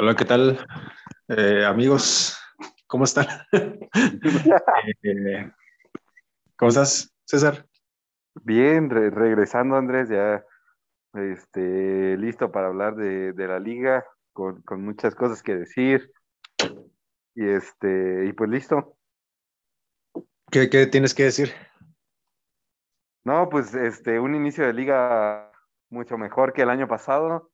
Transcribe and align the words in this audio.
Hola, 0.00 0.14
¿qué 0.14 0.24
tal? 0.24 0.64
Eh, 1.26 1.64
amigos, 1.66 2.38
¿cómo 2.86 3.02
están? 3.02 3.26
Eh, 5.02 5.50
¿Cómo 6.56 6.68
estás, 6.68 7.12
César? 7.24 7.66
Bien, 8.44 8.90
re- 8.90 9.10
regresando 9.10 9.74
Andrés, 9.74 10.08
ya 10.08 10.44
este, 11.14 12.16
listo 12.16 12.52
para 12.52 12.68
hablar 12.68 12.94
de, 12.94 13.32
de 13.32 13.48
la 13.48 13.58
liga, 13.58 14.04
con, 14.32 14.62
con 14.62 14.84
muchas 14.84 15.16
cosas 15.16 15.42
que 15.42 15.56
decir. 15.56 16.12
Y 17.34 17.48
este, 17.48 18.26
y 18.26 18.32
pues 18.34 18.50
listo. 18.50 18.96
¿Qué, 20.52 20.70
qué 20.70 20.86
tienes 20.86 21.12
que 21.12 21.24
decir? 21.24 21.52
No, 23.24 23.48
pues 23.48 23.74
este, 23.74 24.20
un 24.20 24.36
inicio 24.36 24.64
de 24.64 24.74
liga 24.74 25.50
mucho 25.90 26.16
mejor 26.16 26.52
que 26.52 26.62
el 26.62 26.70
año 26.70 26.86
pasado. 26.86 27.50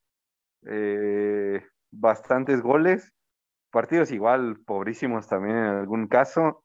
Eh, 0.66 1.66
bastantes 1.98 2.60
goles, 2.62 3.12
partidos 3.70 4.10
igual 4.10 4.60
pobrísimos 4.64 5.26
también 5.28 5.56
en 5.56 5.64
algún 5.64 6.08
caso. 6.08 6.64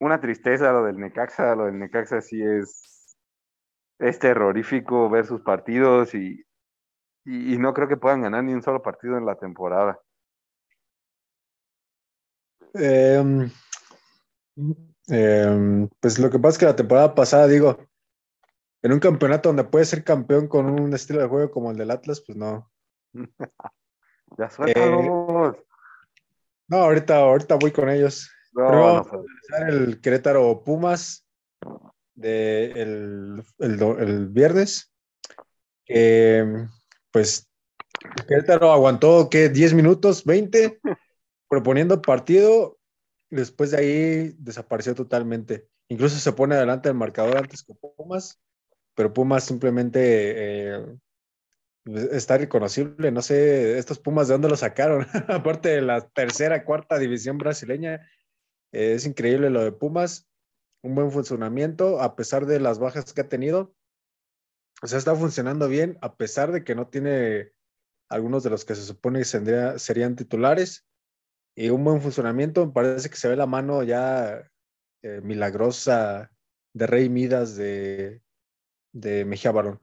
Una 0.00 0.20
tristeza 0.20 0.72
lo 0.72 0.84
del 0.84 0.98
Necaxa, 0.98 1.56
lo 1.56 1.66
del 1.66 1.78
Necaxa 1.78 2.20
sí 2.20 2.42
es, 2.42 3.16
es 3.98 4.18
terrorífico 4.18 5.10
ver 5.10 5.26
sus 5.26 5.40
partidos 5.42 6.14
y, 6.14 6.44
y, 7.24 7.54
y 7.54 7.58
no 7.58 7.74
creo 7.74 7.88
que 7.88 7.96
puedan 7.96 8.22
ganar 8.22 8.44
ni 8.44 8.52
un 8.52 8.62
solo 8.62 8.82
partido 8.82 9.16
en 9.18 9.26
la 9.26 9.36
temporada. 9.36 10.00
Em, 12.74 13.50
em, 15.08 15.88
pues 16.00 16.18
lo 16.18 16.30
que 16.30 16.38
pasa 16.38 16.52
es 16.52 16.58
que 16.58 16.66
la 16.66 16.76
temporada 16.76 17.14
pasada, 17.14 17.46
digo, 17.46 17.78
en 18.82 18.92
un 18.92 19.00
campeonato 19.00 19.48
donde 19.48 19.64
puedes 19.64 19.88
ser 19.88 20.04
campeón 20.04 20.48
con 20.48 20.66
un 20.66 20.92
estilo 20.94 21.20
de 21.20 21.28
juego 21.28 21.50
como 21.50 21.70
el 21.70 21.76
del 21.78 21.90
Atlas, 21.90 22.22
pues 22.24 22.36
no. 22.38 22.70
Ya 24.36 24.50
suéltalos. 24.50 25.56
No, 26.68 26.76
ahorita, 26.76 27.16
ahorita 27.16 27.54
voy 27.54 27.72
con 27.72 27.88
ellos. 27.88 28.30
No, 28.52 28.70
no 28.70 28.82
vamos 28.82 29.06
a 29.06 29.16
analizar 29.16 29.70
el 29.70 30.00
Querétaro 30.00 30.62
Pumas 30.64 31.26
de 32.14 32.72
el, 32.72 33.44
el 33.58 33.82
el 34.00 34.26
viernes. 34.28 34.92
que, 35.84 36.66
pues 37.10 37.48
Querétaro 38.26 38.72
aguantó, 38.72 39.28
¿qué? 39.30 39.48
10 39.48 39.74
minutos, 39.74 40.24
20, 40.24 40.80
proponiendo 41.48 42.02
partido. 42.02 42.78
Después 43.30 43.70
de 43.70 43.78
ahí 43.78 44.34
desapareció 44.38 44.94
totalmente. 44.94 45.68
Incluso 45.88 46.16
se 46.16 46.32
pone 46.32 46.54
adelante 46.54 46.88
el 46.88 46.94
marcador 46.94 47.38
antes 47.38 47.62
que 47.62 47.74
Pumas, 47.74 48.40
pero 48.94 49.12
Pumas 49.12 49.44
simplemente 49.44 50.74
eh, 50.74 50.86
está 51.94 52.38
reconocible. 52.38 53.10
No 53.10 53.22
sé, 53.22 53.78
estos 53.78 53.98
Pumas 53.98 54.28
de 54.28 54.34
dónde 54.34 54.48
lo 54.48 54.56
sacaron. 54.56 55.06
Aparte 55.28 55.68
de 55.70 55.82
la 55.82 56.08
tercera, 56.08 56.64
cuarta 56.64 56.98
división 56.98 57.38
brasileña, 57.38 58.08
eh, 58.72 58.92
es 58.94 59.06
increíble 59.06 59.50
lo 59.50 59.62
de 59.62 59.72
Pumas. 59.72 60.28
Un 60.82 60.94
buen 60.94 61.10
funcionamiento, 61.10 62.00
a 62.00 62.14
pesar 62.14 62.46
de 62.46 62.60
las 62.60 62.78
bajas 62.78 63.12
que 63.12 63.22
ha 63.22 63.28
tenido. 63.28 63.74
O 64.82 64.86
sea, 64.86 64.98
está 64.98 65.14
funcionando 65.16 65.68
bien, 65.68 65.98
a 66.02 66.16
pesar 66.16 66.52
de 66.52 66.62
que 66.62 66.74
no 66.76 66.86
tiene 66.88 67.52
algunos 68.08 68.44
de 68.44 68.50
los 68.50 68.64
que 68.64 68.74
se 68.76 68.82
supone 68.82 69.18
que 69.18 69.24
sería- 69.24 69.78
serían 69.78 70.14
titulares. 70.16 70.86
Y 71.56 71.70
un 71.70 71.82
buen 71.82 72.00
funcionamiento, 72.00 72.66
me 72.66 72.72
parece 72.72 73.10
que 73.10 73.16
se 73.16 73.28
ve 73.28 73.34
la 73.34 73.46
mano 73.46 73.82
ya 73.82 74.48
eh, 75.02 75.20
milagrosa 75.22 76.30
de 76.72 76.86
Rey 76.86 77.08
Midas 77.08 77.56
de, 77.56 78.22
de 78.92 79.24
Mejía 79.24 79.50
Barón. 79.50 79.80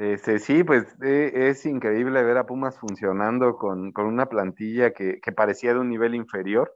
Este, 0.00 0.38
sí, 0.38 0.64
pues 0.64 0.86
eh, 1.02 1.30
es 1.50 1.66
increíble 1.66 2.22
ver 2.22 2.38
a 2.38 2.46
Pumas 2.46 2.78
funcionando 2.78 3.58
con, 3.58 3.92
con 3.92 4.06
una 4.06 4.24
plantilla 4.30 4.94
que, 4.94 5.20
que 5.20 5.30
parecía 5.30 5.74
de 5.74 5.80
un 5.80 5.90
nivel 5.90 6.14
inferior. 6.14 6.74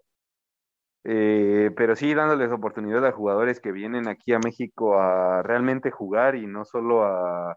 Eh, 1.05 1.71
pero 1.75 1.97
sí 1.97 2.13
dándoles 2.13 2.53
oportunidad 2.53 3.07
a 3.07 3.13
jugadores 3.13 3.61
que 3.61 3.73
vienen 3.73 4.09
aquí 4.09 4.35
a 4.35 4.41
México 4.41 5.01
a 5.01 5.43
realmente 5.43 5.91
jugar 5.91 6.35
y 6.35 6.47
no 6.47 6.67
solo 6.67 7.05
a, 7.05 7.57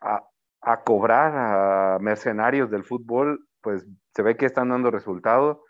a, 0.00 0.22
a 0.62 0.82
cobrar 0.84 1.34
a 1.36 1.98
mercenarios 1.98 2.70
del 2.70 2.84
fútbol, 2.84 3.46
pues 3.60 3.86
se 4.14 4.22
ve 4.22 4.38
que 4.38 4.46
están 4.46 4.70
dando 4.70 4.90
resultado. 4.90 5.64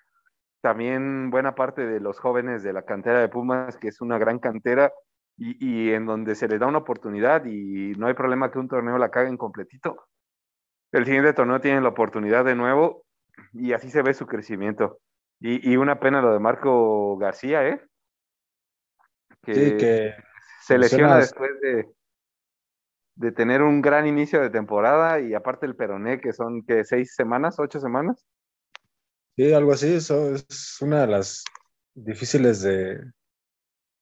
También 0.60 1.30
buena 1.30 1.56
parte 1.56 1.84
de 1.84 1.98
los 1.98 2.20
jóvenes 2.20 2.62
de 2.62 2.72
la 2.72 2.82
cantera 2.82 3.18
de 3.18 3.28
Pumas, 3.28 3.76
que 3.78 3.88
es 3.88 4.00
una 4.00 4.18
gran 4.18 4.38
cantera, 4.38 4.92
y, 5.36 5.56
y 5.88 5.92
en 5.92 6.06
donde 6.06 6.34
se 6.34 6.48
les 6.48 6.60
da 6.60 6.66
una 6.66 6.78
oportunidad 6.78 7.44
y 7.46 7.92
no 7.96 8.06
hay 8.06 8.14
problema 8.14 8.50
que 8.50 8.58
un 8.58 8.68
torneo 8.68 8.98
la 8.98 9.10
caguen 9.10 9.36
completito. 9.36 10.08
El 10.92 11.04
siguiente 11.06 11.32
torneo 11.32 11.60
tienen 11.60 11.82
la 11.82 11.88
oportunidad 11.88 12.44
de 12.44 12.54
nuevo 12.54 13.04
y 13.52 13.72
así 13.72 13.90
se 13.90 14.02
ve 14.02 14.14
su 14.14 14.26
crecimiento. 14.26 14.98
Y, 15.40 15.72
y 15.72 15.76
una 15.76 15.98
pena 15.98 16.20
lo 16.20 16.32
de 16.32 16.38
Marco 16.38 17.16
García, 17.16 17.66
¿eh? 17.66 17.80
Que, 19.42 19.54
Sí, 19.54 19.76
que 19.78 20.14
se 20.62 20.78
lesiona 20.78 21.16
mencionas- 21.16 21.30
después 21.30 21.60
de, 21.60 21.88
de 23.16 23.32
tener 23.32 23.62
un 23.62 23.82
gran 23.82 24.06
inicio 24.06 24.40
de 24.40 24.50
temporada 24.50 25.18
y 25.20 25.34
aparte 25.34 25.66
el 25.66 25.76
peroné, 25.76 26.20
que 26.20 26.32
son 26.32 26.62
que 26.64 26.84
seis 26.84 27.14
semanas, 27.14 27.58
ocho 27.58 27.80
semanas. 27.80 28.24
sí, 29.36 29.52
algo 29.52 29.72
así, 29.72 29.94
eso 29.94 30.34
es 30.34 30.78
una 30.82 31.00
de 31.02 31.06
las 31.06 31.44
difíciles 31.94 32.62
de, 32.62 33.00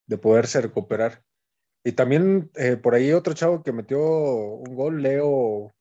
de 0.07 0.17
poderse 0.17 0.61
recuperar. 0.61 1.23
Y 1.83 1.93
también 1.93 2.51
eh, 2.55 2.77
por 2.77 2.95
ahí 2.95 3.11
otro 3.13 3.33
chavo 3.33 3.63
que 3.63 3.71
metió 3.71 3.99
un 3.99 4.75
gol, 4.75 5.01
Leo, 5.01 5.73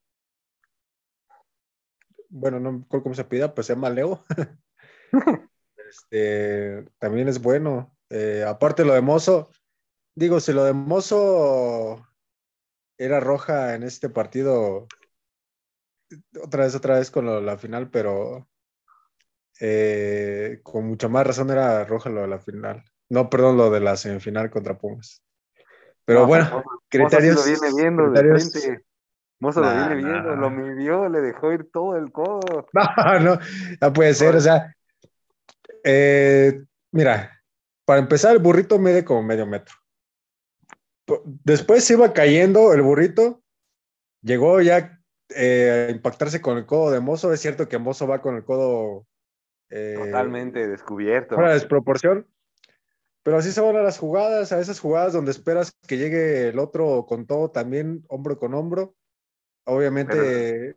bueno, 2.30 2.60
no 2.60 2.72
me 2.72 2.82
acuerdo 2.84 3.04
cómo 3.04 3.14
se 3.14 3.24
pida, 3.24 3.54
pues 3.54 3.66
se 3.66 3.74
llama 3.74 3.90
Leo. 3.90 4.24
Este, 5.90 6.84
también 6.98 7.26
es 7.28 7.42
bueno. 7.42 7.96
Eh, 8.10 8.44
aparte 8.46 8.84
lo 8.84 8.94
de 8.94 9.00
Mozo, 9.00 9.50
digo, 10.14 10.38
si 10.38 10.52
lo 10.52 10.64
de 10.64 10.72
Mozo 10.72 12.06
era 12.96 13.18
roja 13.18 13.74
en 13.74 13.82
este 13.82 14.08
partido, 14.08 14.86
otra 16.42 16.64
vez, 16.64 16.74
otra 16.74 16.98
vez 16.98 17.10
con 17.10 17.26
lo 17.26 17.36
de 17.36 17.42
la 17.42 17.58
final, 17.58 17.90
pero 17.90 18.48
eh, 19.60 20.60
con 20.62 20.86
mucha 20.86 21.08
más 21.08 21.26
razón 21.26 21.50
era 21.50 21.84
roja 21.84 22.10
lo 22.10 22.22
de 22.22 22.28
la 22.28 22.38
final. 22.38 22.84
No, 23.10 23.28
perdón, 23.28 23.56
lo 23.56 23.70
de 23.70 23.80
la 23.80 23.96
semifinal 23.96 24.50
contra 24.50 24.78
Pumas. 24.78 25.22
Pero 26.04 26.20
No, 26.20 26.26
bueno, 26.26 26.64
criterios. 26.88 27.36
lo 27.36 27.44
viene 27.44 27.76
viendo 27.82 28.10
de 28.10 28.20
frente. 28.20 28.84
Mozo 29.40 29.60
Nah, 29.60 29.72
lo 29.72 29.76
viene 29.88 29.94
viendo, 29.96 30.36
nah. 30.36 30.40
lo 30.40 30.50
midió, 30.50 31.08
le 31.08 31.20
dejó 31.20 31.52
ir 31.52 31.70
todo 31.72 31.96
el 31.96 32.12
codo. 32.12 32.66
No, 32.74 33.20
no, 33.20 33.38
no 33.80 33.92
puede 33.92 34.14
ser, 34.14 34.36
o 34.36 34.40
sea, 34.40 34.74
eh, 35.84 36.62
mira, 36.92 37.42
para 37.84 38.00
empezar, 38.00 38.32
el 38.32 38.38
burrito 38.42 38.78
mide 38.78 39.04
como 39.04 39.22
medio 39.22 39.46
metro. 39.46 39.74
Después 41.24 41.84
se 41.84 41.94
iba 41.94 42.12
cayendo 42.12 42.72
el 42.72 42.82
burrito, 42.82 43.42
llegó 44.22 44.60
ya 44.60 45.00
eh, 45.30 45.86
a 45.88 45.90
impactarse 45.90 46.40
con 46.40 46.56
el 46.58 46.66
codo 46.66 46.90
de 46.92 47.00
Mozo. 47.00 47.32
Es 47.32 47.40
cierto 47.40 47.68
que 47.68 47.78
Mozo 47.78 48.06
va 48.06 48.20
con 48.22 48.36
el 48.36 48.44
codo 48.44 49.06
eh, 49.70 49.96
Totalmente 49.98 50.68
descubierto. 50.68 51.34
fuera 51.34 51.50
de 51.50 51.54
desproporción, 51.54 52.26
pero 53.22 53.36
así 53.38 53.52
se 53.52 53.60
van 53.60 53.76
a 53.76 53.82
las 53.82 53.98
jugadas, 53.98 54.52
a 54.52 54.60
esas 54.60 54.80
jugadas 54.80 55.12
donde 55.12 55.30
esperas 55.30 55.72
que 55.86 55.98
llegue 55.98 56.48
el 56.48 56.58
otro 56.58 57.06
con 57.06 57.26
todo 57.26 57.50
también, 57.50 58.04
hombro 58.08 58.38
con 58.38 58.54
hombro. 58.54 58.94
Obviamente, 59.64 60.76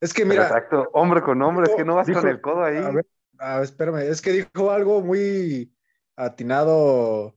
es 0.00 0.14
que 0.14 0.24
mira, 0.24 0.42
exacto, 0.44 0.88
hombre 0.92 1.20
con 1.22 1.40
hombre, 1.42 1.68
es 1.70 1.76
que 1.76 1.84
no 1.84 1.96
vas 1.96 2.06
dijo- 2.06 2.20
con 2.20 2.30
el 2.30 2.40
codo 2.40 2.64
ahí. 2.64 2.76
A 2.78 2.90
ver, 2.90 3.06
a 3.38 3.54
ver, 3.56 3.64
espérame, 3.64 3.96
es 4.10 4.22
que 4.22 4.32
dijo 4.32 4.70
algo 4.70 5.00
muy 5.02 5.72
atinado. 6.16 7.36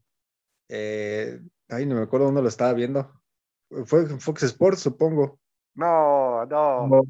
eh, 0.69 1.40
ay, 1.69 1.86
no 1.86 1.96
me 1.96 2.02
acuerdo 2.03 2.28
dónde 2.28 2.42
lo 2.42 2.47
estaba 2.47 2.74
viendo. 2.74 3.12
Fue 3.86 4.02
en 4.02 4.19
Fox 4.19 4.44
Sports, 4.44 4.81
supongo. 4.81 5.39
No, 5.75 6.45
no. 6.45 6.88
No, 6.88 7.01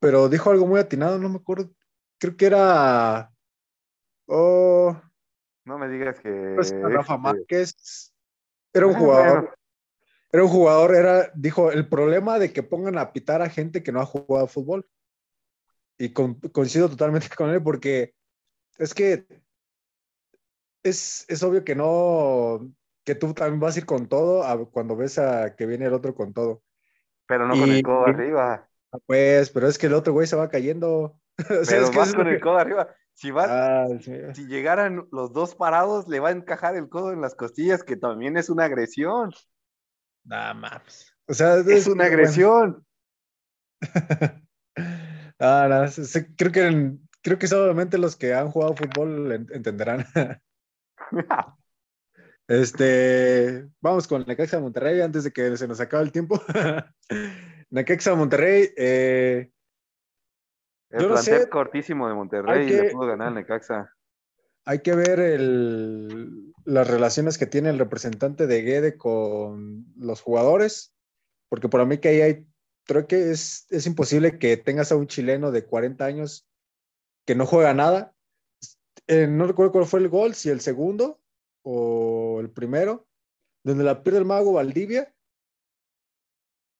Pero 0.00 0.28
dijo 0.28 0.50
algo 0.50 0.66
muy 0.66 0.80
atinado, 0.80 1.18
no 1.18 1.28
me 1.28 1.36
acuerdo. 1.36 1.70
Creo 2.18 2.36
que 2.36 2.46
era. 2.46 3.32
Oh, 4.26 5.00
No 5.66 5.78
me 5.78 5.88
digas 5.88 6.18
que. 6.20 6.30
no 6.30 6.62
es 6.62 6.72
Rafa 6.80 7.18
Márquez. 7.18 8.14
Era 8.72 8.86
un 8.86 8.94
Ah, 8.94 8.98
jugador. 8.98 9.58
Era 10.32 10.42
un 10.44 10.48
jugador, 10.50 10.94
era, 10.94 11.30
dijo, 11.34 11.70
el 11.70 11.88
problema 11.88 12.38
de 12.38 12.52
que 12.52 12.62
pongan 12.62 12.98
a 12.98 13.12
pitar 13.12 13.42
a 13.42 13.48
gente 13.48 13.82
que 13.82 13.92
no 13.92 14.00
ha 14.00 14.06
jugado 14.06 14.46
fútbol. 14.46 14.88
Y 15.98 16.12
con- 16.12 16.34
coincido 16.40 16.88
totalmente 16.88 17.28
con 17.36 17.50
él 17.50 17.62
porque 17.62 18.14
es 18.78 18.94
que 18.94 19.26
es, 20.82 21.24
es 21.28 21.42
obvio 21.42 21.64
que 21.64 21.74
no, 21.74 22.70
que 23.04 23.14
tú 23.14 23.34
también 23.34 23.60
vas 23.60 23.76
a 23.76 23.80
ir 23.80 23.86
con 23.86 24.08
todo 24.08 24.44
a- 24.44 24.70
cuando 24.70 24.96
ves 24.96 25.18
a 25.18 25.56
que 25.56 25.66
viene 25.66 25.86
el 25.86 25.94
otro 25.94 26.14
con 26.14 26.32
todo. 26.32 26.62
Pero 27.26 27.48
no 27.48 27.58
con 27.58 27.70
el 27.70 27.82
codo 27.82 28.06
arriba. 28.06 28.68
Pues, 29.06 29.50
pero 29.50 29.66
es 29.68 29.78
que 29.78 29.86
el 29.86 29.94
otro 29.94 30.12
güey 30.12 30.26
se 30.26 30.36
va 30.36 30.48
cayendo. 30.48 31.18
O 31.60 31.64
sea, 31.64 31.76
Pero 31.78 31.84
es 31.84 31.90
que 31.90 32.00
es 32.00 32.14
con 32.14 32.28
el 32.28 32.40
codo 32.40 32.58
arriba. 32.58 32.94
Si 33.16 33.30
vas, 33.30 33.48
Ah, 33.50 33.86
sí. 34.00 34.12
si 34.34 34.46
llegaran 34.46 35.08
los 35.10 35.32
dos 35.32 35.54
parados, 35.54 36.06
le 36.06 36.20
va 36.20 36.28
a 36.28 36.32
encajar 36.32 36.76
el 36.76 36.88
codo 36.88 37.12
en 37.12 37.20
las 37.22 37.34
costillas, 37.34 37.82
que 37.82 37.96
también 37.96 38.36
es 38.36 38.50
una 38.50 38.64
agresión. 38.66 39.30
Nah, 40.24 40.52
mames. 40.54 41.12
O 41.28 41.34
sea, 41.34 41.56
Es 41.56 41.86
una 41.86 42.04
bueno. 42.04 42.14
agresión. 42.14 42.86
Ah, 45.38 45.86
creo 46.36 46.52
que 46.52 46.96
creo 47.22 47.38
que 47.38 47.46
solamente 47.46 47.98
los 47.98 48.16
que 48.16 48.32
han 48.34 48.50
jugado 48.50 48.74
fútbol 48.76 49.32
entenderán. 49.52 50.06
Este, 52.48 53.68
vamos 53.80 54.06
con 54.06 54.24
Necaxa 54.24 54.60
Monterrey 54.60 55.00
antes 55.00 55.24
de 55.24 55.32
que 55.32 55.56
se 55.56 55.66
nos 55.66 55.80
acabe 55.80 56.04
el 56.04 56.12
tiempo. 56.12 56.40
Necaxa 57.70 58.14
Monterrey. 58.14 58.70
Eh, 58.76 59.50
el 60.90 61.02
yo 61.02 61.08
plantel 61.08 61.40
sé, 61.42 61.48
cortísimo 61.48 62.08
de 62.08 62.14
Monterrey 62.14 62.68
le 62.68 62.90
pudo 62.90 63.06
ganar 63.06 63.32
Necaxa. 63.32 63.92
Hay 64.64 64.80
que 64.80 64.94
ver 64.94 65.20
el, 65.20 66.52
las 66.64 66.88
relaciones 66.88 67.38
que 67.38 67.46
tiene 67.46 67.70
el 67.70 67.78
representante 67.78 68.46
de 68.46 68.62
Guede 68.62 68.96
con 68.96 69.86
los 69.96 70.20
jugadores, 70.20 70.94
porque 71.48 71.68
por 71.68 71.84
mí 71.86 71.98
que 71.98 72.08
ahí 72.08 72.20
hay, 72.20 72.46
creo 72.84 73.06
que 73.06 73.30
es, 73.30 73.66
es 73.70 73.86
imposible 73.86 74.38
que 74.38 74.56
tengas 74.56 74.90
a 74.90 74.96
un 74.96 75.06
chileno 75.06 75.52
de 75.52 75.64
40 75.64 76.04
años 76.04 76.48
que 77.24 77.34
no 77.34 77.46
juega 77.46 77.74
nada. 77.74 78.14
Eh, 79.06 79.26
no 79.28 79.46
recuerdo 79.46 79.72
cuál 79.72 79.86
fue 79.86 80.00
el 80.00 80.08
gol, 80.08 80.34
si 80.34 80.50
el 80.50 80.60
segundo, 80.60 81.20
o 81.62 82.38
el 82.40 82.50
primero, 82.50 83.06
donde 83.62 83.84
la 83.84 84.02
pierde 84.02 84.20
el 84.20 84.24
mago 84.24 84.52
Valdivia. 84.52 85.14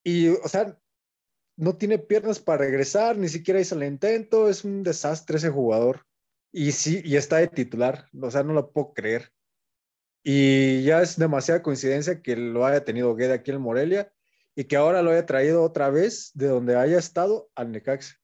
Y, 0.04 0.28
o 0.28 0.48
sea, 0.48 0.78
no 1.56 1.76
tiene 1.76 1.98
piernas 1.98 2.38
para 2.38 2.58
regresar, 2.58 3.16
ni 3.16 3.28
siquiera 3.28 3.60
hizo 3.60 3.74
el 3.74 3.84
intento, 3.84 4.48
es 4.48 4.64
un 4.64 4.82
desastre 4.82 5.38
ese 5.38 5.50
jugador. 5.50 6.06
Y 6.52 6.72
sí, 6.72 7.02
y 7.04 7.16
está 7.16 7.38
de 7.38 7.48
titular, 7.48 8.08
o 8.20 8.30
sea, 8.30 8.42
no 8.42 8.52
lo 8.52 8.70
puedo 8.72 8.92
creer. 8.92 9.32
Y 10.22 10.82
ya 10.82 11.02
es 11.02 11.16
demasiada 11.18 11.62
coincidencia 11.62 12.20
que 12.20 12.36
lo 12.36 12.66
haya 12.66 12.84
tenido 12.84 13.14
Guede 13.14 13.34
aquí 13.34 13.52
en 13.52 13.60
Morelia 13.60 14.12
y 14.56 14.64
que 14.64 14.76
ahora 14.76 15.02
lo 15.02 15.10
haya 15.10 15.26
traído 15.26 15.62
otra 15.62 15.90
vez 15.90 16.32
de 16.34 16.48
donde 16.48 16.76
haya 16.76 16.98
estado 16.98 17.50
al 17.54 17.70
Necaxa. 17.72 18.16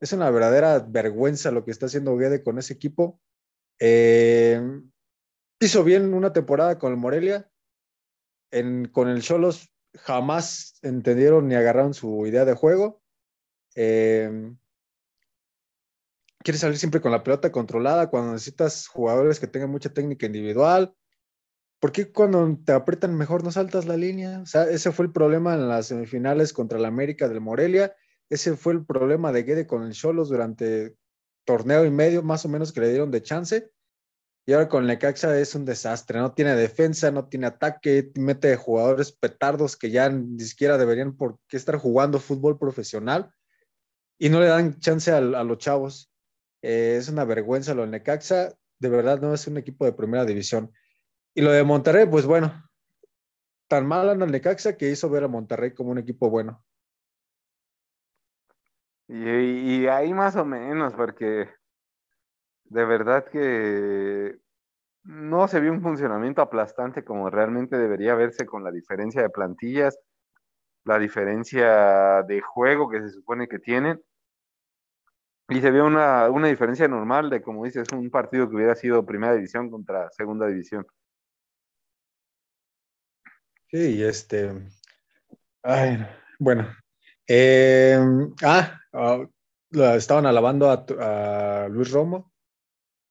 Es 0.00 0.12
una 0.12 0.30
verdadera 0.30 0.78
vergüenza 0.78 1.50
lo 1.50 1.64
que 1.64 1.70
está 1.70 1.86
haciendo 1.86 2.16
Guede 2.16 2.42
con 2.42 2.58
ese 2.58 2.74
equipo. 2.74 3.20
Eh, 3.78 4.60
hizo 5.60 5.84
bien 5.84 6.14
una 6.14 6.32
temporada 6.32 6.78
con 6.78 6.92
el 6.92 6.98
Morelia. 6.98 7.50
con 8.92 9.08
el 9.08 9.20
Cholos 9.20 9.73
jamás 9.96 10.78
entendieron 10.82 11.48
ni 11.48 11.54
agarraron 11.54 11.94
su 11.94 12.26
idea 12.26 12.44
de 12.44 12.54
juego. 12.54 13.02
Eh, 13.74 14.52
quiere 16.38 16.58
salir 16.58 16.78
siempre 16.78 17.00
con 17.00 17.10
la 17.10 17.22
pelota 17.22 17.50
controlada 17.50 18.10
cuando 18.10 18.32
necesitas 18.32 18.86
jugadores 18.86 19.40
que 19.40 19.46
tengan 19.46 19.70
mucha 19.70 19.92
técnica 19.92 20.26
individual. 20.26 20.94
¿Por 21.80 21.92
qué 21.92 22.12
cuando 22.12 22.58
te 22.64 22.72
aprietan 22.72 23.16
mejor 23.16 23.44
no 23.44 23.50
saltas 23.50 23.86
la 23.86 23.96
línea? 23.96 24.40
O 24.40 24.46
sea, 24.46 24.64
ese 24.64 24.92
fue 24.92 25.06
el 25.06 25.12
problema 25.12 25.54
en 25.54 25.68
las 25.68 25.86
semifinales 25.86 26.52
contra 26.52 26.78
el 26.78 26.84
América 26.84 27.28
del 27.28 27.40
Morelia. 27.40 27.94
Ese 28.30 28.56
fue 28.56 28.74
el 28.74 28.84
problema 28.86 29.32
de 29.32 29.42
Guede 29.42 29.66
con 29.66 29.82
el 29.84 29.92
Cholos 29.92 30.28
durante 30.28 30.96
torneo 31.44 31.84
y 31.84 31.90
medio, 31.90 32.22
más 32.22 32.44
o 32.46 32.48
menos, 32.48 32.72
que 32.72 32.80
le 32.80 32.88
dieron 32.88 33.10
de 33.10 33.22
chance. 33.22 33.70
Y 34.46 34.52
ahora 34.52 34.68
con 34.68 34.86
Necaxa 34.86 35.38
es 35.38 35.54
un 35.54 35.64
desastre, 35.64 36.18
no 36.18 36.34
tiene 36.34 36.54
defensa, 36.54 37.10
no 37.10 37.28
tiene 37.28 37.46
ataque, 37.46 38.12
mete 38.16 38.56
jugadores 38.56 39.10
petardos 39.10 39.76
que 39.76 39.90
ya 39.90 40.10
ni 40.10 40.40
siquiera 40.40 40.76
deberían 40.76 41.16
por 41.16 41.38
qué 41.48 41.56
estar 41.56 41.78
jugando 41.78 42.20
fútbol 42.20 42.58
profesional 42.58 43.32
y 44.18 44.28
no 44.28 44.40
le 44.40 44.46
dan 44.46 44.78
chance 44.80 45.10
a, 45.10 45.20
los 45.20 45.58
chavos. 45.58 46.12
Eh, 46.60 46.96
es 46.98 47.08
una 47.08 47.24
vergüenza 47.24 47.74
lo 47.74 47.82
de 47.82 47.88
Necaxa, 47.88 48.54
de 48.78 48.88
verdad 48.90 49.18
no 49.20 49.32
es 49.32 49.46
un 49.46 49.56
equipo 49.56 49.86
de 49.86 49.92
primera 49.92 50.26
división. 50.26 50.70
Y 51.34 51.40
lo 51.40 51.50
de 51.50 51.64
Monterrey, 51.64 52.06
pues 52.06 52.26
bueno, 52.26 52.68
tan 53.66 53.86
mal 53.86 54.10
anda 54.10 54.26
el 54.26 54.32
Necaxa 54.32 54.76
que 54.76 54.90
hizo 54.90 55.08
ver 55.08 55.24
a 55.24 55.28
Monterrey 55.28 55.72
como 55.72 55.90
un 55.90 55.98
equipo 55.98 56.28
bueno. 56.28 56.62
y 59.08 59.86
ahí 59.86 60.12
más 60.12 60.36
o 60.36 60.44
menos, 60.44 60.92
porque 60.92 61.48
de 62.64 62.84
verdad 62.84 63.24
que 63.26 64.38
no 65.04 65.48
se 65.48 65.60
vio 65.60 65.72
un 65.72 65.82
funcionamiento 65.82 66.40
aplastante 66.40 67.04
como 67.04 67.30
realmente 67.30 67.76
debería 67.76 68.14
verse 68.14 68.46
con 68.46 68.64
la 68.64 68.70
diferencia 68.70 69.22
de 69.22 69.30
plantillas, 69.30 69.98
la 70.84 70.98
diferencia 70.98 72.22
de 72.22 72.40
juego 72.40 72.88
que 72.88 73.02
se 73.02 73.10
supone 73.10 73.48
que 73.48 73.58
tienen. 73.58 74.02
Y 75.50 75.60
se 75.60 75.70
vio 75.70 75.84
una, 75.84 76.30
una 76.30 76.48
diferencia 76.48 76.88
normal 76.88 77.28
de, 77.28 77.42
como 77.42 77.64
dices, 77.64 77.86
un 77.92 78.10
partido 78.10 78.48
que 78.48 78.56
hubiera 78.56 78.74
sido 78.74 79.04
primera 79.04 79.34
división 79.34 79.70
contra 79.70 80.10
segunda 80.10 80.46
división. 80.46 80.86
Sí, 83.66 84.02
este. 84.02 84.52
Ay, 85.62 85.98
bueno. 86.38 86.66
Eh, 87.26 87.98
ah, 88.42 88.78
ah 88.94 89.26
estaban 89.96 90.24
alabando 90.24 90.70
a, 90.70 91.64
a 91.64 91.68
Luis 91.68 91.90
Romo 91.90 92.33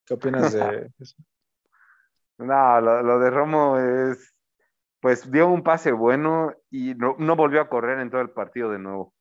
¿Qué 0.06 0.14
opinas 0.14 0.52
de 0.52 0.90
eso? 0.98 1.16
No, 2.38 2.80
lo, 2.80 3.18
de 3.20 3.30
Romo 3.30 3.78
es, 3.78 4.34
pues 5.00 5.30
dio 5.30 5.48
un 5.48 5.62
pase 5.62 5.92
bueno 5.92 6.52
y 6.70 6.94
no, 6.94 7.14
volvió 7.36 7.60
a 7.60 7.68
correr 7.68 8.00
en 8.00 8.10
todo 8.10 8.20
el 8.20 8.30
partido 8.30 8.70
de 8.70 8.78
nuevo. 8.78 9.14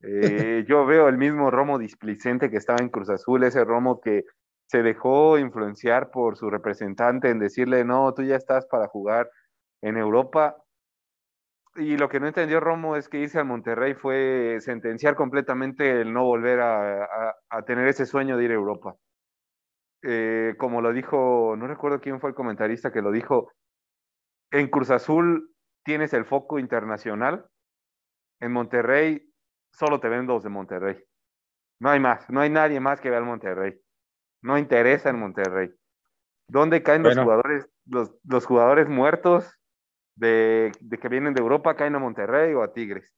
Eh, 0.00 0.64
yo 0.66 0.86
veo 0.86 1.08
el 1.08 1.18
mismo 1.18 1.50
Romo 1.50 1.78
displicente 1.78 2.50
que 2.50 2.56
estaba 2.56 2.78
en 2.80 2.88
Cruz 2.88 3.10
Azul, 3.10 3.42
ese 3.44 3.64
Romo 3.64 4.00
que 4.00 4.24
se 4.66 4.82
dejó 4.82 5.38
influenciar 5.38 6.10
por 6.10 6.36
su 6.36 6.48
representante 6.50 7.30
en 7.30 7.38
decirle, 7.38 7.84
no, 7.84 8.12
tú 8.14 8.22
ya 8.22 8.36
estás 8.36 8.66
para 8.66 8.86
jugar 8.86 9.30
en 9.82 9.96
Europa. 9.96 10.56
Y 11.76 11.96
lo 11.96 12.08
que 12.08 12.20
no 12.20 12.26
entendió 12.26 12.60
Romo 12.60 12.96
es 12.96 13.08
que 13.08 13.18
irse 13.18 13.38
al 13.38 13.44
Monterrey 13.44 13.94
fue 13.94 14.58
sentenciar 14.60 15.14
completamente 15.16 16.00
el 16.00 16.12
no 16.12 16.24
volver 16.24 16.60
a 16.60 17.62
tener 17.66 17.88
ese 17.88 18.06
sueño 18.06 18.36
de 18.36 18.44
ir 18.44 18.50
a 18.50 18.54
Europa. 18.54 18.96
Eh, 20.02 20.54
como 20.58 20.80
lo 20.80 20.92
dijo, 20.92 21.56
no 21.56 21.66
recuerdo 21.66 22.00
quién 22.00 22.20
fue 22.20 22.30
el 22.30 22.36
comentarista 22.36 22.92
que 22.92 23.02
lo 23.02 23.10
dijo, 23.10 23.52
en 24.50 24.68
Cruz 24.68 24.90
Azul 24.90 25.52
tienes 25.84 26.12
el 26.12 26.24
foco 26.24 26.58
internacional, 26.58 27.46
en 28.40 28.52
Monterrey 28.52 29.28
solo 29.72 30.00
te 30.00 30.08
ven 30.08 30.26
los 30.26 30.42
de 30.42 30.50
Monterrey. 30.50 30.96
No 31.80 31.90
hay 31.90 32.00
más, 32.00 32.28
no 32.30 32.40
hay 32.40 32.50
nadie 32.50 32.80
más 32.80 33.00
que 33.00 33.10
vea 33.10 33.18
al 33.18 33.24
Monterrey. 33.24 33.80
No 34.42 34.58
interesa 34.58 35.10
en 35.10 35.18
Monterrey. 35.18 35.70
¿Dónde 36.48 36.82
caen 36.82 37.02
los 37.02 37.16
jugadores, 37.16 37.68
los, 37.84 38.46
jugadores 38.46 38.88
muertos 38.88 39.58
de, 40.16 40.72
de, 40.80 40.98
que 40.98 41.08
vienen 41.08 41.34
de 41.34 41.42
Europa 41.42 41.76
caen 41.76 41.94
a 41.94 41.98
Monterrey 41.98 42.54
o 42.54 42.62
a 42.62 42.72
Tigres? 42.72 43.12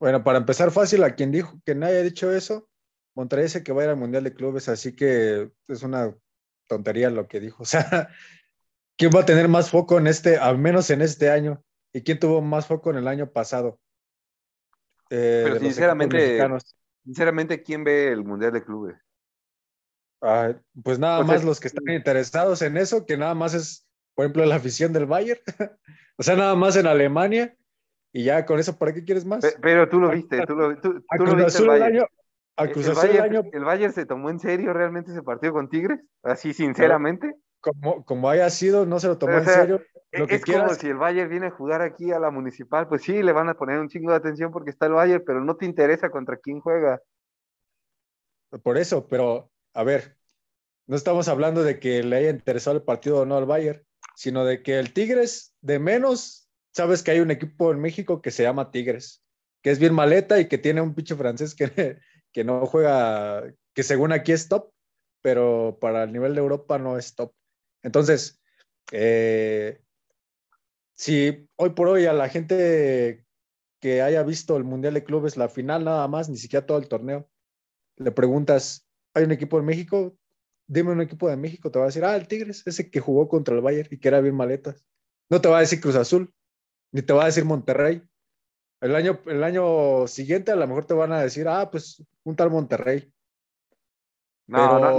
Bueno, 0.00 0.24
para 0.24 0.38
empezar 0.38 0.70
fácil, 0.72 1.04
a 1.04 1.14
quien 1.14 1.30
dijo 1.30 1.60
que 1.64 1.74
nadie 1.74 1.98
ha 1.98 2.02
dicho 2.02 2.32
eso, 2.32 2.68
Monterrey 3.14 3.44
dice 3.44 3.62
que 3.62 3.72
va 3.72 3.82
a 3.82 3.84
ir 3.84 3.90
al 3.90 3.96
Mundial 3.96 4.24
de 4.24 4.34
Clubes, 4.34 4.68
así 4.68 4.94
que 4.94 5.50
es 5.68 5.82
una 5.82 6.14
tontería 6.68 7.10
lo 7.10 7.28
que 7.28 7.40
dijo. 7.40 7.62
O 7.62 7.66
sea, 7.66 8.08
¿quién 8.96 9.10
va 9.14 9.20
a 9.20 9.26
tener 9.26 9.48
más 9.48 9.70
foco 9.70 9.98
en 9.98 10.06
este, 10.06 10.36
al 10.36 10.58
menos 10.58 10.90
en 10.90 11.02
este 11.02 11.30
año? 11.30 11.62
¿Y 11.92 12.02
quién 12.02 12.18
tuvo 12.18 12.40
más 12.40 12.66
foco 12.66 12.90
en 12.90 12.96
el 12.96 13.08
año 13.08 13.30
pasado? 13.30 13.78
Eh, 15.10 15.42
Pero 15.44 15.60
sinceramente, 15.60 16.40
sinceramente, 17.04 17.62
¿quién 17.62 17.84
ve 17.84 18.08
el 18.08 18.24
Mundial 18.24 18.52
de 18.52 18.64
Clubes? 18.64 18.96
pues 20.84 21.00
nada 21.00 21.24
más 21.24 21.42
los 21.42 21.58
que 21.58 21.66
están 21.66 21.92
interesados 21.92 22.62
en 22.62 22.76
eso, 22.76 23.04
que 23.06 23.16
nada 23.16 23.34
más 23.34 23.54
es, 23.54 23.88
por 24.14 24.24
ejemplo, 24.24 24.46
la 24.46 24.54
afición 24.54 24.92
del 24.92 25.06
Bayern. 25.06 25.40
o 26.16 26.22
sea, 26.22 26.36
nada 26.36 26.54
más 26.54 26.76
en 26.76 26.86
Alemania. 26.86 27.56
Y 28.12 28.24
ya 28.24 28.46
con 28.46 28.60
eso, 28.60 28.78
¿para 28.78 28.92
qué 28.92 29.02
quieres 29.04 29.24
más? 29.24 29.44
Pero, 29.60 29.88
tú 29.88 29.98
lo 29.98 30.10
viste, 30.10 30.46
tú 30.46 30.54
lo, 30.54 30.76
tú, 30.80 31.02
lo 31.18 31.34
viste. 31.34 31.62
El 31.62 32.06
el, 32.56 33.64
Bayern, 33.64 33.92
se 33.92 34.06
tomó 34.06 34.30
en 34.30 34.38
serio 34.38 34.72
realmente 34.72 35.10
ese 35.10 35.22
partido 35.22 35.52
con 35.52 35.68
Tigres? 35.68 36.00
Así, 36.22 36.52
sinceramente. 36.52 37.34
Como, 37.60 38.04
como 38.04 38.28
haya 38.28 38.50
sido, 38.50 38.86
no 38.86 39.00
se 39.00 39.08
lo 39.08 39.18
tomó 39.18 39.38
en 39.38 39.44
serio. 39.44 39.82
Lo 40.12 40.26
es 40.26 40.44
como 40.44 40.74
si 40.74 40.88
el 40.88 40.96
Bayern 40.96 41.30
viene 41.30 41.46
a 41.46 41.50
jugar 41.52 41.80
aquí 41.80 42.12
a 42.12 42.18
la 42.18 42.30
municipal, 42.30 42.86
pues 42.86 43.02
sí, 43.02 43.22
le 43.22 43.32
van 43.32 43.48
a 43.48 43.54
poner 43.54 43.78
un 43.78 43.88
chingo 43.88 44.10
de 44.10 44.18
atención 44.18 44.52
porque 44.52 44.70
está 44.70 44.86
el 44.86 44.92
Bayern, 44.92 45.24
pero 45.26 45.42
no 45.42 45.56
te 45.56 45.64
interesa 45.64 46.10
contra 46.10 46.36
quién 46.36 46.60
juega. 46.60 47.00
Por 48.62 48.76
eso, 48.76 49.06
pero 49.08 49.50
a 49.72 49.84
ver, 49.84 50.18
no 50.86 50.96
estamos 50.96 51.28
hablando 51.28 51.62
de 51.62 51.80
que 51.80 52.02
le 52.02 52.16
haya 52.16 52.30
interesado 52.30 52.76
el 52.76 52.82
partido 52.82 53.20
o 53.20 53.24
no 53.24 53.36
al 53.36 53.46
Bayern, 53.46 53.82
sino 54.14 54.44
de 54.44 54.62
que 54.62 54.78
el 54.78 54.92
Tigres, 54.92 55.54
de 55.62 55.78
menos, 55.78 56.50
sabes 56.72 57.02
que 57.02 57.12
hay 57.12 57.20
un 57.20 57.30
equipo 57.30 57.72
en 57.72 57.80
México 57.80 58.20
que 58.20 58.30
se 58.30 58.42
llama 58.42 58.70
Tigres, 58.70 59.24
que 59.62 59.70
es 59.70 59.78
bien 59.78 59.94
maleta 59.94 60.40
y 60.40 60.48
que 60.48 60.58
tiene 60.58 60.82
un 60.82 60.94
pinche 60.94 61.16
francés 61.16 61.54
que 61.54 61.98
que 62.32 62.44
no 62.44 62.66
juega, 62.66 63.44
que 63.74 63.82
según 63.82 64.12
aquí 64.12 64.32
es 64.32 64.48
top, 64.48 64.72
pero 65.22 65.78
para 65.80 66.04
el 66.04 66.12
nivel 66.12 66.34
de 66.34 66.40
Europa 66.40 66.78
no 66.78 66.98
es 66.98 67.14
top. 67.14 67.32
Entonces, 67.82 68.40
eh, 68.92 69.80
si 70.94 71.48
hoy 71.56 71.70
por 71.70 71.88
hoy 71.88 72.06
a 72.06 72.12
la 72.12 72.28
gente 72.28 73.24
que 73.80 74.02
haya 74.02 74.22
visto 74.22 74.56
el 74.56 74.64
Mundial 74.64 74.94
de 74.94 75.04
Clubes, 75.04 75.36
la 75.36 75.48
final 75.48 75.84
nada 75.84 76.06
más, 76.08 76.28
ni 76.28 76.36
siquiera 76.36 76.66
todo 76.66 76.78
el 76.78 76.88
torneo, 76.88 77.28
le 77.96 78.12
preguntas, 78.12 78.86
¿hay 79.14 79.24
un 79.24 79.32
equipo 79.32 79.58
en 79.58 79.64
México? 79.64 80.16
Dime 80.68 80.92
un 80.92 81.00
equipo 81.00 81.28
de 81.28 81.36
México, 81.36 81.70
te 81.70 81.78
va 81.78 81.86
a 81.86 81.88
decir, 81.88 82.04
ah, 82.04 82.16
el 82.16 82.28
Tigres, 82.28 82.62
ese 82.66 82.90
que 82.90 83.00
jugó 83.00 83.28
contra 83.28 83.54
el 83.54 83.60
Bayern 83.60 83.88
y 83.90 83.98
que 83.98 84.08
era 84.08 84.20
bien 84.20 84.36
maletas. 84.36 84.84
No 85.28 85.40
te 85.40 85.48
va 85.48 85.58
a 85.58 85.60
decir 85.60 85.80
Cruz 85.80 85.96
Azul, 85.96 86.32
ni 86.92 87.02
te 87.02 87.12
va 87.12 87.24
a 87.24 87.26
decir 87.26 87.44
Monterrey. 87.44 88.02
El 88.82 88.96
año, 88.96 89.20
el 89.26 89.44
año 89.44 90.08
siguiente 90.08 90.50
a 90.50 90.56
lo 90.56 90.66
mejor 90.66 90.84
te 90.84 90.94
van 90.94 91.12
a 91.12 91.20
decir, 91.20 91.46
ah, 91.46 91.70
pues 91.70 92.04
un 92.24 92.34
tal 92.34 92.50
Monterrey. 92.50 93.12
No, 94.48 94.80
no, 94.80 94.98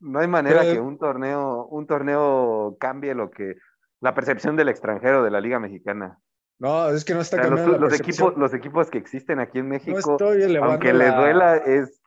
no, 0.00 0.18
hay 0.18 0.28
manera 0.28 0.60
que 0.60 0.78
un 0.78 0.98
torneo, 0.98 1.66
un 1.66 1.86
torneo 1.86 2.76
cambie 2.78 3.14
lo 3.14 3.30
que 3.30 3.56
la 4.00 4.14
percepción 4.14 4.56
del 4.56 4.68
extranjero 4.68 5.24
de 5.24 5.30
la 5.30 5.40
Liga 5.40 5.58
Mexicana. 5.58 6.18
No, 6.58 6.90
es 6.90 7.02
que 7.06 7.14
no 7.14 7.22
está 7.22 7.40
cambiando 7.40 7.78
los, 7.78 7.98
equipos, 7.98 8.36
los 8.36 8.52
equipos 8.52 8.90
que 8.90 8.98
existen 8.98 9.40
aquí 9.40 9.58
en 9.58 9.68
México, 9.68 10.18
aunque 10.62 10.92
les 10.92 11.16
duela, 11.16 11.56
es, 11.56 12.02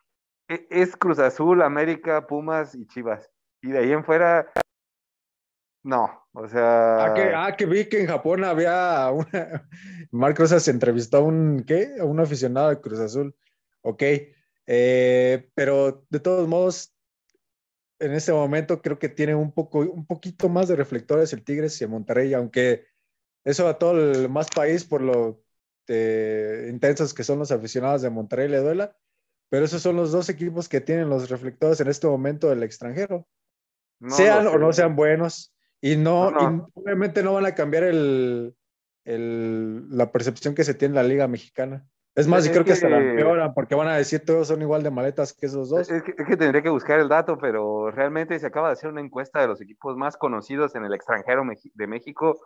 e, 0.47 0.67
es 0.69 0.95
Cruz 0.95 1.17
Azul, 1.17 1.63
América, 1.63 2.27
Pumas 2.27 2.75
y 2.75 2.85
Chivas. 2.85 3.27
Y 3.63 3.71
de 3.71 3.79
ahí 3.79 3.91
en 3.91 4.05
fuera, 4.05 4.51
no, 5.87 6.27
o 6.33 6.49
sea. 6.49 7.05
Ah, 7.05 7.13
que, 7.13 7.21
ah, 7.33 7.55
que 7.55 7.65
vi 7.65 7.85
que 7.85 8.01
en 8.01 8.07
Japón 8.07 8.43
había 8.43 9.09
una. 9.09 9.69
Marc 10.11 10.37
Rosas 10.37 10.67
entrevistó 10.67 11.17
a 11.17 11.21
un, 11.21 11.63
¿qué? 11.65 11.93
A 11.97 12.03
un 12.03 12.19
aficionado 12.19 12.69
de 12.69 12.81
Cruz 12.81 12.99
Azul. 12.99 13.33
Ok. 13.83 14.03
Eh, 14.65 15.49
pero 15.55 16.05
de 16.09 16.19
todos 16.19 16.45
modos, 16.45 16.93
en 17.99 18.11
este 18.11 18.33
momento 18.33 18.81
creo 18.81 18.99
que 18.99 19.07
tiene 19.07 19.33
un, 19.33 19.53
poco, 19.53 19.79
un 19.79 20.05
poquito 20.05 20.49
más 20.49 20.67
de 20.67 20.75
reflectores 20.75 21.31
el 21.31 21.45
Tigres 21.45 21.79
y 21.79 21.85
el 21.85 21.89
Monterrey, 21.89 22.33
aunque 22.33 22.87
eso 23.45 23.65
a 23.65 23.79
todo 23.79 23.93
el 23.93 24.27
más 24.27 24.49
país, 24.49 24.83
por 24.83 25.01
lo 25.01 25.41
intensos 25.87 27.13
que 27.13 27.23
son 27.23 27.39
los 27.39 27.53
aficionados 27.53 28.01
de 28.01 28.09
Monterrey, 28.09 28.49
le 28.49 28.57
duela. 28.57 28.97
Pero 29.47 29.63
esos 29.63 29.81
son 29.81 29.95
los 29.95 30.11
dos 30.11 30.27
equipos 30.27 30.67
que 30.67 30.81
tienen 30.81 31.07
los 31.07 31.29
reflectores 31.29 31.79
en 31.79 31.87
este 31.87 32.07
momento 32.07 32.49
del 32.49 32.63
extranjero. 32.63 33.25
sean 34.09 34.47
o 34.47 34.57
no 34.57 34.73
sean 34.73 34.97
buenos. 34.97 35.53
Y 35.81 35.95
no, 35.95 36.27
obviamente 36.73 37.23
no 37.23 37.33
van 37.33 37.45
a 37.45 37.55
cambiar 37.55 37.83
el, 37.83 38.55
la 39.05 40.11
percepción 40.11 40.55
que 40.55 40.63
se 40.63 40.73
tiene 40.73 40.93
en 40.93 41.03
la 41.03 41.09
Liga 41.09 41.27
Mexicana. 41.27 41.85
Es 42.15 42.27
más, 42.27 42.47
y 42.47 42.49
creo 42.49 42.65
que, 42.65 42.75
se 42.75 42.89
la 42.89 42.97
empeoran 42.97 43.53
porque 43.53 43.75
van 43.75 43.89
a 43.89 43.95
decir 43.95 44.25
todos 44.25 44.47
son 44.47 44.63
igual 44.63 44.81
de 44.81 44.89
maletas 44.89 45.33
que 45.33 45.45
esos 45.45 45.69
dos. 45.69 45.87
Es 45.91 46.01
que, 46.01 46.15
es 46.17 46.27
que, 46.27 46.35
tendría 46.35 46.63
que 46.63 46.69
buscar 46.69 46.99
el 46.99 47.09
dato, 47.09 47.37
pero 47.37 47.91
realmente 47.91 48.39
se 48.39 48.47
acaba 48.47 48.69
de 48.69 48.73
hacer 48.73 48.89
una 48.89 49.01
encuesta 49.01 49.39
de 49.39 49.47
los 49.47 49.61
equipos 49.61 49.95
más 49.97 50.17
conocidos 50.17 50.73
en 50.75 50.83
el 50.83 50.95
extranjero 50.95 51.43
de 51.75 51.87
México 51.87 52.39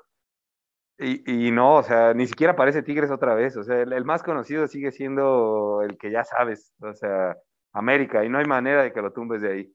y, 1.04 1.48
y, 1.48 1.52
no, 1.52 1.78
o 1.78 1.84
sea, 1.84 2.14
ni 2.14 2.28
siquiera 2.28 2.54
aparece 2.54 2.84
Tigres 2.84 3.10
otra 3.10 3.34
vez. 3.34 3.58
O 3.58 3.64
sea, 3.64 3.82
el, 3.82 4.06
más 4.06 4.22
conocido 4.22 4.68
sigue 4.68 4.92
siendo 4.92 5.82
el 5.82 5.98
que 5.98 6.12
ya 6.12 6.24
sabes, 6.24 6.74
o 6.80 6.94
sea, 6.94 7.36
América, 7.74 8.24
y 8.24 8.30
no 8.30 8.38
hay 8.38 8.46
manera 8.46 8.84
de 8.84 8.94
que 8.94 9.02
lo 9.02 9.12
tumbes 9.12 9.42
de 9.42 9.52
ahí. 9.52 9.74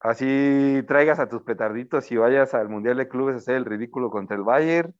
Así 0.00 0.82
traigas 0.86 1.18
a 1.18 1.28
tus 1.28 1.42
petarditos 1.42 2.10
y 2.12 2.16
vayas 2.16 2.54
al 2.54 2.68
Mundial 2.68 2.96
de 2.96 3.08
Clubes 3.08 3.34
a 3.34 3.38
hacer 3.38 3.56
el 3.56 3.64
ridículo 3.64 4.10
contra 4.10 4.36
el 4.36 4.42
Bayern. 4.42 4.94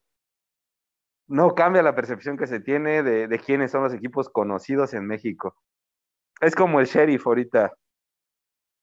No 1.28 1.54
cambia 1.54 1.82
la 1.82 1.94
percepción 1.94 2.36
que 2.36 2.46
se 2.46 2.60
tiene 2.60 3.02
de, 3.02 3.28
de 3.28 3.38
quiénes 3.38 3.72
son 3.72 3.82
los 3.82 3.94
equipos 3.94 4.28
conocidos 4.28 4.94
en 4.94 5.06
México. 5.06 5.56
Es 6.40 6.54
como 6.54 6.80
el 6.80 6.86
Sheriff 6.86 7.26
ahorita. 7.26 7.72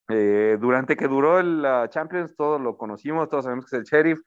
Eh, 0.09 0.57
durante 0.59 0.97
que 0.97 1.07
duró 1.07 1.41
la 1.41 1.89
Champions, 1.89 2.35
todos 2.35 2.59
lo 2.59 2.77
conocimos, 2.77 3.29
todos 3.29 3.45
sabemos 3.45 3.65
que 3.65 3.77
es 3.77 3.79
el 3.81 3.85
Sheriff 3.85 4.19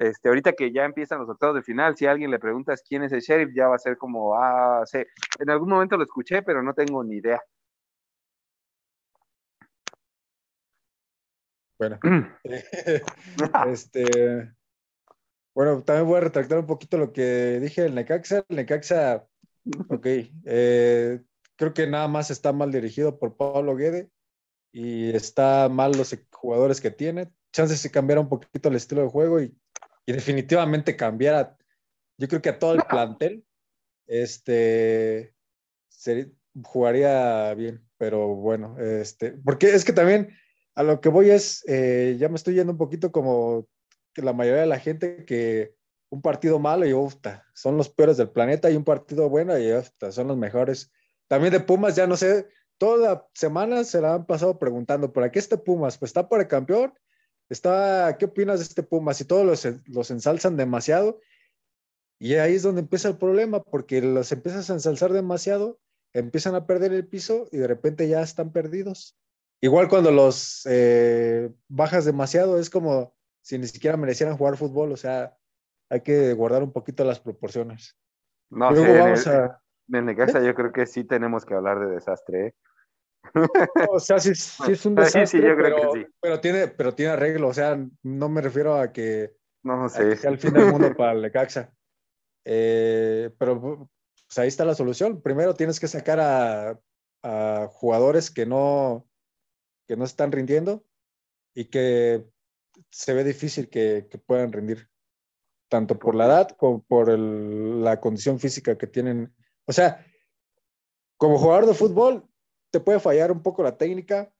este, 0.00 0.30
ahorita 0.30 0.54
que 0.54 0.72
ya 0.72 0.86
empiezan 0.86 1.18
los 1.18 1.28
octavos 1.28 1.56
de 1.56 1.62
final, 1.62 1.94
si 1.94 2.06
alguien 2.06 2.30
le 2.30 2.38
preguntas 2.38 2.82
quién 2.88 3.02
es 3.02 3.12
el 3.12 3.20
sheriff, 3.20 3.50
ya 3.54 3.68
va 3.68 3.74
a 3.76 3.78
ser 3.78 3.98
como, 3.98 4.34
ah, 4.34 4.80
sé. 4.86 5.06
En 5.38 5.50
algún 5.50 5.68
momento 5.68 5.98
lo 5.98 6.04
escuché, 6.04 6.42
pero 6.42 6.62
no 6.62 6.72
tengo 6.72 7.04
ni 7.04 7.16
idea. 7.16 7.38
Bueno, 11.80 11.98
este, 13.68 14.52
bueno, 15.52 15.82
también 15.82 16.06
voy 16.06 16.18
a 16.18 16.20
retractar 16.20 16.58
un 16.58 16.66
poquito 16.66 16.96
lo 16.96 17.12
que 17.12 17.58
dije 17.58 17.86
el 17.86 17.96
Necaxa. 17.96 18.44
El 18.48 18.56
Necaxa, 18.56 19.26
ok, 19.88 20.06
eh, 20.44 21.22
creo 21.56 21.74
que 21.74 21.88
nada 21.88 22.06
más 22.06 22.30
está 22.30 22.52
mal 22.52 22.70
dirigido 22.70 23.18
por 23.18 23.36
Pablo 23.36 23.74
Guede 23.74 24.10
y 24.70 25.10
está 25.10 25.68
mal 25.68 25.90
los 25.96 26.16
jugadores 26.30 26.80
que 26.80 26.92
tiene. 26.92 27.32
Chances 27.52 27.82
de 27.82 27.90
cambiar 27.90 28.20
un 28.20 28.28
poquito 28.28 28.68
el 28.68 28.76
estilo 28.76 29.02
de 29.02 29.08
juego 29.08 29.40
y 29.40 29.52
y 30.06 30.12
definitivamente 30.12 30.96
cambiara, 30.96 31.56
yo 32.18 32.26
creo 32.26 32.42
que 32.42 32.48
a 32.48 32.58
todo 32.58 32.74
el 32.74 32.82
plantel, 32.82 33.44
este, 34.08 35.34
jugaría 36.64 37.54
bien, 37.54 37.86
pero 37.96 38.34
bueno, 38.34 38.76
este, 38.80 39.32
porque 39.44 39.70
es 39.70 39.84
que 39.84 39.92
también 39.92 40.36
a 40.80 40.82
lo 40.82 41.00
que 41.00 41.08
voy 41.08 41.30
es, 41.30 41.62
eh, 41.68 42.16
ya 42.18 42.28
me 42.28 42.36
estoy 42.36 42.54
yendo 42.54 42.72
un 42.72 42.78
poquito 42.78 43.12
como 43.12 43.68
la 44.16 44.32
mayoría 44.32 44.62
de 44.62 44.66
la 44.66 44.78
gente 44.78 45.24
que 45.24 45.74
un 46.08 46.22
partido 46.22 46.58
malo 46.58 46.86
y 46.86 46.92
ufta, 46.92 47.46
son 47.54 47.76
los 47.76 47.88
peores 47.88 48.16
del 48.16 48.30
planeta 48.30 48.70
y 48.70 48.76
un 48.76 48.84
partido 48.84 49.28
bueno 49.28 49.58
y 49.58 49.72
ufta, 49.72 50.10
son 50.10 50.28
los 50.28 50.36
mejores. 50.36 50.90
También 51.28 51.52
de 51.52 51.60
Pumas, 51.60 51.96
ya 51.96 52.06
no 52.06 52.16
sé, 52.16 52.48
toda 52.78 53.14
la 53.14 53.28
semana 53.34 53.84
se 53.84 54.00
la 54.00 54.14
han 54.14 54.26
pasado 54.26 54.58
preguntando, 54.58 55.12
¿por 55.12 55.30
qué 55.30 55.38
este 55.38 55.58
Pumas? 55.58 55.98
Pues 55.98 56.10
está 56.10 56.28
por 56.28 56.40
el 56.40 56.48
campeón 56.48 56.94
Está, 57.50 58.16
¿qué 58.16 58.26
opinas 58.26 58.60
de 58.60 58.64
este 58.64 58.84
Puma? 58.84 59.12
Si 59.12 59.24
todos 59.24 59.44
los, 59.44 59.68
los 59.86 60.10
ensalzan 60.12 60.56
demasiado, 60.56 61.20
y 62.20 62.34
ahí 62.34 62.54
es 62.54 62.62
donde 62.62 62.82
empieza 62.82 63.08
el 63.08 63.18
problema, 63.18 63.60
porque 63.60 64.00
los 64.00 64.30
empiezas 64.30 64.70
a 64.70 64.74
ensalzar 64.74 65.12
demasiado, 65.12 65.80
empiezan 66.12 66.54
a 66.54 66.66
perder 66.66 66.92
el 66.92 67.08
piso 67.08 67.48
y 67.50 67.56
de 67.56 67.66
repente 67.66 68.08
ya 68.08 68.22
están 68.22 68.52
perdidos. 68.52 69.18
Igual 69.60 69.88
cuando 69.88 70.10
los 70.10 70.66
eh, 70.66 71.50
bajas 71.68 72.04
demasiado, 72.04 72.58
es 72.58 72.70
como 72.70 73.14
si 73.42 73.58
ni 73.58 73.66
siquiera 73.66 73.96
merecieran 73.96 74.36
jugar 74.36 74.56
fútbol, 74.56 74.92
o 74.92 74.96
sea, 74.96 75.36
hay 75.90 76.00
que 76.02 76.32
guardar 76.34 76.62
un 76.62 76.72
poquito 76.72 77.04
las 77.04 77.20
proporciones. 77.20 77.98
No, 78.50 78.70
Luego 78.70 78.98
vamos 78.98 79.26
a... 79.26 79.60
En 79.92 80.06
Necaxa 80.06 80.40
yo 80.42 80.54
creo 80.54 80.72
que 80.72 80.86
sí 80.86 81.04
tenemos 81.04 81.44
que 81.44 81.54
hablar 81.54 81.80
de 81.80 81.94
desastre. 81.94 82.46
¿eh? 82.46 82.54
o 83.90 83.98
sea, 83.98 84.18
sí, 84.18 84.30
es 84.30 84.86
un 84.86 84.94
desastre, 84.94 85.54
pero, 86.20 86.40
tiene, 86.40 86.68
pero 86.68 86.94
tiene 86.94 87.12
arreglo, 87.12 87.48
o 87.48 87.54
sea, 87.54 87.78
no 88.02 88.28
me 88.28 88.40
refiero 88.40 88.76
a 88.76 88.92
que, 88.92 89.34
no, 89.62 89.88
sé. 89.88 90.16
sea 90.16 90.30
el 90.30 90.38
fin 90.38 90.52
del 90.52 90.66
mundo 90.72 90.94
para 90.96 91.12
el 91.12 91.22
Lecaxa. 91.22 91.72
Eh, 92.44 93.30
pero 93.38 93.60
pues 93.60 94.38
ahí 94.38 94.48
está 94.48 94.64
la 94.64 94.74
solución. 94.74 95.20
Primero 95.20 95.54
tienes 95.54 95.80
que 95.80 95.88
sacar 95.88 96.18
a, 96.20 96.78
jugadores 97.68 98.30
que 98.30 98.46
no, 98.46 99.06
que 99.90 99.96
no 99.96 100.04
están 100.04 100.30
rindiendo 100.30 100.84
y 101.52 101.64
que 101.64 102.24
se 102.90 103.12
ve 103.12 103.24
difícil 103.24 103.68
que, 103.68 104.06
puedan 104.24 104.52
rendir, 104.52 104.88
tanto 105.68 105.98
por 105.98 106.14
la 106.14 106.26
edad 106.26 106.50
como 106.50 106.84
por 106.84 107.08
la 107.18 108.00
condición 108.00 108.38
física 108.38 108.78
que 108.78 108.86
tienen. 108.86 109.34
O 109.64 109.72
sea, 109.72 110.06
como 111.16 111.38
jugador 111.38 111.66
de 111.66 111.74
fútbol, 111.74 112.24
te 112.70 112.78
puede 112.78 113.00
fallar 113.00 113.32
un 113.32 113.42
poco 113.42 113.64
la 113.64 113.78
técnica, 113.78 114.32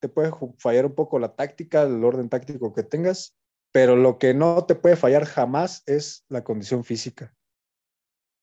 te 0.00 0.10
puede 0.10 0.32
fallar 0.58 0.84
un 0.84 0.94
poco 0.94 1.18
la 1.18 1.34
táctica, 1.34 1.84
el 1.84 2.04
orden 2.04 2.28
táctico 2.28 2.74
que 2.74 2.82
tengas, 2.82 3.38
pero 3.72 3.96
lo 3.96 4.18
que 4.18 4.34
no 4.34 4.66
te 4.66 4.74
puede 4.74 4.96
fallar 4.96 5.24
jamás 5.24 5.82
es 5.86 6.26
la 6.28 6.44
condición 6.44 6.84
física. 6.84 7.34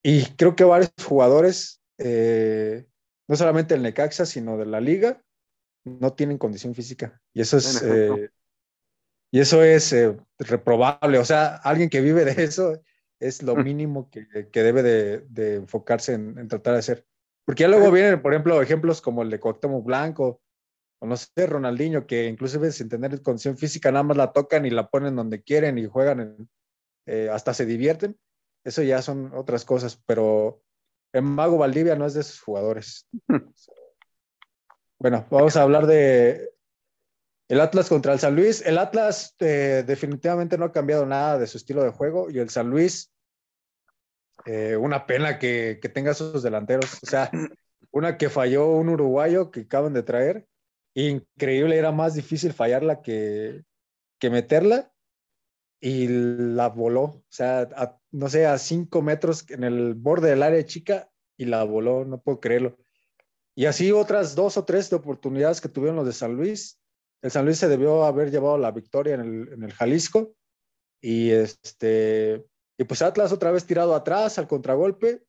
Y 0.02 0.24
creo 0.34 0.56
que 0.56 0.64
varios 0.64 0.90
jugadores, 1.06 1.80
eh, 1.98 2.88
no 3.28 3.36
solamente 3.36 3.76
el 3.76 3.82
Necaxa, 3.82 4.26
sino 4.26 4.58
de 4.58 4.66
la 4.66 4.80
liga, 4.80 5.22
no 5.84 6.12
tienen 6.12 6.38
condición 6.38 6.74
física. 6.74 7.20
Y 7.32 7.40
eso 7.40 7.56
es, 7.56 7.82
eh, 7.82 8.30
y 9.30 9.40
eso 9.40 9.62
es 9.62 9.92
eh, 9.92 10.16
reprobable. 10.38 11.18
O 11.18 11.24
sea, 11.24 11.56
alguien 11.56 11.88
que 11.88 12.00
vive 12.00 12.24
de 12.24 12.42
eso 12.44 12.80
es 13.20 13.42
lo 13.42 13.56
mínimo 13.56 14.10
que, 14.10 14.26
debe 14.52 14.82
de, 14.82 15.54
enfocarse 15.56 16.14
en, 16.14 16.38
en, 16.38 16.48
tratar 16.48 16.74
de 16.74 16.78
hacer. 16.80 17.06
Porque 17.44 17.62
ya 17.62 17.68
luego 17.68 17.90
vienen, 17.90 18.20
por 18.20 18.32
ejemplo, 18.32 18.60
ejemplos 18.60 19.00
como 19.00 19.22
el 19.22 19.30
de 19.30 19.40
Cuauhtémoc 19.40 19.84
Blanco, 19.84 20.42
o 21.00 21.06
no 21.06 21.16
sé, 21.16 21.46
Ronaldinho, 21.46 22.06
que 22.06 22.26
inclusive 22.26 22.72
sin 22.72 22.88
tener 22.88 23.22
condición 23.22 23.56
física 23.56 23.90
nada 23.90 24.02
más 24.02 24.16
la 24.16 24.32
tocan 24.32 24.66
y 24.66 24.70
la 24.70 24.88
ponen 24.88 25.16
donde 25.16 25.42
quieren 25.42 25.78
y 25.78 25.86
juegan, 25.86 26.48
eh, 27.06 27.28
hasta 27.32 27.54
se 27.54 27.66
divierten. 27.66 28.18
Eso 28.64 28.82
ya 28.82 29.00
son 29.00 29.32
otras 29.34 29.64
cosas, 29.64 30.02
pero 30.06 30.62
el 31.12 31.22
Mago 31.22 31.56
Valdivia 31.56 31.96
no 31.96 32.04
es 32.04 32.14
de 32.14 32.20
esos 32.20 32.40
jugadores. 32.40 33.08
Bueno, 34.98 35.26
vamos 35.30 35.56
a 35.56 35.62
hablar 35.62 35.86
de 35.86 36.50
el 37.48 37.60
Atlas 37.60 37.88
contra 37.88 38.12
el 38.12 38.18
San 38.18 38.36
Luis. 38.36 38.64
El 38.64 38.78
Atlas 38.78 39.34
eh, 39.38 39.84
definitivamente 39.86 40.58
no 40.58 40.66
ha 40.66 40.72
cambiado 40.72 41.06
nada 41.06 41.38
de 41.38 41.46
su 41.46 41.56
estilo 41.56 41.82
de 41.82 41.90
juego 41.90 42.30
y 42.30 42.38
el 42.38 42.50
San 42.50 42.68
Luis 42.68 43.10
eh, 44.44 44.76
una 44.76 45.06
pena 45.06 45.38
que, 45.38 45.78
que 45.80 45.88
tenga 45.88 46.12
esos 46.12 46.42
delanteros. 46.42 47.02
O 47.02 47.06
sea, 47.06 47.30
una 47.90 48.16
que 48.16 48.30
falló 48.30 48.70
un 48.72 48.88
uruguayo 48.88 49.50
que 49.50 49.60
acaban 49.60 49.94
de 49.94 50.02
traer. 50.02 50.46
Increíble, 50.94 51.78
era 51.78 51.92
más 51.92 52.14
difícil 52.14 52.52
fallarla 52.52 53.02
que, 53.02 53.64
que 54.18 54.30
meterla. 54.30 54.92
Y 55.80 56.08
la 56.08 56.68
voló. 56.68 57.02
O 57.02 57.24
sea, 57.28 57.68
no 58.10 58.28
sé, 58.28 58.46
a 58.46 58.58
cinco 58.58 59.00
metros 59.00 59.48
en 59.50 59.62
el 59.64 59.94
borde 59.94 60.30
del 60.30 60.42
área 60.42 60.64
chica 60.64 61.08
y 61.36 61.44
la 61.44 61.62
voló. 61.64 62.04
No 62.04 62.20
puedo 62.20 62.40
creerlo. 62.40 62.76
Y 63.58 63.66
así 63.66 63.90
otras 63.90 64.36
dos 64.36 64.56
o 64.56 64.64
tres 64.64 64.88
de 64.88 64.94
oportunidades 64.94 65.60
que 65.60 65.68
tuvieron 65.68 65.96
los 65.96 66.06
de 66.06 66.12
San 66.12 66.36
Luis. 66.36 66.78
El 67.22 67.32
San 67.32 67.44
Luis 67.44 67.58
se 67.58 67.66
debió 67.66 68.04
haber 68.04 68.30
llevado 68.30 68.56
la 68.56 68.70
victoria 68.70 69.14
en 69.16 69.20
el, 69.20 69.52
en 69.52 69.64
el 69.64 69.72
Jalisco. 69.72 70.32
Y 71.02 71.30
este, 71.30 72.46
y 72.78 72.84
pues 72.84 73.02
Atlas 73.02 73.32
otra 73.32 73.50
vez 73.50 73.66
tirado 73.66 73.96
atrás 73.96 74.38
al 74.38 74.46
contragolpe 74.46 75.24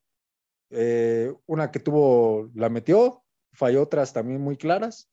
Eh, 0.71 1.33
una 1.47 1.71
que 1.71 1.79
tuvo, 1.79 2.51
la 2.53 2.69
metió, 2.69 3.23
falló 3.51 3.81
otras 3.81 4.13
también 4.13 4.39
muy 4.39 4.57
claras. 4.57 5.09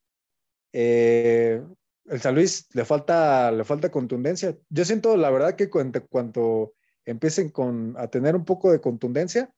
Eh, 0.75 1.63
el 2.05 2.21
San 2.21 2.35
Luis 2.35 2.69
le 2.75 2.85
falta, 2.85 3.51
le 3.51 3.65
falta 3.65 3.91
contundencia. 3.91 4.59
Yo 4.69 4.85
siento, 4.85 5.17
la 5.17 5.31
verdad, 5.31 5.57
que 5.57 5.71
cuando, 5.71 6.07
cuando 6.09 6.75
empiecen 7.07 7.49
con, 7.49 7.95
a 7.97 8.09
tener 8.09 8.37
un 8.37 8.45
poco 8.45 8.71
de 8.71 8.81
contundencia, 8.83 9.51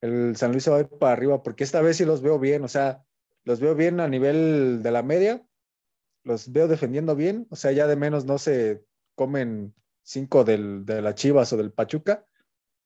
el 0.00 0.36
San 0.36 0.52
Luis 0.52 0.64
se 0.64 0.70
va 0.70 0.78
a 0.78 0.80
ir 0.80 0.88
para 0.88 1.12
arriba, 1.12 1.42
porque 1.42 1.64
esta 1.64 1.80
vez 1.82 1.96
sí 1.96 2.04
los 2.04 2.22
veo 2.22 2.38
bien, 2.38 2.64
o 2.64 2.68
sea, 2.68 3.04
los 3.44 3.60
veo 3.60 3.74
bien 3.74 4.00
a 4.00 4.08
nivel 4.08 4.82
de 4.82 4.90
la 4.90 5.02
media, 5.02 5.46
los 6.24 6.52
veo 6.52 6.68
defendiendo 6.68 7.16
bien, 7.16 7.46
o 7.50 7.56
sea, 7.56 7.72
ya 7.72 7.86
de 7.86 7.96
menos 7.96 8.24
no 8.24 8.38
se 8.38 8.84
comen 9.14 9.74
cinco 10.02 10.44
del, 10.44 10.84
de 10.84 11.02
la 11.02 11.14
Chivas 11.14 11.52
o 11.52 11.56
del 11.56 11.72
Pachuca, 11.72 12.26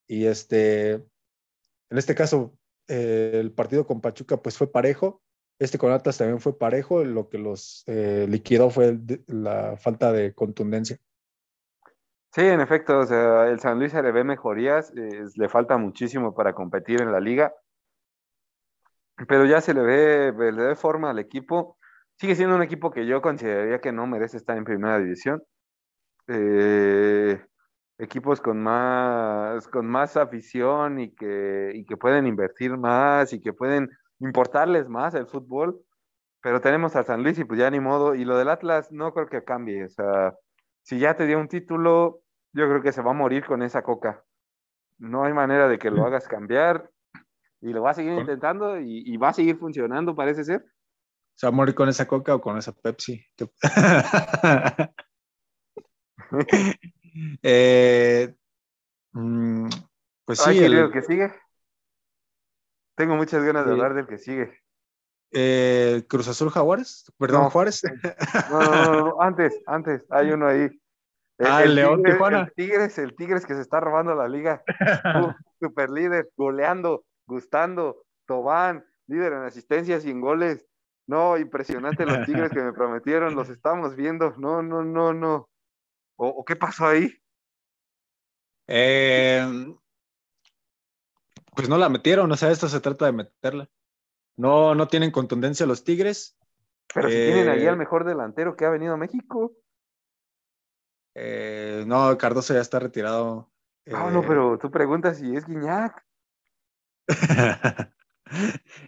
y 0.06 0.26
este, 0.26 0.92
en 0.92 1.98
este 1.98 2.14
caso, 2.14 2.56
eh, 2.88 3.32
el 3.34 3.52
partido 3.52 3.86
con 3.86 4.00
Pachuca 4.00 4.42
pues 4.42 4.56
fue 4.56 4.70
parejo, 4.70 5.22
este 5.58 5.78
con 5.78 5.92
Atlas 5.92 6.18
también 6.18 6.40
fue 6.40 6.58
parejo, 6.58 7.04
lo 7.04 7.28
que 7.28 7.38
los 7.38 7.84
eh, 7.86 8.26
liquidó 8.28 8.70
fue 8.70 8.98
la 9.26 9.76
falta 9.76 10.12
de 10.12 10.34
contundencia. 10.34 10.98
Sí, 12.34 12.40
en 12.42 12.60
efecto, 12.60 12.98
o 12.98 13.06
sea, 13.06 13.48
el 13.48 13.60
San 13.60 13.78
Luis 13.78 13.92
se 13.92 14.02
le 14.02 14.10
ve 14.10 14.24
mejorías, 14.24 14.92
le 14.92 15.48
falta 15.48 15.76
muchísimo 15.78 16.34
para 16.34 16.52
competir 16.52 17.00
en 17.00 17.12
la 17.12 17.20
liga, 17.20 17.54
pero 19.28 19.44
ya 19.46 19.60
se 19.60 19.72
le 19.72 19.82
ve, 19.82 20.32
le 20.52 20.62
ve 20.66 20.74
forma 20.74 21.10
al 21.10 21.20
equipo. 21.20 21.78
Sigue 22.16 22.34
siendo 22.34 22.56
un 22.56 22.62
equipo 22.62 22.90
que 22.90 23.06
yo 23.06 23.22
consideraría 23.22 23.80
que 23.80 23.92
no 23.92 24.06
merece 24.08 24.36
estar 24.36 24.56
en 24.56 24.64
primera 24.64 24.98
división. 24.98 25.44
Eh, 26.28 27.40
equipos 27.98 28.40
con 28.40 28.60
más, 28.62 29.68
con 29.68 29.86
más 29.86 30.16
afición 30.16 31.00
y 31.00 31.14
que, 31.14 31.72
y 31.74 31.84
que 31.84 31.96
pueden 31.96 32.26
invertir 32.26 32.76
más 32.76 33.32
y 33.32 33.40
que 33.40 33.52
pueden 33.52 33.90
importarles 34.18 34.88
más 34.88 35.14
el 35.14 35.26
fútbol, 35.28 35.80
pero 36.42 36.60
tenemos 36.60 36.96
al 36.96 37.06
San 37.06 37.22
Luis 37.22 37.38
y 37.38 37.44
pues 37.44 37.60
ya 37.60 37.70
ni 37.70 37.80
modo, 37.80 38.14
y 38.16 38.24
lo 38.24 38.36
del 38.38 38.48
Atlas 38.50 38.90
no 38.92 39.14
creo 39.14 39.28
que 39.28 39.44
cambie, 39.44 39.84
o 39.84 39.88
sea, 39.90 40.34
si 40.82 40.98
ya 40.98 41.16
te 41.16 41.26
dio 41.26 41.38
un 41.40 41.48
título, 41.48 42.23
yo 42.54 42.68
creo 42.68 42.82
que 42.82 42.92
se 42.92 43.02
va 43.02 43.10
a 43.10 43.14
morir 43.14 43.44
con 43.44 43.62
esa 43.62 43.82
coca. 43.82 44.24
No 44.98 45.24
hay 45.24 45.32
manera 45.32 45.68
de 45.68 45.78
que 45.78 45.90
lo 45.90 46.06
hagas 46.06 46.28
cambiar 46.28 46.88
y 47.60 47.72
lo 47.72 47.82
va 47.82 47.90
a 47.90 47.94
seguir 47.94 48.12
intentando 48.12 48.78
y, 48.80 49.16
va 49.16 49.30
a 49.30 49.34
seguir 49.34 49.58
funcionando, 49.58 50.14
parece 50.14 50.44
ser. 50.44 50.64
¿Se 51.34 51.46
va 51.46 51.48
a 51.48 51.56
morir 51.56 51.74
con 51.74 51.88
esa 51.88 52.06
coca 52.06 52.32
o 52.34 52.40
con 52.40 52.56
esa 52.56 52.72
Pepsi? 52.72 53.26
eh, 57.42 58.34
mm, 59.12 59.68
pues 60.24 60.38
sí. 60.38 60.58
el 60.64 60.92
que 60.92 61.02
sigue. 61.02 61.34
Tengo 62.96 63.16
muchas 63.16 63.42
ganas 63.42 63.66
de 63.66 63.72
hablar 63.72 63.94
del 63.94 64.06
que 64.06 64.18
sigue. 64.18 64.62
Eh, 65.32 66.04
Cruz 66.08 66.28
Azul 66.28 66.50
Jaguares, 66.50 67.12
perdón, 67.18 67.50
Juárez. 67.50 67.82
No, 68.50 68.60
no, 68.60 68.92
no, 68.92 69.16
antes, 69.20 69.60
antes, 69.66 70.06
hay 70.10 70.30
uno 70.30 70.46
ahí. 70.46 70.70
Ah, 71.40 71.62
el, 71.62 71.74
León 71.74 72.02
Tijuana. 72.02 72.40
El 72.40 72.52
Tigres, 72.54 72.98
el 72.98 73.14
Tigres 73.14 73.46
que 73.46 73.54
se 73.54 73.60
está 73.60 73.80
robando 73.80 74.14
la 74.14 74.28
liga. 74.28 74.62
super 75.60 75.90
líder, 75.90 76.30
goleando, 76.36 77.04
gustando, 77.26 78.04
Tobán, 78.26 78.84
líder 79.06 79.32
en 79.32 79.42
asistencias 79.42 80.04
y 80.04 80.10
en 80.10 80.20
goles. 80.20 80.66
No, 81.06 81.36
impresionante 81.36 82.06
los 82.06 82.24
Tigres 82.26 82.50
que 82.50 82.62
me 82.62 82.72
prometieron, 82.74 83.34
los 83.34 83.48
estamos 83.48 83.94
viendo. 83.94 84.34
No, 84.38 84.62
no, 84.62 84.82
no, 84.82 85.12
no. 85.12 85.48
¿O, 86.16 86.44
qué 86.44 86.56
pasó 86.56 86.86
ahí? 86.86 87.12
Eh, 88.66 89.44
pues 91.54 91.68
no 91.68 91.76
la 91.76 91.88
metieron, 91.88 92.30
o 92.30 92.36
sea, 92.36 92.50
esto 92.50 92.68
se 92.68 92.80
trata 92.80 93.06
de 93.06 93.12
meterla. 93.12 93.68
No, 94.36 94.74
no 94.74 94.88
tienen 94.88 95.10
contundencia 95.10 95.66
los 95.66 95.84
Tigres. 95.84 96.36
Pero 96.92 97.08
si 97.08 97.14
tienen 97.14 97.48
ahí 97.48 97.66
al 97.66 97.74
eh, 97.74 97.78
mejor 97.78 98.04
delantero 98.04 98.56
que 98.56 98.64
ha 98.64 98.70
venido 98.70 98.94
a 98.94 98.96
México. 98.96 99.52
Eh, 101.14 101.84
no, 101.86 102.16
Cardoso 102.18 102.54
ya 102.54 102.60
está 102.60 102.78
retirado. 102.78 103.50
No, 103.86 104.10
no, 104.10 104.22
eh, 104.22 104.24
pero 104.26 104.58
tú 104.58 104.70
preguntas 104.70 105.18
si 105.18 105.36
es 105.36 105.46
Guiñac. 105.46 106.04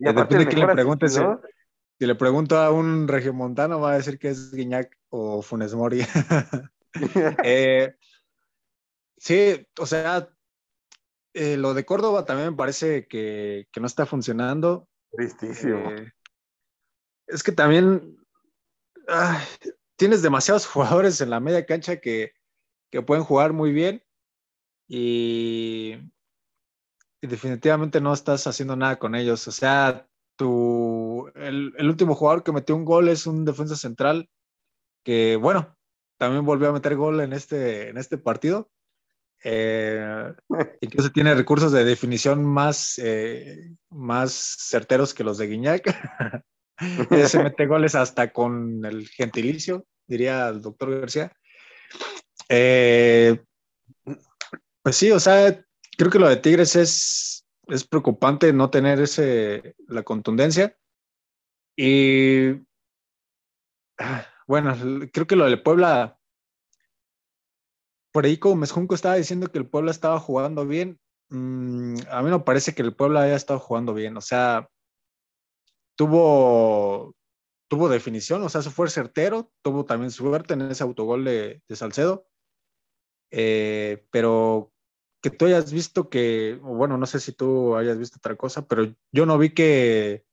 y 0.01 0.09
aparte 0.09 0.39
de 0.39 0.47
quién 0.47 0.67
le 0.67 0.73
preguntes. 0.73 1.21
Si, 1.99 2.05
le 2.05 2.15
pregunto 2.15 2.59
a 2.59 2.71
un 2.73 3.09
regiomontano, 3.09 3.81
va 3.81 3.93
a 3.93 3.97
decir 3.97 4.19
que 4.19 4.29
es 4.29 4.53
Guiñac 4.53 4.97
o 5.09 5.41
Funes 5.43 5.75
Mori. 5.75 6.03
sí, 9.17 9.67
o 9.79 9.87
sea, 9.87 10.29
eh, 11.39 11.59
lo 11.59 11.75
de 11.75 11.85
Córdoba 11.85 12.25
también 12.25 12.53
me 12.53 12.57
parece 12.57 13.07
que, 13.07 13.69
no 13.79 13.87
está 13.87 14.07
funcionando. 14.07 14.89
Tristísimo. 15.11 15.91
Eh, 15.91 16.11
es 17.27 17.43
que 17.43 17.53
también 17.53 18.17
tienes 19.97 20.23
demasiados 20.23 20.67
jugadores 20.67 21.21
en 21.21 21.31
la 21.31 21.41
media 21.41 21.67
cancha 21.67 21.97
que, 22.01 22.33
pueden 23.07 23.25
jugar 23.25 23.53
muy 23.53 23.73
bien 23.73 24.03
y, 24.89 25.97
definitivamente 27.21 28.01
no 28.01 28.15
estás 28.15 28.47
haciendo 28.47 28.77
nada 28.77 28.99
con 28.99 29.15
ellos. 29.15 29.47
O 29.49 29.53
sea, 29.53 30.09
tu, 30.37 31.31
el, 31.35 31.75
el, 31.77 31.89
último 31.89 32.15
jugador 32.15 32.43
que 32.43 32.53
metió 32.53 32.75
un 32.77 32.85
gol 32.85 33.09
es 33.09 33.27
un 33.27 33.45
defensa 33.45 33.77
central 33.77 34.31
que, 35.05 35.37
bueno, 35.37 35.77
también 36.19 36.47
volvió 36.47 36.71
a 36.71 36.73
meter 36.73 36.97
gol 36.97 37.21
en 37.21 37.33
este, 37.33 37.91
en 37.91 37.99
este 37.99 38.17
partido 38.17 38.71
eh, 39.45 40.35
incluso 40.81 41.11
tiene 41.11 41.35
recursos 41.35 41.71
de 41.73 41.85
definición 41.85 42.45
más, 42.45 42.99
eh, 42.99 43.77
más 43.91 44.33
certeros 44.33 45.15
que 45.15 45.25
los 45.25 45.39
de 45.39 45.47
Guiñac. 45.47 45.85
se 46.79 47.39
mete 47.43 47.67
goles 47.67 47.95
hasta 47.95 48.33
con 48.33 48.85
el 48.85 49.09
gentilicio, 49.09 49.87
diría 50.07 50.49
el 50.49 50.61
doctor 50.61 51.01
García. 51.01 51.33
Eh, 52.49 53.43
pues 54.83 54.97
sí, 54.97 55.11
o 55.11 55.21
sea, 55.21 55.65
creo 55.97 56.11
que 56.11 56.19
lo 56.19 56.29
de 56.29 56.37
Tigres 56.37 56.77
es, 56.77 57.47
es 57.67 57.85
preocupante 57.87 58.53
no 58.53 58.71
tener 58.71 59.01
ese, 59.01 59.75
la 59.89 60.03
contundencia. 60.03 60.77
Y 61.77 62.51
ah, 63.99 64.27
bueno, 64.47 64.75
creo 65.13 65.27
que 65.27 65.37
lo 65.37 65.47
de 65.47 65.57
Puebla 65.57 66.17
por 68.17 68.25
ahí 68.25 68.39
como 68.39 68.57
Mezjunco 68.57 68.95
estaba 68.95 69.17
diciendo 69.17 69.49
que 69.49 69.59
el 69.59 69.69
Puebla 69.69 69.91
estaba 69.91 70.19
jugando 70.19 70.67
bien, 70.67 70.99
mm, 71.29 71.97
a 72.11 72.23
mí 72.23 72.31
no 72.31 72.47
parece 72.47 72.75
que 72.75 72.81
el 72.81 72.95
Puebla 72.95 73.21
haya 73.21 73.37
estado 73.37 73.61
jugando 73.61 73.93
bien, 73.93 74.17
o 74.17 74.23
sea, 74.23 74.71
tuvo, 75.97 77.17
tuvo 77.69 77.89
definición, 77.89 78.43
o 78.43 78.49
sea, 78.49 78.63
se 78.63 78.71
fue 78.71 78.89
certero, 78.89 79.51
tuvo 79.63 79.85
también 79.85 80.11
suerte 80.11 80.55
en 80.55 80.63
ese 80.63 80.85
autogol 80.85 81.25
de, 81.25 81.63
Salcedo, 81.71 82.29
eh, 83.31 84.07
pero 84.11 84.73
que 85.23 85.31
tú 85.31 85.47
hayas 85.47 85.73
visto 85.73 86.09
que, 86.09 86.59
bueno, 86.63 86.99
no 86.99 87.07
sé 87.07 87.19
si 87.19 87.33
tú 87.33 87.75
hayas 87.75 87.99
visto 87.99 88.19
otra 88.19 88.37
cosa, 88.37 88.67
pero 88.67 88.95
yo 89.11 89.27
no 89.27 89.39
vi 89.39 89.51
que 89.51 90.25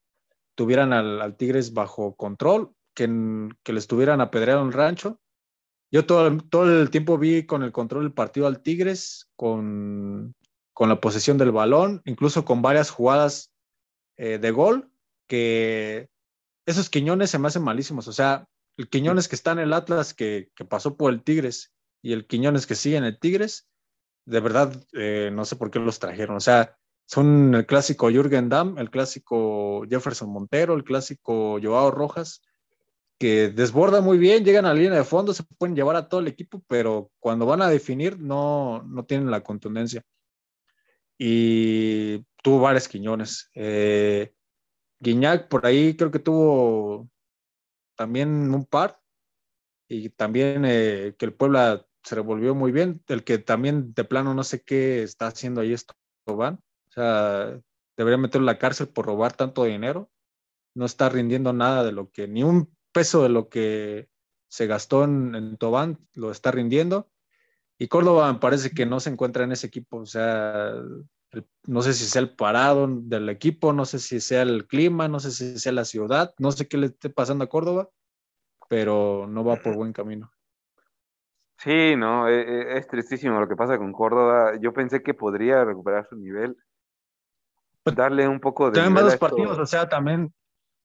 tuvieran 0.56 0.94
al, 0.94 1.36
Tigres 1.38 1.74
bajo 1.74 2.16
control, 2.16 2.76
que, 2.94 3.50
que 3.64 3.74
le 3.74 3.80
estuvieran 3.80 4.22
apedreando 4.22 4.68
el 4.68 4.74
rancho. 4.74 5.20
Yo 5.92 6.06
todo, 6.06 6.38
todo 6.50 6.82
el 6.82 6.92
tiempo 6.92 7.18
vi 7.18 7.46
con 7.46 7.64
el 7.64 7.72
control 7.72 8.04
del 8.04 8.14
partido 8.14 8.46
al 8.46 8.62
Tigres, 8.62 9.32
con, 9.36 10.36
con 10.74 10.90
la 10.90 11.00
posesión 11.00 11.38
del 11.38 11.52
balón, 11.52 12.02
incluso 12.06 12.46
con 12.46 12.62
varias 12.62 12.92
jugadas 12.92 13.52
eh, 14.18 14.38
de 14.38 14.52
gol, 14.52 14.93
que 15.28 16.10
esos 16.66 16.90
Quiñones 16.90 17.30
se 17.30 17.40
me 17.40 17.48
hacen 17.48 17.64
malísimos. 17.64 18.08
O 18.08 18.14
sea, 18.14 18.48
el 18.78 18.90
Quiñones 18.90 19.28
que 19.28 19.36
está 19.36 19.52
en 19.52 19.60
el 19.60 19.74
Atlas, 19.74 20.14
que, 20.14 20.50
pasó 20.70 20.98
por 20.98 21.14
el 21.14 21.24
Tigres, 21.24 21.74
y 22.02 22.14
el 22.14 22.28
Quiñones 22.28 22.68
que 22.68 22.76
sigue 22.76 22.98
en 22.98 23.04
el 23.04 23.20
Tigres, 23.20 23.68
de 24.26 24.40
verdad, 24.40 24.74
eh, 24.94 25.30
no 25.34 25.46
sé 25.46 25.56
por 25.56 25.72
qué 25.72 25.80
los 25.80 26.00
trajeron. 26.00 26.38
O 26.38 26.40
sea, 26.40 26.78
son 27.06 27.54
el 27.56 27.66
clásico 27.66 28.10
Jürgen 28.10 28.50
Damm, 28.50 28.78
el 28.78 28.90
clásico 28.90 29.84
Jefferson 29.90 30.30
Montero, 30.32 30.74
el 30.74 30.84
clásico 30.84 31.60
Joao 31.62 31.92
Rojas, 31.92 32.42
que 33.20 33.50
desborda 33.50 34.02
muy 34.02 34.18
bien, 34.18 34.44
llegan 34.44 34.66
a 34.66 34.74
la 34.74 34.80
línea 34.80 34.98
de 34.98 35.04
fondo, 35.04 35.34
se 35.34 35.44
pueden 35.58 35.76
llevar 35.76 35.96
a 35.96 36.10
todo 36.10 36.22
el 36.22 36.28
equipo, 36.28 36.64
pero 36.68 37.12
cuando 37.20 37.46
van 37.46 37.62
a 37.62 37.70
definir 37.70 38.20
no, 38.20 38.84
no 38.84 39.06
tienen 39.06 39.32
la 39.32 39.42
contundencia. 39.42 40.04
Y 41.18 42.20
tuvo 42.42 42.62
varios 42.62 42.88
Quiñones. 42.88 43.50
Eh, 43.54 44.34
Guiñac 45.04 45.50
por 45.50 45.66
ahí 45.66 45.96
creo 45.96 46.12
que 46.12 46.20
tuvo 46.20 47.10
también 47.96 48.54
un 48.54 48.66
par. 48.66 49.00
Y 49.88 50.10
también 50.10 50.64
eh, 50.66 51.16
que 51.18 51.26
el 51.26 51.34
Puebla 51.34 51.86
se 52.04 52.16
revolvió 52.16 52.56
muy 52.56 52.72
bien. 52.72 53.04
El 53.08 53.24
que 53.24 53.38
también 53.38 53.94
de 53.94 54.04
plano 54.06 54.34
no 54.34 54.44
sé 54.44 54.64
qué 54.64 55.04
está 55.04 55.28
haciendo 55.28 55.62
ahí 55.62 55.74
esto, 55.74 55.94
van. 56.26 56.56
O 56.88 56.92
sea, 56.92 57.60
debería 57.98 58.18
meterlo 58.18 58.44
en 58.44 58.48
la 58.48 58.60
cárcel 58.60 58.88
por 58.88 59.06
robar 59.06 59.34
tanto 59.34 59.66
dinero. 59.66 60.10
No 60.76 60.86
está 60.86 61.10
rindiendo 61.10 61.54
nada 61.54 61.84
de 61.84 61.92
lo 61.92 62.10
que 62.10 62.28
ni 62.28 62.44
un 62.44 62.76
peso 62.92 63.24
de 63.24 63.30
lo 63.30 63.50
que 63.50 64.10
se 64.48 64.68
gastó 64.68 65.04
en, 65.04 65.58
Tobán 65.58 66.00
lo 66.14 66.32
está 66.32 66.52
rindiendo. 66.52 67.12
Y 67.78 67.88
Córdoba 67.88 68.32
me 68.32 68.40
parece 68.40 68.72
que 68.72 68.86
no 68.86 69.00
se 69.00 69.10
encuentra 69.10 69.44
en 69.44 69.52
ese 69.52 69.68
equipo. 69.68 69.98
O 69.98 70.06
sea, 70.06 70.74
no 71.68 71.82
sé 71.82 71.94
si 71.94 72.06
sea 72.06 72.22
el 72.22 72.36
parado 72.36 72.88
del 72.88 73.30
equipo, 73.30 73.74
no 73.74 73.86
sé 73.86 74.00
si 74.00 74.20
sea 74.20 74.42
el 74.42 74.68
clima, 74.68 75.08
no 75.08 75.20
sé 75.20 75.32
si 75.32 75.58
sea 75.60 75.72
la 75.72 75.86
ciudad, 75.86 76.34
no 76.38 76.52
sé 76.52 76.68
qué 76.68 76.78
le 76.78 76.88
esté 76.88 77.10
pasando 77.10 77.46
a 77.46 77.50
Córdoba, 77.50 77.90
pero 78.70 79.26
no 79.28 79.44
va 79.44 79.56
por 79.58 79.76
buen 79.76 79.94
camino. 79.94 80.32
Sí, 81.58 81.96
no, 81.96 82.28
e, 82.28 82.42
e, 82.42 82.78
es, 82.78 82.88
tristísimo 82.88 83.40
lo 83.40 83.48
que 83.48 83.56
pasa 83.56 83.78
con 83.78 83.94
Córdoba. 83.94 84.58
Yo 84.60 84.74
pensé 84.74 85.02
que 85.02 85.14
podría 85.14 85.64
recuperar 85.64 86.06
su 86.10 86.18
nivel, 86.18 86.58
pues, 87.84 87.96
darle 87.96 88.28
un 88.28 88.40
poco 88.40 88.70
de... 88.70 88.82
También 88.82 89.06
dos 89.06 89.18
partidos, 89.18 89.58
o 89.58 89.66
sea, 89.66 89.88
también 89.88 90.34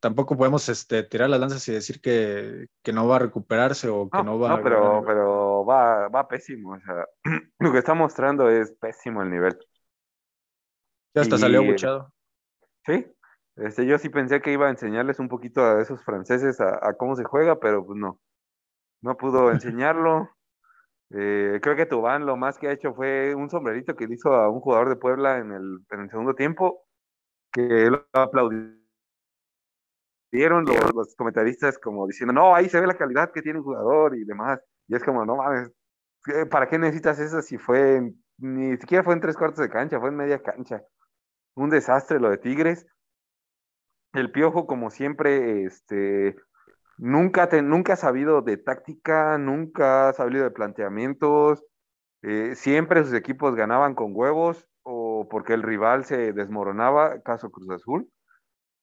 tampoco 0.01 0.37
podemos 0.37 0.69
este, 0.69 1.03
tirar 1.03 1.29
las 1.31 1.41
lanzas 1.41 1.67
y 1.69 1.73
decir 1.73 2.01
que, 2.01 2.69
no 2.93 3.09
va 3.09 3.17
a 3.17 3.21
recuperarse 3.21 3.89
o 3.89 4.09
que 4.09 4.23
no, 4.23 4.39
va 4.39 4.51
no, 4.51 4.63
pero, 4.63 5.03
pero 5.05 5.65
va, 5.65 6.09
va 6.09 6.29
pésimo. 6.29 6.73
O 6.73 6.81
sea, 6.81 7.07
lo 7.59 7.73
que 7.73 7.79
está 7.79 7.95
mostrando 7.95 8.49
es 8.49 8.73
pésimo 8.73 9.23
el 9.23 9.31
nivel. 9.31 9.59
Ya 11.19 11.23
hasta 11.23 11.39
salió 11.39 11.65
buchado. 11.65 12.13
Sí, 12.87 13.07
este, 13.57 13.87
yo 13.87 13.99
sí 13.99 14.09
pensé 14.09 14.41
que 14.41 14.53
iba 14.53 14.69
a 14.69 14.71
enseñarles 14.71 15.19
un 15.19 15.29
poquito 15.29 15.65
a 15.65 15.83
esos 15.83 16.05
franceses 16.05 16.61
a, 16.61 16.95
cómo 16.95 17.17
se 17.17 17.25
juega, 17.25 17.59
pero 17.59 17.85
pues 17.85 17.99
no. 17.99 18.21
No 19.03 19.17
pudo 19.17 19.51
enseñarlo. 19.53 20.31
Eh, 21.11 21.59
creo 21.63 21.75
que 21.75 21.87
Tubán 21.87 22.27
lo 22.27 22.37
más 22.37 22.59
que 22.59 22.69
ha 22.69 22.73
hecho 22.73 22.95
fue 22.95 23.35
un 23.35 23.51
sombrerito 23.51 23.97
que 23.97 24.07
hizo 24.09 24.35
a 24.35 24.49
un 24.49 24.61
jugador 24.61 24.91
de 24.91 24.97
Puebla 24.97 25.39
en 25.39 25.53
el, 25.53 25.81
en 25.91 26.01
el 26.01 26.11
segundo 26.11 26.35
tiempo, 26.35 26.85
que 27.53 27.91
lo 27.91 28.07
aplaudió 28.13 28.79
dieron 30.31 30.65
los, 30.95 31.15
comentaristas 31.17 31.79
como 31.79 32.07
diciendo, 32.07 32.33
no, 32.33 32.55
ahí 32.55 32.69
se 32.69 32.81
ve 32.81 32.87
la 32.87 32.97
calidad 32.97 33.33
que 33.33 33.43
tiene 33.43 33.59
un 33.59 33.65
jugador 33.65 34.17
y 34.17 34.25
demás. 34.25 34.61
Y 34.87 34.95
es 34.95 35.03
como, 35.03 35.25
no 35.25 35.37
mames, 35.37 35.73
¿para 36.51 36.69
qué 36.69 36.79
necesitas 36.79 37.19
eso 37.19 37.43
si 37.43 37.59
fue, 37.59 38.13
ni 38.39 38.77
siquiera 38.77 39.05
fue 39.05 39.15
en 39.15 39.21
tres 39.21 39.37
cuartos 39.37 39.61
de 39.61 39.71
cancha, 39.71 40.01
fue 40.01 40.11
en 40.11 40.17
media 40.17 40.43
cancha? 40.43 40.83
Un 41.59 41.71
desastre 41.71 42.21
lo 42.21 42.31
de 42.31 42.39
Tigres. 42.39 42.87
El 44.13 44.31
Piojo, 44.31 44.67
como 44.69 44.91
siempre, 44.91 45.65
este, 45.65 46.37
nunca, 46.99 47.49
nunca 47.63 47.95
ha 47.95 47.97
sabido 47.97 48.43
de 48.43 48.57
táctica, 48.59 49.39
nunca 49.39 50.09
ha 50.09 50.13
sabido 50.13 50.45
de 50.45 50.53
planteamientos. 50.53 51.65
Eh, 52.23 52.55
siempre 52.55 53.03
sus 53.03 53.13
equipos 53.13 53.57
ganaban 53.57 53.97
con 53.97 54.13
huevos 54.15 54.69
o 54.83 55.27
porque 55.29 55.53
el 55.53 55.65
rival 55.65 56.05
se 56.05 56.33
desmoronaba, 56.33 57.21
caso 57.23 57.51
Cruz 57.51 57.71
Azul. 57.71 58.09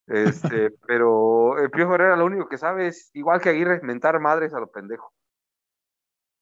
Este, 0.07 0.71
pero 0.85 1.57
el 1.57 1.71
Piojo 1.71 1.95
Herrera 1.95 2.17
lo 2.17 2.25
único 2.25 2.49
que 2.49 2.57
sabe 2.57 2.87
es, 2.87 3.09
igual 3.13 3.39
que 3.39 3.49
Aguirre, 3.49 3.79
mentar 3.83 4.19
madres 4.19 4.53
a 4.53 4.59
lo 4.59 4.69
pendejo. 4.69 5.13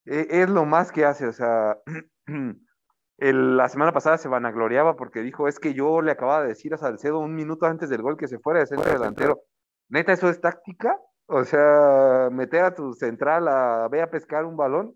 E, 0.05 0.41
es 0.41 0.49
lo 0.49 0.65
más 0.65 0.91
que 0.91 1.05
hace, 1.05 1.27
o 1.27 1.33
sea, 1.33 1.77
la 3.17 3.69
semana 3.69 3.91
pasada 3.91 4.17
se 4.17 4.27
vanagloriaba 4.27 4.95
porque 4.95 5.21
dijo, 5.21 5.47
es 5.47 5.59
que 5.59 5.73
yo 5.73 6.01
le 6.01 6.11
acababa 6.11 6.41
de 6.41 6.49
decir 6.49 6.73
a 6.73 6.77
Salcedo 6.77 7.19
un 7.19 7.35
minuto 7.35 7.65
antes 7.65 7.89
del 7.89 8.01
gol 8.01 8.17
que 8.17 8.27
se 8.27 8.39
fuera 8.39 8.59
de 8.59 8.67
centro 8.67 8.91
delantero. 8.91 9.41
Neta, 9.89 10.13
¿eso 10.13 10.29
es 10.29 10.41
táctica? 10.41 10.97
O 11.27 11.43
sea, 11.43 12.29
meter 12.31 12.63
a 12.63 12.73
tu 12.73 12.93
central 12.93 13.47
a 13.47 13.87
ve 13.89 14.01
a 14.01 14.09
pescar 14.09 14.45
un 14.45 14.57
balón 14.57 14.95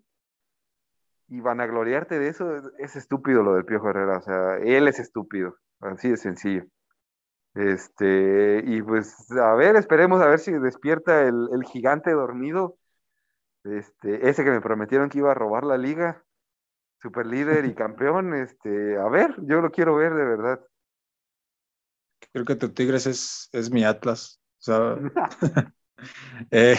y 1.28 1.40
vanagloriarte 1.40 2.18
de 2.18 2.28
eso 2.28 2.56
es 2.78 2.96
estúpido 2.96 3.42
lo 3.42 3.54
del 3.54 3.64
Piojo 3.64 3.90
Herrera, 3.90 4.18
o 4.18 4.22
sea, 4.22 4.56
él 4.58 4.88
es 4.88 4.98
estúpido, 4.98 5.56
así 5.80 6.10
de 6.10 6.16
sencillo. 6.16 6.64
Este, 7.54 8.62
y 8.64 8.82
pues 8.82 9.30
a 9.32 9.54
ver, 9.54 9.76
esperemos 9.76 10.20
a 10.20 10.28
ver 10.28 10.38
si 10.38 10.52
despierta 10.52 11.22
el, 11.22 11.64
gigante 11.64 12.12
dormido. 12.12 12.76
Este, 13.64 14.28
ese 14.28 14.44
que 14.44 14.50
me 14.50 14.60
prometieron 14.60 15.08
que 15.08 15.18
iba 15.18 15.32
a 15.32 15.34
robar 15.34 15.64
la 15.64 15.76
liga, 15.76 16.24
super 17.00 17.26
líder 17.26 17.64
y 17.64 17.74
campeón. 17.74 18.34
Este, 18.34 18.96
a 18.96 19.08
ver, 19.08 19.34
yo 19.42 19.60
lo 19.60 19.70
quiero 19.70 19.96
ver 19.96 20.14
de 20.14 20.24
verdad. 20.24 20.60
Creo 22.32 22.44
que 22.44 22.56
tu 22.56 22.68
Tigres 22.70 23.06
es, 23.06 23.48
es 23.52 23.70
mi 23.70 23.84
Atlas. 23.84 24.40
Eh, 26.52 26.76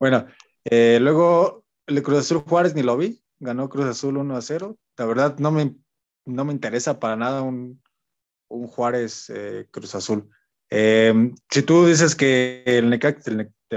bueno, 0.00 0.26
eh, 0.64 0.98
luego 0.98 1.66
el 1.86 2.02
Cruz 2.02 2.20
Azul 2.20 2.38
Juárez 2.48 2.74
ni 2.74 2.82
lo 2.82 2.96
vi, 2.96 3.22
ganó 3.38 3.68
Cruz 3.68 3.84
Azul 3.84 4.16
1 4.16 4.34
a 4.34 4.40
0. 4.40 4.78
La 4.96 5.04
verdad 5.04 5.38
no 5.38 5.50
me, 5.50 5.76
no 6.24 6.46
me 6.46 6.52
interesa 6.54 6.98
para 6.98 7.14
nada 7.14 7.42
un, 7.42 7.82
un 8.48 8.66
Juárez 8.66 9.28
eh, 9.28 9.68
Cruz 9.70 9.94
Azul. 9.94 10.30
Si 10.70 11.62
tú 11.62 11.84
dices 11.84 12.16
que 12.16 12.62
el 12.64 12.88
Necax, 12.88 13.26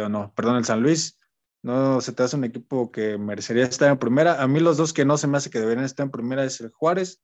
no, 0.09 0.33
perdón, 0.33 0.55
el 0.55 0.63
San 0.63 0.81
Luis, 0.81 1.19
no 1.63 2.01
se 2.01 2.13
te 2.13 2.23
hace 2.23 2.35
un 2.35 2.43
equipo 2.43 2.91
que 2.91 3.17
merecería 3.17 3.63
estar 3.65 3.89
en 3.89 3.97
primera, 3.97 4.41
a 4.41 4.47
mí 4.47 4.59
los 4.59 4.77
dos 4.77 4.93
que 4.93 5.05
no 5.05 5.17
se 5.17 5.27
me 5.27 5.37
hace 5.37 5.49
que 5.49 5.59
deberían 5.59 5.85
estar 5.85 6.05
en 6.05 6.11
primera 6.11 6.43
es 6.43 6.59
el 6.61 6.71
Juárez 6.71 7.21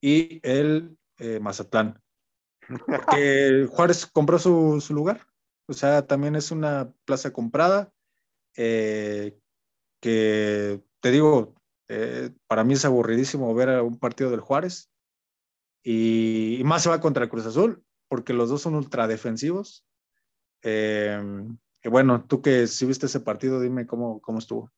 y 0.00 0.40
el 0.42 0.96
eh, 1.18 1.40
Mazatlán. 1.40 2.00
Porque 2.86 3.68
Juárez 3.70 4.06
compró 4.06 4.38
su, 4.38 4.82
lugar, 4.90 5.26
o 5.66 5.72
sea, 5.72 6.06
también 6.06 6.36
es 6.36 6.50
una 6.50 6.92
plaza 7.04 7.32
comprada, 7.32 7.92
eh, 8.56 9.38
que 10.00 10.82
te 11.00 11.10
digo, 11.10 11.54
para 12.46 12.64
mí 12.64 12.74
es 12.74 12.84
aburridísimo 12.84 13.52
ver 13.54 13.80
un 13.82 13.98
partido 13.98 14.30
del 14.30 14.40
Juárez, 14.40 14.90
y, 15.82 16.60
más 16.64 16.82
se 16.82 16.90
va 16.90 17.00
contra 17.00 17.24
el 17.24 17.30
Cruz 17.30 17.46
Azul, 17.46 17.82
porque 18.08 18.32
los 18.32 18.48
dos 18.48 18.62
son 18.62 18.74
ultra 18.74 19.06
defensivos. 19.06 19.84
Bueno, 21.84 22.24
tú 22.24 22.42
que 22.42 22.66
si 22.66 22.86
viste 22.86 23.06
ese 23.06 23.20
partido, 23.20 23.60
dime 23.60 23.86
cómo, 23.86 24.20
cómo 24.20 24.38
estuvo. 24.38 24.70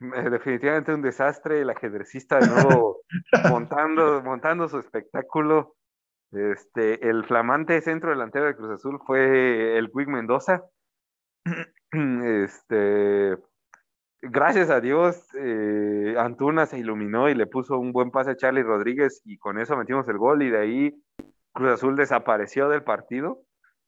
Definitivamente 0.00 0.94
un 0.94 1.02
desastre, 1.02 1.60
el 1.60 1.70
ajedrecista 1.70 2.38
de 2.38 2.46
nuevo 2.46 3.00
montando, 3.50 4.22
montando 4.22 4.68
su 4.68 4.78
espectáculo. 4.78 5.76
Este, 6.30 7.08
el 7.08 7.24
flamante 7.24 7.80
centro 7.80 8.10
delantero 8.10 8.46
de 8.46 8.54
Cruz 8.54 8.70
Azul 8.70 9.00
fue 9.06 9.78
el 9.78 9.90
Quick 9.90 10.08
Mendoza. 10.08 10.62
Este, 11.90 13.38
gracias 14.20 14.68
a 14.68 14.82
Dios, 14.82 15.26
eh, 15.34 16.14
Antuna 16.18 16.66
se 16.66 16.78
iluminó 16.78 17.30
y 17.30 17.34
le 17.34 17.46
puso 17.46 17.78
un 17.78 17.92
buen 17.92 18.10
pase 18.10 18.32
a 18.32 18.36
Charlie 18.36 18.62
Rodríguez 18.62 19.22
y 19.24 19.38
con 19.38 19.58
eso 19.58 19.74
metimos 19.74 20.06
el 20.08 20.18
gol 20.18 20.42
y 20.42 20.50
de 20.50 20.58
ahí 20.58 21.02
Cruz 21.54 21.72
Azul 21.72 21.96
desapareció 21.96 22.68
del 22.68 22.84
partido, 22.84 23.40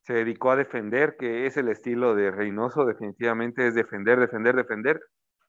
se 0.03 0.13
dedicó 0.13 0.51
a 0.51 0.55
defender, 0.55 1.15
que 1.17 1.45
es 1.45 1.57
el 1.57 1.69
estilo 1.69 2.15
de 2.15 2.31
Reynoso, 2.31 2.85
definitivamente 2.85 3.67
es 3.67 3.75
defender, 3.75 4.19
defender, 4.19 4.55
defender, 4.55 4.99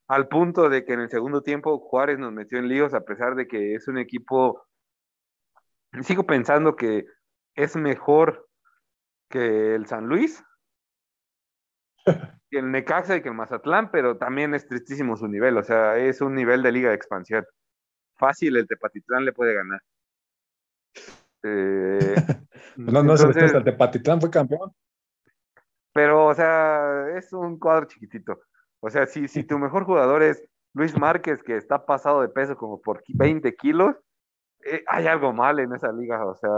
al 0.09 0.29
punto 0.29 0.69
de 0.69 0.85
que 0.85 0.93
en 0.93 1.01
el 1.01 1.11
segundo 1.11 1.43
tiempo 1.43 1.79
Juárez 1.79 2.19
nos 2.19 2.33
metió 2.33 2.59
en 2.59 2.69
líos 2.69 2.95
a 2.95 3.01
pesar 3.01 3.35
de 3.35 3.47
que 3.47 3.75
es 3.75 3.89
un 3.89 3.99
equipo, 3.99 4.67
sigo 6.03 6.27
pensando 6.27 6.77
que 6.77 7.07
es 7.55 7.77
mejor 7.77 8.49
que 9.31 9.75
el 9.75 9.87
San 9.87 10.07
Luis, 10.07 10.45
que 12.51 12.59
el 12.59 12.71
Necaxa 12.71 13.17
y 13.17 13.23
que 13.23 13.29
el 13.29 13.35
Mazatlán, 13.35 13.91
pero 13.91 14.19
también 14.19 14.55
es 14.55 14.67
tristísimo 14.67 15.17
su 15.17 15.29
nivel, 15.29 15.57
o 15.57 15.63
sea, 15.63 15.97
es 15.97 16.21
un 16.21 16.35
nivel 16.35 16.63
de 16.63 16.73
liga 16.73 16.91
de 16.91 16.97
expansión. 16.97 17.47
Fácil 18.17 18.57
el 18.57 18.69
Tepatitlán 18.69 19.25
le 19.25 19.33
puede 19.33 19.55
ganar. 19.55 19.81
Eh, 21.43 22.15
no, 22.77 23.03
no 23.03 23.13
entonces, 23.13 23.53
el 23.53 23.65
Tepatitlán 23.65 24.21
fue 24.21 24.31
campeón. 24.31 24.73
Pero, 25.93 26.27
o 26.27 26.35
sea, 26.35 27.09
es 27.17 27.33
un 27.33 27.59
cuadro 27.59 27.87
chiquitito. 27.87 28.41
O 28.81 28.91
sea, 28.91 29.07
si, 29.07 29.29
si 29.29 29.45
tu 29.45 29.59
mejor 29.59 29.85
jugador 29.85 30.23
es 30.23 30.43
Luis 30.75 30.97
Márquez, 30.99 31.43
que 31.43 31.57
está 31.57 31.85
pasado 31.85 32.23
de 32.23 32.29
peso 32.29 32.57
como 32.57 32.81
por 32.81 33.03
20 33.09 33.55
kilos, 33.57 33.97
eh, 34.65 34.83
hay 34.87 35.07
algo 35.07 35.33
mal 35.33 35.59
en 35.59 35.75
esa 35.75 35.93
liga, 35.93 36.25
o 36.25 36.35
sea, 36.37 36.51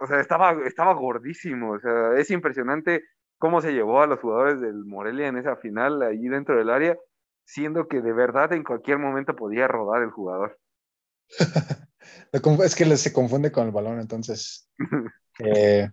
o 0.00 0.06
sea, 0.06 0.20
estaba, 0.20 0.52
estaba 0.66 0.92
gordísimo, 0.94 1.72
o 1.72 1.80
sea, 1.80 2.14
es 2.16 2.30
impresionante 2.30 3.04
cómo 3.38 3.60
se 3.60 3.72
llevó 3.72 4.02
a 4.02 4.06
los 4.06 4.20
jugadores 4.20 4.60
del 4.60 4.84
Morelia 4.84 5.28
en 5.28 5.38
esa 5.38 5.56
final 5.56 6.02
allí 6.02 6.28
dentro 6.28 6.56
del 6.56 6.70
área, 6.70 6.96
siendo 7.44 7.88
que 7.88 8.00
de 8.00 8.12
verdad 8.12 8.52
en 8.52 8.64
cualquier 8.64 8.98
momento 8.98 9.34
podía 9.34 9.68
rodar 9.68 10.02
el 10.02 10.10
jugador. 10.10 10.58
es 12.32 12.74
que 12.74 12.96
se 12.96 13.12
confunde 13.12 13.52
con 13.52 13.66
el 13.66 13.72
balón, 13.72 14.00
entonces. 14.00 14.70
Eh, 15.40 15.88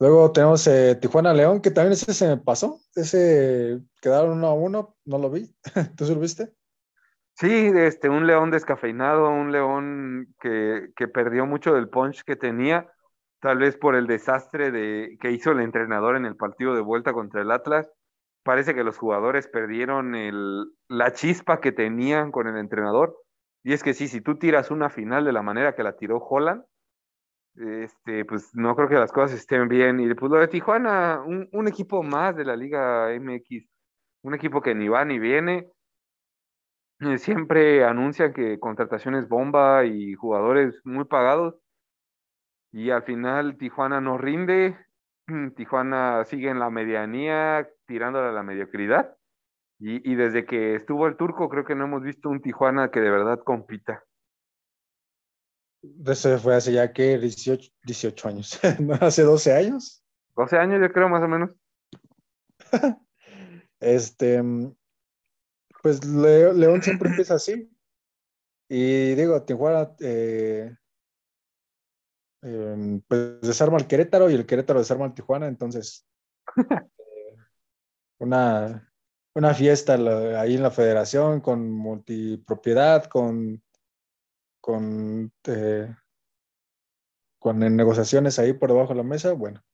luego 0.00 0.32
tenemos 0.32 0.66
eh, 0.66 0.96
Tijuana 1.00 1.32
León, 1.32 1.60
que 1.60 1.70
también 1.70 1.92
ese 1.92 2.12
se 2.12 2.26
me 2.26 2.36
pasó. 2.36 2.80
Ese 2.94 3.80
quedaron 4.02 4.38
uno 4.38 4.48
a 4.48 4.54
uno, 4.54 4.96
no 5.04 5.18
lo 5.18 5.30
vi. 5.30 5.54
¿Tú 5.96 6.04
lo 6.06 6.20
viste? 6.20 6.52
Sí, 7.34 7.70
este, 7.74 8.08
un 8.08 8.26
león 8.26 8.50
descafeinado, 8.50 9.30
un 9.30 9.52
león 9.52 10.34
que, 10.40 10.90
que 10.96 11.08
perdió 11.08 11.46
mucho 11.46 11.72
del 11.74 11.88
punch 11.88 12.22
que 12.24 12.36
tenía 12.36 12.92
tal 13.40 13.58
vez 13.58 13.76
por 13.76 13.94
el 13.94 14.06
desastre 14.06 14.70
de, 14.70 15.16
que 15.20 15.32
hizo 15.32 15.52
el 15.52 15.60
entrenador 15.60 16.16
en 16.16 16.26
el 16.26 16.36
partido 16.36 16.74
de 16.74 16.82
vuelta 16.82 17.12
contra 17.12 17.40
el 17.40 17.50
Atlas. 17.50 17.88
Parece 18.42 18.74
que 18.74 18.84
los 18.84 18.98
jugadores 18.98 19.48
perdieron 19.48 20.14
el, 20.14 20.66
la 20.88 21.12
chispa 21.12 21.60
que 21.60 21.72
tenían 21.72 22.30
con 22.30 22.46
el 22.46 22.56
entrenador. 22.56 23.16
Y 23.62 23.72
es 23.72 23.82
que 23.82 23.94
sí, 23.94 24.08
si 24.08 24.20
tú 24.20 24.38
tiras 24.38 24.70
una 24.70 24.90
final 24.90 25.24
de 25.24 25.32
la 25.32 25.42
manera 25.42 25.74
que 25.74 25.82
la 25.82 25.96
tiró 25.96 26.18
Holland, 26.18 26.64
este, 27.56 28.24
pues 28.24 28.54
no 28.54 28.74
creo 28.76 28.88
que 28.88 28.94
las 28.94 29.12
cosas 29.12 29.38
estén 29.38 29.68
bien. 29.68 30.00
Y 30.00 30.14
pues 30.14 30.30
lo 30.30 30.38
de 30.38 30.48
Tijuana, 30.48 31.22
un, 31.22 31.68
equipo 31.68 32.02
más 32.02 32.36
de 32.36 32.44
la 32.44 32.56
Liga 32.56 33.12
MX, 33.12 33.66
un 34.22 34.34
equipo 34.34 34.62
que 34.62 34.74
ni 34.74 34.88
va 34.88 35.04
ni 35.04 35.18
viene. 35.18 35.70
eh, 37.00 37.18
siempre 37.18 37.84
anuncian 37.84 38.32
que 38.32 38.58
contrataciones 38.60 39.28
bomba 39.28 39.84
y 39.84 40.14
jugadores 40.14 40.80
muy 40.84 41.04
pagados. 41.04 41.56
Y 42.72 42.90
al 42.90 43.02
final 43.02 43.56
Tijuana 43.56 44.00
no 44.00 44.18
rinde, 44.18 44.76
Tijuana 45.56 46.24
sigue 46.24 46.50
en 46.50 46.58
la 46.60 46.70
medianía, 46.70 47.68
tirándole 47.86 48.28
a 48.28 48.32
la 48.32 48.42
mediocridad. 48.42 49.16
Y, 49.82 50.14
desde 50.14 50.44
que 50.44 50.74
estuvo 50.74 51.06
el 51.06 51.16
turco, 51.16 51.48
creo 51.48 51.64
que 51.64 51.74
no 51.74 51.84
hemos 51.84 52.02
visto 52.02 52.28
un 52.28 52.42
Tijuana 52.42 52.90
que 52.90 53.00
de 53.00 53.10
verdad 53.10 53.40
compita. 53.42 54.04
Eso 56.04 56.38
fue 56.38 56.54
hace 56.54 56.74
ya 56.74 56.92
que 56.92 57.16
18, 57.16 57.72
18 57.84 58.28
años, 58.28 58.60
hace 59.00 59.22
12 59.22 59.54
años. 59.54 60.04
12 60.36 60.58
años, 60.58 60.82
yo 60.82 60.92
creo, 60.92 61.08
más 61.08 61.22
o 61.22 61.28
menos. 61.28 61.56
este, 63.80 64.42
pues 65.82 66.04
León 66.04 66.82
siempre 66.82 67.08
empieza 67.08 67.36
así. 67.36 67.70
Y 68.68 69.14
digo, 69.14 69.42
Tijuana, 69.44 69.94
eh, 70.00 70.76
em, 72.42 73.00
pues 73.08 73.40
desarma 73.40 73.78
al 73.78 73.86
Querétaro 73.86 74.28
y 74.28 74.34
el 74.34 74.44
Querétaro 74.44 74.78
desarma 74.78 75.06
al 75.06 75.14
Tijuana, 75.14 75.48
entonces 75.48 76.06
eh, 76.98 77.36
una, 78.18 78.89
una 79.40 79.54
fiesta 79.54 79.94
ahí 80.38 80.54
en 80.54 80.62
la 80.62 80.70
federación 80.70 81.40
con 81.40 81.70
multipropiedad, 81.70 83.04
con, 83.06 83.62
con, 84.60 85.32
eh, 85.44 85.94
con 87.38 87.58
negociaciones 87.58 88.38
ahí 88.38 88.52
por 88.52 88.68
debajo 88.68 88.90
de 88.90 88.96
la 88.96 89.02
mesa. 89.02 89.32
Bueno, 89.32 89.64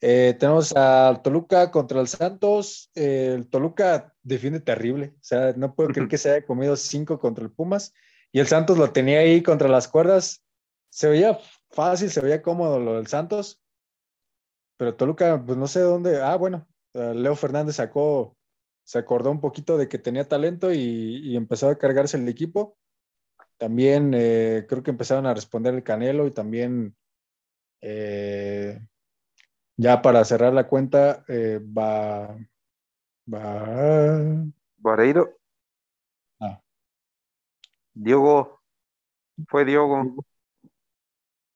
eh, 0.00 0.36
tenemos 0.40 0.74
al 0.74 1.22
Toluca 1.22 1.70
contra 1.70 2.00
el 2.00 2.08
Santos. 2.08 2.90
el 2.96 3.48
Toluca 3.48 4.12
defiende 4.24 4.58
terrible. 4.58 5.14
O 5.14 5.22
sea, 5.22 5.52
no 5.52 5.72
puedo 5.72 5.90
creer 5.90 6.08
que 6.08 6.18
se 6.18 6.32
haya 6.32 6.44
comido 6.44 6.74
cinco 6.74 7.20
contra 7.20 7.44
el 7.44 7.52
Pumas. 7.52 7.94
Y 8.32 8.40
el 8.40 8.48
Santos 8.48 8.76
lo 8.76 8.92
tenía 8.92 9.20
ahí 9.20 9.40
contra 9.40 9.68
las 9.68 9.86
cuerdas. 9.86 10.42
Se 10.90 11.08
veía 11.08 11.38
fácil, 11.70 12.10
se 12.10 12.20
veía 12.20 12.42
cómodo 12.42 12.80
lo 12.80 12.96
del 12.96 13.06
Santos. 13.06 13.62
Pero 14.76 14.96
Toluca, 14.96 15.40
pues 15.46 15.56
no 15.56 15.68
sé 15.68 15.78
dónde. 15.78 16.20
Ah, 16.20 16.34
bueno, 16.34 16.66
Leo 16.92 17.36
Fernández 17.36 17.76
sacó 17.76 18.36
se 18.84 18.98
acordó 18.98 19.30
un 19.30 19.40
poquito 19.40 19.76
de 19.78 19.88
que 19.88 19.98
tenía 19.98 20.28
talento 20.28 20.72
y, 20.72 21.36
empezó 21.36 21.68
a 21.68 21.78
cargarse 21.78 22.16
el 22.16 22.28
equipo. 22.28 22.76
También 23.58 24.12
eh, 24.14 24.66
creo 24.68 24.82
que 24.82 24.90
empezaron 24.90 25.26
a 25.26 25.34
responder 25.34 25.74
el 25.74 25.82
Canelo 25.82 26.26
y 26.26 26.30
también 26.30 26.96
eh, 27.82 28.80
ya 29.76 30.02
para 30.02 30.24
cerrar 30.24 30.52
la 30.52 30.66
cuenta 30.66 31.24
eh, 31.28 31.60
va, 31.60 32.36
va 33.32 34.44
Vareiro. 34.78 35.38
Ah. 36.40 36.60
Diego. 37.94 38.62
Fue 39.48 39.64
Diego. 39.64 40.16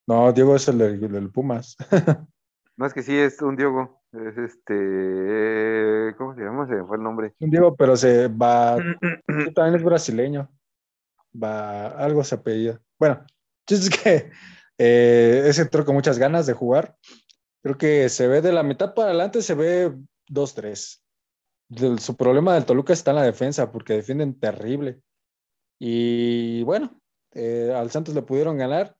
No, 0.06 0.32
Diego 0.32 0.56
es 0.56 0.68
el 0.68 0.78
del 0.78 1.30
Pumas. 1.30 1.76
no 2.76 2.86
es 2.86 2.92
que 2.92 3.02
sí, 3.02 3.16
es 3.16 3.40
un 3.40 3.56
Diego. 3.56 4.03
Es 4.14 4.38
este, 4.38 6.14
¿cómo 6.16 6.36
se 6.36 6.42
llama? 6.42 6.68
Se 6.68 6.84
fue 6.84 6.96
el 6.96 7.02
nombre. 7.02 7.34
Un 7.40 7.50
Diego, 7.50 7.74
pero 7.74 7.96
se 7.96 8.28
va, 8.28 8.76
también 9.54 9.74
es 9.74 9.82
brasileño. 9.82 10.48
Va, 11.34 11.88
algo 11.88 12.22
se 12.22 12.36
apellida. 12.36 12.80
Bueno, 12.96 13.24
es 13.68 13.90
que 13.90 14.30
eh, 14.78 15.42
ese 15.46 15.62
entró 15.62 15.84
con 15.84 15.96
muchas 15.96 16.18
ganas 16.18 16.46
de 16.46 16.52
jugar. 16.52 16.96
Creo 17.60 17.76
que 17.76 18.08
se 18.08 18.28
ve 18.28 18.40
de 18.40 18.52
la 18.52 18.62
mitad 18.62 18.94
para 18.94 19.08
adelante, 19.08 19.42
se 19.42 19.54
ve 19.54 19.92
2-3. 20.28 21.00
Su 21.98 22.16
problema 22.16 22.54
del 22.54 22.66
Toluca 22.66 22.92
está 22.92 23.10
en 23.10 23.16
la 23.16 23.22
defensa, 23.24 23.72
porque 23.72 23.94
defienden 23.94 24.38
terrible. 24.38 25.00
Y 25.80 26.62
bueno, 26.62 27.00
eh, 27.32 27.72
al 27.74 27.90
Santos 27.90 28.14
le 28.14 28.22
pudieron 28.22 28.58
ganar. 28.58 28.96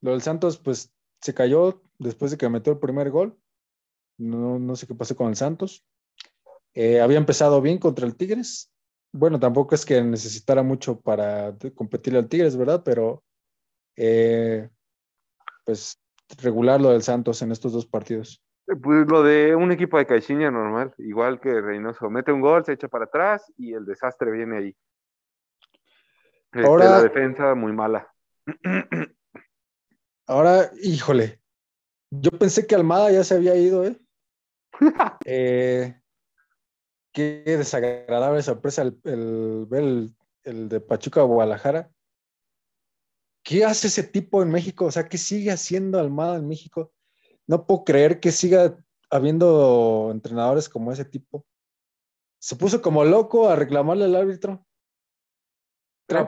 Lo 0.00 0.12
del 0.12 0.22
Santos, 0.22 0.56
pues 0.58 0.94
se 1.20 1.34
cayó 1.34 1.82
después 1.98 2.30
de 2.30 2.36
que 2.36 2.48
metió 2.48 2.72
el 2.74 2.78
primer 2.78 3.10
gol. 3.10 3.36
No, 4.18 4.76
sé 4.76 4.86
qué 4.86 4.94
pasó 4.94 5.16
con 5.16 5.28
el 5.28 5.36
Santos. 5.36 5.84
Eh, 6.74 7.00
había 7.00 7.18
empezado 7.18 7.60
bien 7.60 7.78
contra 7.78 8.06
el 8.06 8.16
Tigres. 8.16 8.72
Bueno, 9.12 9.40
tampoco 9.40 9.74
es 9.74 9.86
que 9.86 10.02
necesitara 10.02 10.62
mucho 10.62 11.00
para 11.00 11.56
competir 11.74 12.16
al 12.16 12.28
Tigres, 12.28 12.56
¿verdad? 12.56 12.82
Pero 12.84 13.22
eh, 13.96 14.68
pues 15.64 16.00
regular 16.42 16.80
lo 16.80 16.90
del 16.90 17.02
Santos 17.02 17.40
en 17.42 17.52
estos 17.52 17.72
dos 17.72 17.86
partidos. 17.86 18.42
Pues 18.66 19.08
lo 19.08 19.22
de 19.22 19.54
un 19.54 19.72
equipo 19.72 19.96
de 19.96 20.06
Caixinha 20.06 20.50
normal, 20.50 20.92
igual 20.98 21.40
que 21.40 21.60
Reynoso. 21.60 22.10
Mete 22.10 22.32
un 22.32 22.42
gol, 22.42 22.64
se 22.64 22.74
echa 22.74 22.88
para 22.88 23.06
atrás 23.06 23.50
y 23.56 23.72
el 23.72 23.86
desastre 23.86 24.30
viene 24.30 24.58
ahí. 24.58 24.76
Este, 26.52 26.66
ahora, 26.66 26.90
la 26.90 27.02
defensa 27.02 27.54
muy 27.54 27.72
mala. 27.72 28.12
Ahora, 30.26 30.70
híjole, 30.82 31.40
yo 32.10 32.30
pensé 32.30 32.66
que 32.66 32.74
Almada 32.74 33.10
ya 33.10 33.24
se 33.24 33.34
había 33.34 33.54
ido, 33.54 33.86
¿eh? 33.86 33.98
Eh, 35.24 36.00
qué 37.12 37.42
desagradable 37.44 38.42
sorpresa 38.42 38.82
el, 38.82 39.66
ver 39.68 40.10
el, 40.44 40.68
de 40.68 40.80
Pachuca 40.80 41.22
Guadalajara. 41.22 41.90
¿Qué 43.42 43.64
hace 43.64 43.88
ese 43.88 44.02
tipo 44.02 44.42
en 44.42 44.50
México? 44.50 44.86
O 44.86 44.90
sea, 44.90 45.08
¿qué 45.08 45.18
sigue 45.18 45.50
haciendo 45.50 45.98
Almada 45.98 46.36
en 46.36 46.48
México? 46.48 46.92
No 47.46 47.66
puedo 47.66 47.84
creer 47.84 48.20
que 48.20 48.30
siga 48.30 48.78
habiendo 49.10 50.10
entrenadores 50.12 50.68
como 50.68 50.92
ese 50.92 51.04
tipo. 51.04 51.46
Se 52.40 52.56
puso 52.56 52.82
como 52.82 53.04
loco 53.04 53.48
a 53.48 53.56
reclamarle 53.56 54.04
al 54.04 54.16
árbitro. 54.16 54.66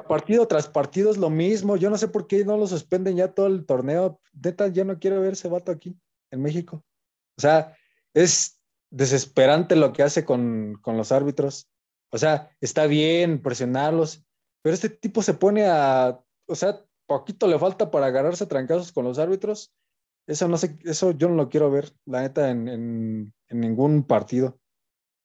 partido 0.08 0.48
tras 0.48 0.66
partido 0.66 1.10
es 1.10 1.18
lo 1.18 1.30
mismo. 1.30 1.76
Yo 1.76 1.90
no 1.90 1.98
sé 1.98 2.08
por 2.08 2.26
qué 2.26 2.44
no 2.44 2.56
lo 2.56 2.66
suspenden 2.66 3.16
ya 3.16 3.32
todo 3.32 3.46
el 3.46 3.66
torneo. 3.66 4.20
Neta, 4.32 4.68
yo 4.68 4.84
no 4.84 4.98
quiero 4.98 5.20
ver 5.20 5.34
ese 5.34 5.48
vato 5.48 5.72
aquí 5.72 5.96
en 6.30 6.42
México. 6.42 6.84
O 7.36 7.40
sea, 7.40 7.76
es 8.14 8.61
desesperante 8.90 9.77
lo 9.77 9.92
que 9.92 10.03
hace 10.03 10.25
con, 10.25 10.81
los 10.85 11.12
árbitros. 11.12 11.68
O 12.11 12.18
sea, 12.18 12.51
está 12.61 12.87
bien 12.87 13.40
presionarlos, 13.42 14.25
pero 14.62 14.75
este 14.75 14.88
tipo 14.88 15.23
se 15.23 15.35
pone 15.35 15.66
a, 15.66 16.20
o 16.46 16.55
sea, 16.55 16.85
poquito 17.07 17.46
le 17.46 17.59
falta 17.59 17.90
para 17.90 18.07
agarrarse 18.07 18.44
a 18.44 18.49
trancazos 18.49 18.92
con 18.92 19.05
los 19.05 19.18
árbitros. 19.18 19.73
Eso 20.27 20.49
no 20.49 20.57
sé, 20.57 20.79
eso 20.85 21.12
yo 21.12 21.29
no 21.29 21.35
lo 21.35 21.49
quiero 21.49 21.70
ver, 21.70 21.92
la 22.05 22.23
neta, 22.23 22.51
en, 22.51 23.33
ningún 23.51 24.07
partido. 24.07 24.59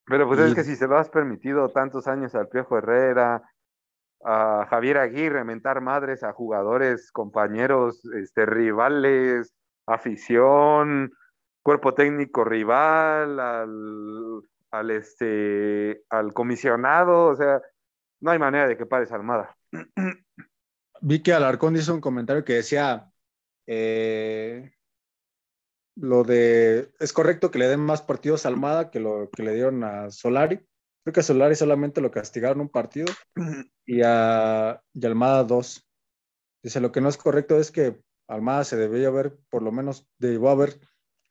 Pero 0.07 0.27
pues 0.27 0.39
es 0.39 0.55
que 0.55 0.63
si 0.63 0.75
se 0.75 0.87
lo 0.87 0.97
has 0.97 1.09
permitido 1.09 1.69
tantos 1.69 2.07
años 2.07 2.33
al 2.35 2.47
Piojo 2.47 2.77
Herrera, 2.77 3.43
a 4.23 4.65
Javier 4.69 4.97
Aguirre, 4.97 5.43
mentar 5.43 5.81
madres 5.81 6.23
a 6.23 6.33
jugadores, 6.33 7.11
compañeros, 7.11 8.03
este, 8.15 8.45
rivales, 8.45 9.53
afición, 9.85 11.11
cuerpo 11.65 11.95
técnico 11.95 12.43
rival, 12.43 13.39
al, 13.39 14.41
al, 14.69 14.91
este, 14.91 16.03
al 16.09 16.31
comisionado, 16.31 17.25
o 17.25 17.35
sea, 17.35 17.59
no 18.21 18.29
hay 18.29 18.37
manera 18.37 18.67
de 18.67 18.77
que 18.77 18.85
pares 18.85 19.11
Armada. 19.11 19.57
Vi 21.01 21.23
que 21.23 21.33
Alarcón 21.33 21.75
hizo 21.75 21.95
un 21.95 22.01
comentario 22.01 22.45
que 22.45 22.53
decía, 22.53 23.11
eh, 23.65 24.73
lo 25.95 26.23
de, 26.23 26.91
es 26.99 27.11
correcto 27.13 27.49
que 27.49 27.57
le 27.57 27.67
den 27.67 27.79
más 27.79 28.03
partidos 28.03 28.45
a 28.45 28.49
Almada 28.49 28.91
que 28.91 28.99
lo 28.99 29.31
que 29.31 29.41
le 29.41 29.55
dieron 29.55 29.83
a 29.83 30.11
Solari. 30.11 30.57
Creo 31.03 31.13
que 31.13 31.21
a 31.21 31.23
Solari 31.23 31.55
solamente 31.55 31.99
lo 31.99 32.11
castigaron 32.11 32.61
un 32.61 32.69
partido 32.69 33.07
y 33.87 34.01
a, 34.03 34.79
y 34.93 35.05
Almada 35.05 35.43
dos. 35.43 35.89
Dice, 36.61 36.79
lo 36.79 36.91
que 36.91 37.01
no 37.01 37.09
es 37.09 37.17
correcto 37.17 37.57
es 37.57 37.71
que 37.71 37.99
Almada 38.27 38.63
se 38.65 38.77
debería 38.77 39.07
haber, 39.07 39.35
por 39.49 39.63
lo 39.63 39.71
menos, 39.71 40.07
debió 40.19 40.49
haber 40.49 40.79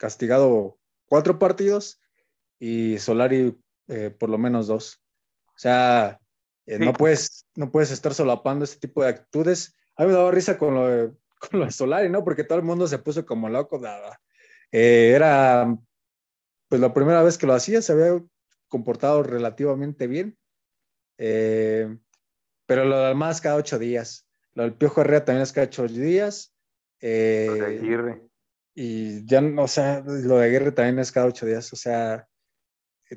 castigado 0.04 0.78
cuatro 1.06 1.38
partidos 1.38 1.98
y 2.58 2.98
Solari 2.98 3.58
eh, 3.88 4.10
por 4.10 4.28
lo 4.28 4.36
menos 4.36 4.66
dos. 4.66 5.02
O 5.46 5.56
sea, 5.58 6.20
eh, 6.66 6.78
no, 6.78 6.92
puedes, 6.92 7.46
no 7.54 7.72
puedes 7.72 7.90
estar 7.90 8.12
solapando 8.12 8.66
este 8.66 8.86
tipo 8.86 9.02
de 9.02 9.08
actitudes. 9.08 9.74
A 9.96 10.02
mí 10.02 10.08
me 10.08 10.14
daba 10.14 10.30
risa 10.30 10.58
con 10.58 10.74
lo, 10.74 10.88
de, 10.88 11.10
con 11.50 11.72
Solari, 11.72 12.10
¿no? 12.10 12.22
Porque 12.22 12.44
todo 12.44 12.58
el 12.58 12.66
mundo 12.66 12.86
se 12.86 12.98
puso 12.98 13.24
como 13.24 13.48
loco. 13.48 13.80
Eh, 14.72 15.12
era, 15.16 15.74
pues 16.68 16.82
la 16.82 16.92
primera 16.92 17.22
vez 17.22 17.38
que 17.38 17.46
lo 17.46 17.54
hacía, 17.54 17.80
se 17.80 17.92
había 17.92 18.22
comportado 18.68 19.22
relativamente 19.22 20.06
bien. 20.06 20.36
pero 21.16 22.84
lo 22.84 22.98
demás 23.06 23.40
cada 23.40 23.56
ocho 23.56 23.78
días. 23.78 24.28
Lo 24.52 24.64
del 24.64 24.74
Piojo 24.74 25.00
Herrera 25.00 25.24
también 25.24 25.44
es 25.44 25.52
cada 25.52 25.66
ocho 25.66 25.88
días. 25.88 26.54
Eh, 27.00 28.20
y 28.74 29.24
ya, 29.26 29.40
o 29.40 29.68
sea, 29.68 30.02
lo 30.04 30.38
de 30.38 30.46
Aguirre 30.46 30.72
también 30.72 30.98
es 30.98 31.12
cada 31.12 31.26
ocho 31.26 31.46
días, 31.46 31.72
o 31.72 31.76
sea, 31.76 32.26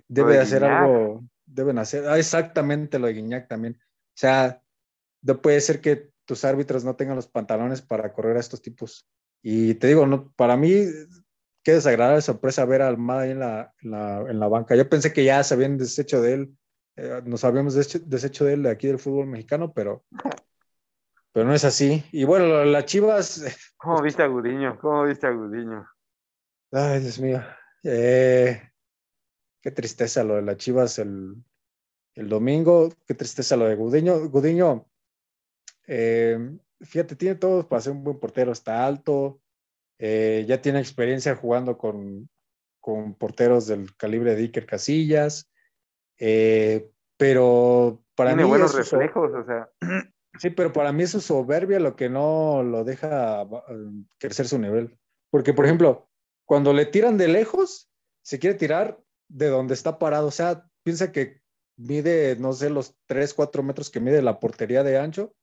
debe 0.07 0.33
de 0.33 0.39
hacer 0.39 0.63
algo, 0.63 1.23
deben 1.45 1.79
hacer, 1.79 2.07
ah, 2.07 2.17
exactamente 2.17 2.99
lo 2.99 3.07
de 3.07 3.13
Guiñac 3.13 3.47
también. 3.47 3.77
O 3.79 4.19
sea, 4.19 4.61
no 5.21 5.41
puede 5.41 5.61
ser 5.61 5.81
que 5.81 6.11
tus 6.25 6.45
árbitros 6.45 6.83
no 6.83 6.95
tengan 6.95 7.15
los 7.15 7.27
pantalones 7.27 7.81
para 7.81 8.13
correr 8.13 8.37
a 8.37 8.41
estos 8.41 8.61
tipos. 8.61 9.07
Y 9.41 9.75
te 9.75 9.87
digo, 9.87 10.05
no, 10.05 10.31
para 10.33 10.57
mí, 10.57 10.85
qué 11.63 11.73
desagradable 11.73 12.21
sorpresa 12.21 12.65
ver 12.65 12.81
a 12.81 12.87
Almada 12.87 13.21
ahí 13.21 13.31
en 13.31 13.39
la, 13.39 13.73
en 13.81 14.39
la, 14.39 14.47
banca. 14.47 14.75
Yo 14.75 14.89
pensé 14.89 15.13
que 15.13 15.23
ya 15.23 15.43
se 15.43 15.53
habían 15.53 15.77
deshecho 15.77 16.21
de 16.21 16.33
él 16.33 16.57
eh, 16.97 17.21
nos 17.23 17.43
habíamos 17.43 17.75
deshecho 17.75 18.43
de 18.43 18.53
él 18.53 18.63
de 18.63 18.71
aquí 18.71 18.87
del 18.87 18.97
fútbol 18.97 19.27
mexicano, 19.27 19.71
pero, 19.71 20.03
pero 21.31 21.45
no 21.45 21.53
es 21.53 21.63
así. 21.63 22.03
Y 22.11 22.23
bueno, 22.23 22.63
las 22.65 22.85
Chivas. 22.85 23.43
¿Cómo 23.77 24.01
viste 24.01 24.23
a 24.23 24.27
Gudiño? 24.27 24.77
¿Cómo 24.79 25.03
viste 25.03 25.27
a 25.27 25.31
Gudiño? 25.31 25.87
Ay, 26.71 26.99
Dios 27.01 27.19
mío. 27.19 27.41
Eh, 27.83 28.61
qué 29.61 29.71
tristeza 29.71 30.23
lo 30.23 30.35
de 30.35 30.41
las 30.41 30.57
Chivas 30.57 30.99
el, 30.99 31.35
el, 32.15 32.29
domingo. 32.29 32.89
Qué 33.05 33.13
tristeza 33.13 33.55
lo 33.55 33.65
de 33.65 33.75
Gudiño. 33.75 34.29
Gudiño, 34.29 34.87
eh, 35.87 36.57
fíjate, 36.81 37.15
tiene 37.15 37.35
todo 37.35 37.67
para 37.67 37.81
ser 37.81 37.93
un 37.93 38.03
buen 38.03 38.19
portero. 38.19 38.51
Está 38.51 38.85
alto. 38.85 39.39
ya 39.99 40.61
tiene 40.61 40.79
experiencia 40.79 41.35
jugando 41.35 41.77
con, 41.77 42.29
con 42.79 43.15
porteros 43.15 43.67
del 43.67 43.95
calibre 43.95 44.35
de 44.35 44.43
Iker 44.43 44.65
Casillas. 44.65 45.51
Eh, 46.19 46.89
pero 47.17 48.03
para 48.15 48.31
Tiene 48.31 48.43
mí. 48.43 48.49
buenos 48.49 48.75
reflejos, 48.75 49.31
o 49.33 49.45
sea. 49.45 49.69
Sí, 50.39 50.49
pero 50.49 50.73
para 50.73 50.91
mí 50.91 51.03
es 51.03 51.11
su 51.11 51.21
soberbia 51.21 51.79
lo 51.79 51.95
que 51.95 52.09
no 52.09 52.63
lo 52.63 52.83
deja 52.83 53.47
crecer 54.19 54.47
su 54.47 54.59
nivel. 54.59 54.97
Porque, 55.29 55.53
por 55.53 55.65
ejemplo, 55.65 56.09
cuando 56.45 56.73
le 56.73 56.85
tiran 56.85 57.17
de 57.17 57.27
lejos, 57.27 57.89
se 58.21 58.39
quiere 58.39 58.57
tirar 58.57 58.99
de 59.27 59.47
donde 59.47 59.73
está 59.73 59.99
parado. 59.99 60.27
O 60.27 60.31
sea, 60.31 60.65
piensa 60.83 61.11
que 61.11 61.41
mide, 61.77 62.35
no 62.37 62.53
sé, 62.53 62.69
los 62.69 62.95
3, 63.07 63.33
4 63.33 63.63
metros 63.63 63.89
que 63.89 63.99
mide 63.99 64.21
la 64.21 64.39
portería 64.39 64.83
de 64.83 64.97
ancho 64.97 65.33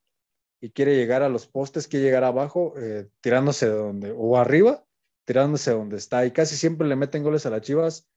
y 0.61 0.71
quiere 0.71 0.97
llegar 0.97 1.23
a 1.23 1.29
los 1.29 1.47
postes, 1.47 1.89
quiere 1.89 2.07
llegar 2.07 2.25
abajo, 2.25 2.75
eh, 2.79 3.09
tirándose 3.21 3.69
de 3.69 3.75
donde, 3.75 4.15
o 4.17 4.37
arriba, 4.37 4.85
tirándose 5.27 5.71
de 5.71 5.77
donde 5.77 5.97
está. 5.97 6.25
Y 6.25 6.31
casi 6.31 6.57
siempre 6.57 6.89
le 6.89 6.97
meten 6.97 7.23
goles 7.23 7.47
a 7.47 7.51
las 7.51 7.61
chivas 7.61 8.09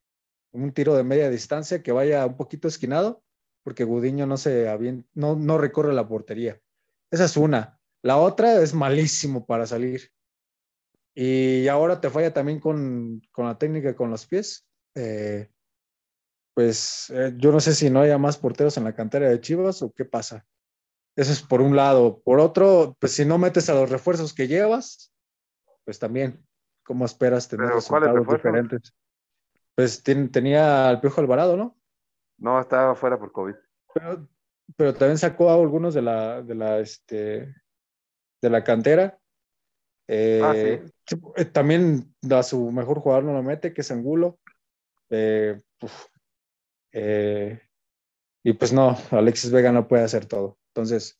un 0.52 0.72
tiro 0.72 0.94
de 0.94 1.04
media 1.04 1.30
distancia 1.30 1.82
que 1.82 1.92
vaya 1.92 2.24
un 2.26 2.36
poquito 2.36 2.68
esquinado, 2.68 3.22
porque 3.62 3.84
Gudiño 3.84 4.26
no, 4.26 4.36
se 4.36 4.66
no, 5.14 5.36
no 5.36 5.58
recorre 5.58 5.92
la 5.92 6.08
portería. 6.08 6.60
Esa 7.10 7.24
es 7.24 7.36
una. 7.36 7.78
La 8.02 8.16
otra 8.18 8.60
es 8.60 8.74
malísimo 8.74 9.46
para 9.46 9.66
salir. 9.66 10.10
Y 11.14 11.66
ahora 11.68 12.00
te 12.00 12.10
falla 12.10 12.32
también 12.32 12.60
con, 12.60 13.20
con 13.32 13.46
la 13.46 13.58
técnica 13.58 13.96
con 13.96 14.10
los 14.10 14.26
pies. 14.26 14.66
Eh, 14.94 15.50
pues 16.54 17.10
eh, 17.10 17.34
yo 17.36 17.52
no 17.52 17.60
sé 17.60 17.74
si 17.74 17.90
no 17.90 18.00
haya 18.00 18.18
más 18.18 18.36
porteros 18.36 18.76
en 18.76 18.84
la 18.84 18.94
cantera 18.94 19.28
de 19.28 19.40
Chivas 19.40 19.82
o 19.82 19.92
qué 19.92 20.04
pasa. 20.04 20.46
Eso 21.16 21.32
es 21.32 21.42
por 21.42 21.60
un 21.60 21.74
lado. 21.74 22.20
Por 22.20 22.38
otro, 22.38 22.96
pues 23.00 23.12
si 23.12 23.24
no 23.24 23.38
metes 23.38 23.68
a 23.68 23.74
los 23.74 23.90
refuerzos 23.90 24.32
que 24.32 24.46
llevas, 24.46 25.12
pues 25.84 25.98
también, 25.98 26.46
¿cómo 26.84 27.04
esperas 27.04 27.48
tener 27.48 27.68
resultados 27.68 28.26
diferentes? 28.28 28.94
Pues 29.74 30.02
tenía 30.02 30.88
al 30.88 31.00
Piojo 31.00 31.20
Alvarado, 31.20 31.56
¿no? 31.56 31.76
No, 32.38 32.60
estaba 32.60 32.94
fuera 32.94 33.18
por 33.18 33.32
COVID. 33.32 33.54
Pero, 33.94 34.28
también 34.76 35.18
sacó 35.18 35.50
a 35.50 35.54
algunos 35.54 35.94
de 35.94 36.02
la, 36.02 36.42
de 36.42 36.54
la, 36.54 36.78
este, 36.78 37.54
de 38.42 38.50
la 38.50 38.62
cantera. 38.64 39.18
Eh, 40.08 40.40
ah, 40.42 40.54
sí. 41.06 41.16
Eh, 41.36 41.44
también 41.46 42.14
a 42.30 42.42
su 42.42 42.70
mejor 42.70 43.00
jugador 43.00 43.24
no 43.24 43.32
lo 43.32 43.42
mete, 43.42 43.72
que 43.72 43.80
es 43.82 43.90
Angulo. 43.90 44.38
Eh, 45.10 45.60
y 48.44 48.52
pues 48.52 48.72
no, 48.72 48.96
Alexis 49.10 49.50
Vega 49.50 49.72
no 49.72 49.88
puede 49.88 50.04
hacer 50.04 50.26
todo. 50.26 50.58
Entonces, 50.74 51.18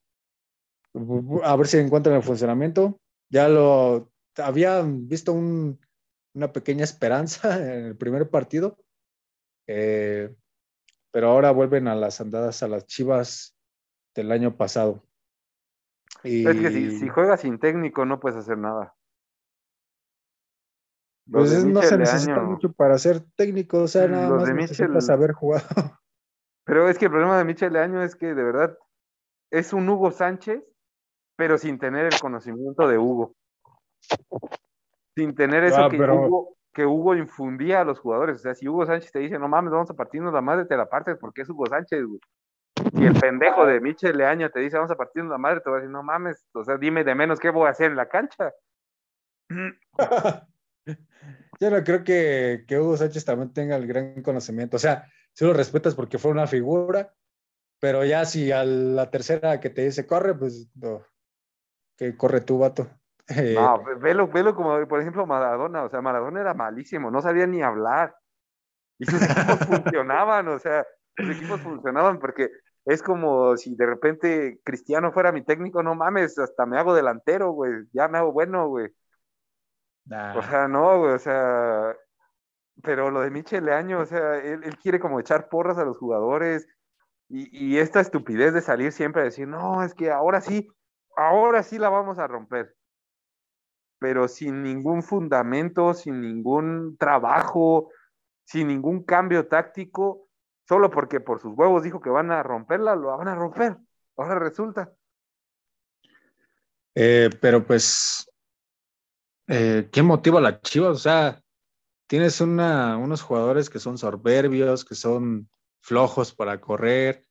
a 1.42 1.56
ver 1.56 1.66
si 1.66 1.78
encuentran 1.78 2.16
el 2.16 2.22
funcionamiento. 2.22 3.00
Ya 3.30 3.48
lo 3.48 4.10
había 4.36 4.82
visto 4.82 5.32
un, 5.32 5.78
una 6.34 6.52
pequeña 6.52 6.84
esperanza 6.84 7.56
en 7.76 7.86
el 7.86 7.96
primer 7.96 8.30
partido, 8.30 8.78
eh, 9.66 10.34
pero 11.10 11.30
ahora 11.30 11.50
vuelven 11.50 11.88
a 11.88 11.94
las 11.94 12.20
andadas 12.20 12.62
a 12.62 12.68
las 12.68 12.86
Chivas 12.86 13.56
del 14.14 14.32
año 14.32 14.56
pasado. 14.56 15.02
Y... 16.22 16.46
Es 16.46 16.56
que 16.56 16.70
si, 16.70 17.08
juegas 17.08 17.40
sin 17.40 17.58
técnico 17.58 18.04
no 18.04 18.20
puedes 18.20 18.38
hacer 18.38 18.58
nada. 18.58 18.94
pues 21.30 21.64
no 21.64 21.82
se 21.82 21.98
necesita 21.98 22.40
mucho 22.42 22.72
para 22.72 22.98
ser 22.98 23.20
técnico, 23.36 23.82
o 23.82 23.88
sea, 23.88 24.08
nada 24.08 24.30
más 24.30 24.48
necesitas 24.52 25.06
saber 25.06 25.32
jugar. 25.32 25.62
Pero 26.64 26.88
es 26.88 26.98
que 26.98 27.06
el 27.06 27.10
problema 27.10 27.38
de 27.38 27.44
Michel 27.44 27.76
Año 27.76 28.02
es 28.02 28.14
que 28.14 28.34
de 28.34 28.42
verdad 28.42 28.76
es 29.50 29.72
un 29.72 29.88
Hugo 29.88 30.10
Sánchez, 30.10 30.62
pero 31.34 31.56
sin 31.56 31.78
tener 31.78 32.04
el 32.04 32.20
conocimiento 32.20 32.86
de 32.86 32.98
Hugo 32.98 33.34
sin 35.18 35.34
tener 35.34 35.64
eso 35.64 35.84
ah, 35.84 35.90
que, 35.90 36.00
Hugo, 36.00 36.56
que, 36.78 36.86
Hugo, 36.86 37.16
infundía 37.16 37.80
a 37.80 37.84
los 37.84 37.98
jugadores. 37.98 38.36
O 38.36 38.38
sea, 38.38 38.54
si 38.54 38.68
Hugo 38.68 38.86
Sánchez 38.86 39.10
te 39.10 39.18
dice, 39.18 39.36
no 39.36 39.48
mames, 39.48 39.72
vamos 39.72 39.90
a 39.90 39.94
partirnos 39.94 40.32
la 40.32 40.40
madre, 40.40 40.64
te 40.64 40.76
la 40.76 40.88
partes 40.88 41.16
porque 41.18 41.42
es 41.42 41.48
Hugo 41.48 41.66
Sánchez, 41.66 42.04
güey. 42.04 42.20
Si 42.94 43.04
el 43.04 43.18
pendejo 43.18 43.66
de 43.66 43.80
Michel 43.80 44.16
Leaño 44.16 44.48
te 44.48 44.60
dice, 44.60 44.76
vamos 44.76 44.92
a 44.92 44.96
partirnos 44.96 45.32
la 45.32 45.38
madre, 45.38 45.60
te 45.60 45.70
va 45.70 45.78
a 45.78 45.80
decir, 45.80 45.90
no 45.90 46.04
mames, 46.04 46.46
o 46.54 46.62
sea, 46.62 46.76
dime 46.76 47.02
de 47.02 47.16
menos 47.16 47.40
qué 47.40 47.50
voy 47.50 47.66
a 47.66 47.70
hacer 47.70 47.90
en 47.90 47.96
la 47.96 48.08
cancha. 48.08 48.52
Yo 51.60 51.70
no 51.70 51.82
creo 51.82 52.04
que, 52.04 52.64
que, 52.68 52.78
Hugo 52.78 52.96
Sánchez 52.96 53.24
también 53.24 53.52
tenga 53.52 53.74
el 53.74 53.88
gran 53.88 54.22
conocimiento. 54.22 54.76
O 54.76 54.80
sea, 54.80 55.10
si 55.32 55.44
lo 55.44 55.52
respetas 55.52 55.96
porque 55.96 56.18
fue 56.18 56.30
una 56.30 56.46
figura, 56.46 57.12
pero 57.80 58.04
ya 58.04 58.24
si 58.24 58.52
a 58.52 58.62
la 58.62 59.10
tercera 59.10 59.58
que 59.58 59.70
te 59.70 59.84
dice 59.84 60.06
corre, 60.06 60.36
pues 60.36 60.70
que 61.96 62.16
corre 62.16 62.40
tu 62.40 62.58
vato. 62.58 62.88
Eh, 63.28 63.54
no, 63.54 63.84
velo, 64.00 64.26
velo 64.28 64.54
como, 64.54 64.86
por 64.86 65.00
ejemplo, 65.00 65.26
Maradona. 65.26 65.84
O 65.84 65.90
sea, 65.90 66.00
Maradona 66.00 66.40
era 66.40 66.54
malísimo, 66.54 67.10
no 67.10 67.20
sabía 67.20 67.46
ni 67.46 67.62
hablar. 67.62 68.14
Y 68.98 69.04
sus 69.04 69.22
equipos 69.22 69.58
funcionaban, 69.66 70.48
o 70.48 70.58
sea, 70.58 70.86
sus 71.16 71.36
equipos 71.36 71.60
funcionaban 71.60 72.18
porque 72.18 72.50
es 72.84 73.02
como 73.02 73.56
si 73.56 73.76
de 73.76 73.86
repente 73.86 74.60
Cristiano 74.64 75.12
fuera 75.12 75.30
mi 75.30 75.44
técnico, 75.44 75.82
no 75.82 75.94
mames, 75.94 76.38
hasta 76.38 76.66
me 76.66 76.78
hago 76.78 76.94
delantero, 76.94 77.52
güey, 77.52 77.84
ya 77.92 78.08
me 78.08 78.18
hago 78.18 78.32
bueno, 78.32 78.68
güey. 78.68 78.88
O 80.36 80.42
sea, 80.42 80.68
no, 80.68 80.98
güey, 81.00 81.12
o 81.12 81.18
sea, 81.18 81.94
pero 82.82 83.10
lo 83.10 83.20
de 83.20 83.30
Michel 83.30 83.66
Leaño, 83.66 84.00
o 84.00 84.06
sea, 84.06 84.38
él, 84.38 84.62
quiere 84.78 84.98
como 84.98 85.20
echar 85.20 85.50
porras 85.50 85.76
a 85.76 85.84
los 85.84 85.98
jugadores 85.98 86.66
y, 87.28 87.74
y, 87.74 87.78
esta 87.78 88.00
estupidez 88.00 88.54
de 88.54 88.62
salir 88.62 88.90
siempre 88.92 89.20
a 89.20 89.26
decir, 89.26 89.46
no, 89.46 89.82
es 89.82 89.92
que 89.92 90.10
ahora 90.10 90.40
sí, 90.40 90.66
ahora 91.14 91.62
sí 91.62 91.78
la 91.78 91.90
vamos 91.90 92.18
a 92.18 92.26
romper 92.26 92.77
pero 93.98 94.28
sin 94.28 94.62
ningún 94.62 95.02
fundamento, 95.02 95.94
sin 95.94 96.20
ningún 96.20 96.96
trabajo, 96.96 97.90
sin 98.44 98.68
ningún 98.68 99.02
cambio 99.04 99.46
táctico, 99.46 100.28
solo 100.66 100.90
porque 100.90 101.20
por 101.20 101.40
sus 101.40 101.56
huevos 101.56 101.82
dijo 101.82 102.00
que 102.00 102.10
van 102.10 102.30
a 102.30 102.42
romperla, 102.42 102.94
lo 102.94 103.16
van 103.16 103.28
a 103.28 103.34
romper. 103.34 103.76
Ahora 104.16 104.38
resulta. 104.38 104.92
Eh, 106.94 107.30
pero 107.40 107.64
pues, 107.64 108.30
eh, 109.46 109.88
¿qué 109.92 110.02
motiva 110.02 110.38
a 110.38 110.42
la 110.42 110.60
Chivas? 110.60 110.90
O 110.90 110.98
sea, 110.98 111.40
tienes 112.06 112.40
una, 112.40 112.96
unos 112.96 113.22
jugadores 113.22 113.70
que 113.70 113.78
son 113.78 113.98
soberbios, 113.98 114.84
que 114.84 114.94
son 114.94 115.48
flojos 115.80 116.34
para 116.34 116.60
correr, 116.60 117.26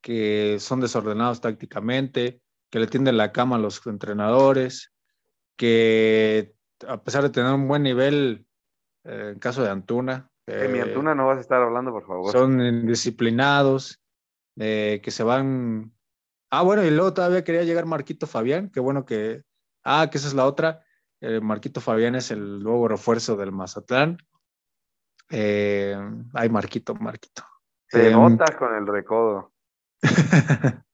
que 0.00 0.58
son 0.58 0.80
desordenados 0.80 1.40
tácticamente, 1.40 2.40
que 2.70 2.78
le 2.78 2.86
tienden 2.86 3.16
la 3.16 3.32
cama 3.32 3.56
a 3.56 3.58
los 3.58 3.84
entrenadores, 3.86 4.89
que 5.60 6.54
a 6.88 7.02
pesar 7.02 7.22
de 7.22 7.28
tener 7.28 7.52
un 7.52 7.68
buen 7.68 7.82
nivel, 7.82 8.46
eh, 9.04 9.32
en 9.34 9.38
caso 9.38 9.62
de 9.62 9.68
Antuna. 9.68 10.30
De 10.46 10.68
mi 10.68 10.78
eh, 10.78 10.82
Antuna 10.82 11.14
no 11.14 11.26
vas 11.26 11.36
a 11.36 11.42
estar 11.42 11.60
hablando, 11.60 11.92
por 11.92 12.06
favor. 12.06 12.32
Son 12.32 12.62
indisciplinados, 12.62 14.00
eh, 14.56 15.02
que 15.04 15.10
se 15.10 15.22
van. 15.22 15.92
Ah, 16.50 16.62
bueno, 16.62 16.82
y 16.82 16.90
luego 16.90 17.12
todavía 17.12 17.44
quería 17.44 17.64
llegar 17.64 17.84
Marquito 17.84 18.26
Fabián, 18.26 18.70
qué 18.70 18.80
bueno 18.80 19.04
que. 19.04 19.42
Ah, 19.84 20.08
que 20.10 20.16
esa 20.16 20.28
es 20.28 20.34
la 20.34 20.46
otra. 20.46 20.82
Marquito 21.42 21.82
Fabián 21.82 22.14
es 22.14 22.30
el 22.30 22.62
nuevo 22.62 22.88
refuerzo 22.88 23.36
del 23.36 23.52
Mazatlán. 23.52 24.16
ay, 25.28 26.48
Marquito, 26.48 26.94
Marquito. 26.94 27.42
Se 27.86 28.10
nota 28.10 28.56
con 28.56 28.74
el 28.74 28.86
recodo. 28.86 29.52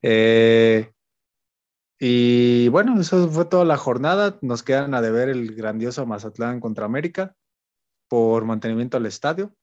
eh, 0.00 0.91
y 2.04 2.66
bueno, 2.70 3.00
eso 3.00 3.28
fue 3.28 3.44
toda 3.44 3.64
la 3.64 3.76
jornada. 3.76 4.36
Nos 4.40 4.64
quedan 4.64 4.92
a 4.92 5.00
deber 5.00 5.28
el 5.28 5.54
grandioso 5.54 6.04
Mazatlán 6.04 6.58
contra 6.58 6.84
América 6.84 7.36
por 8.08 8.44
mantenimiento 8.44 8.96
al 8.96 9.06
estadio. 9.06 9.54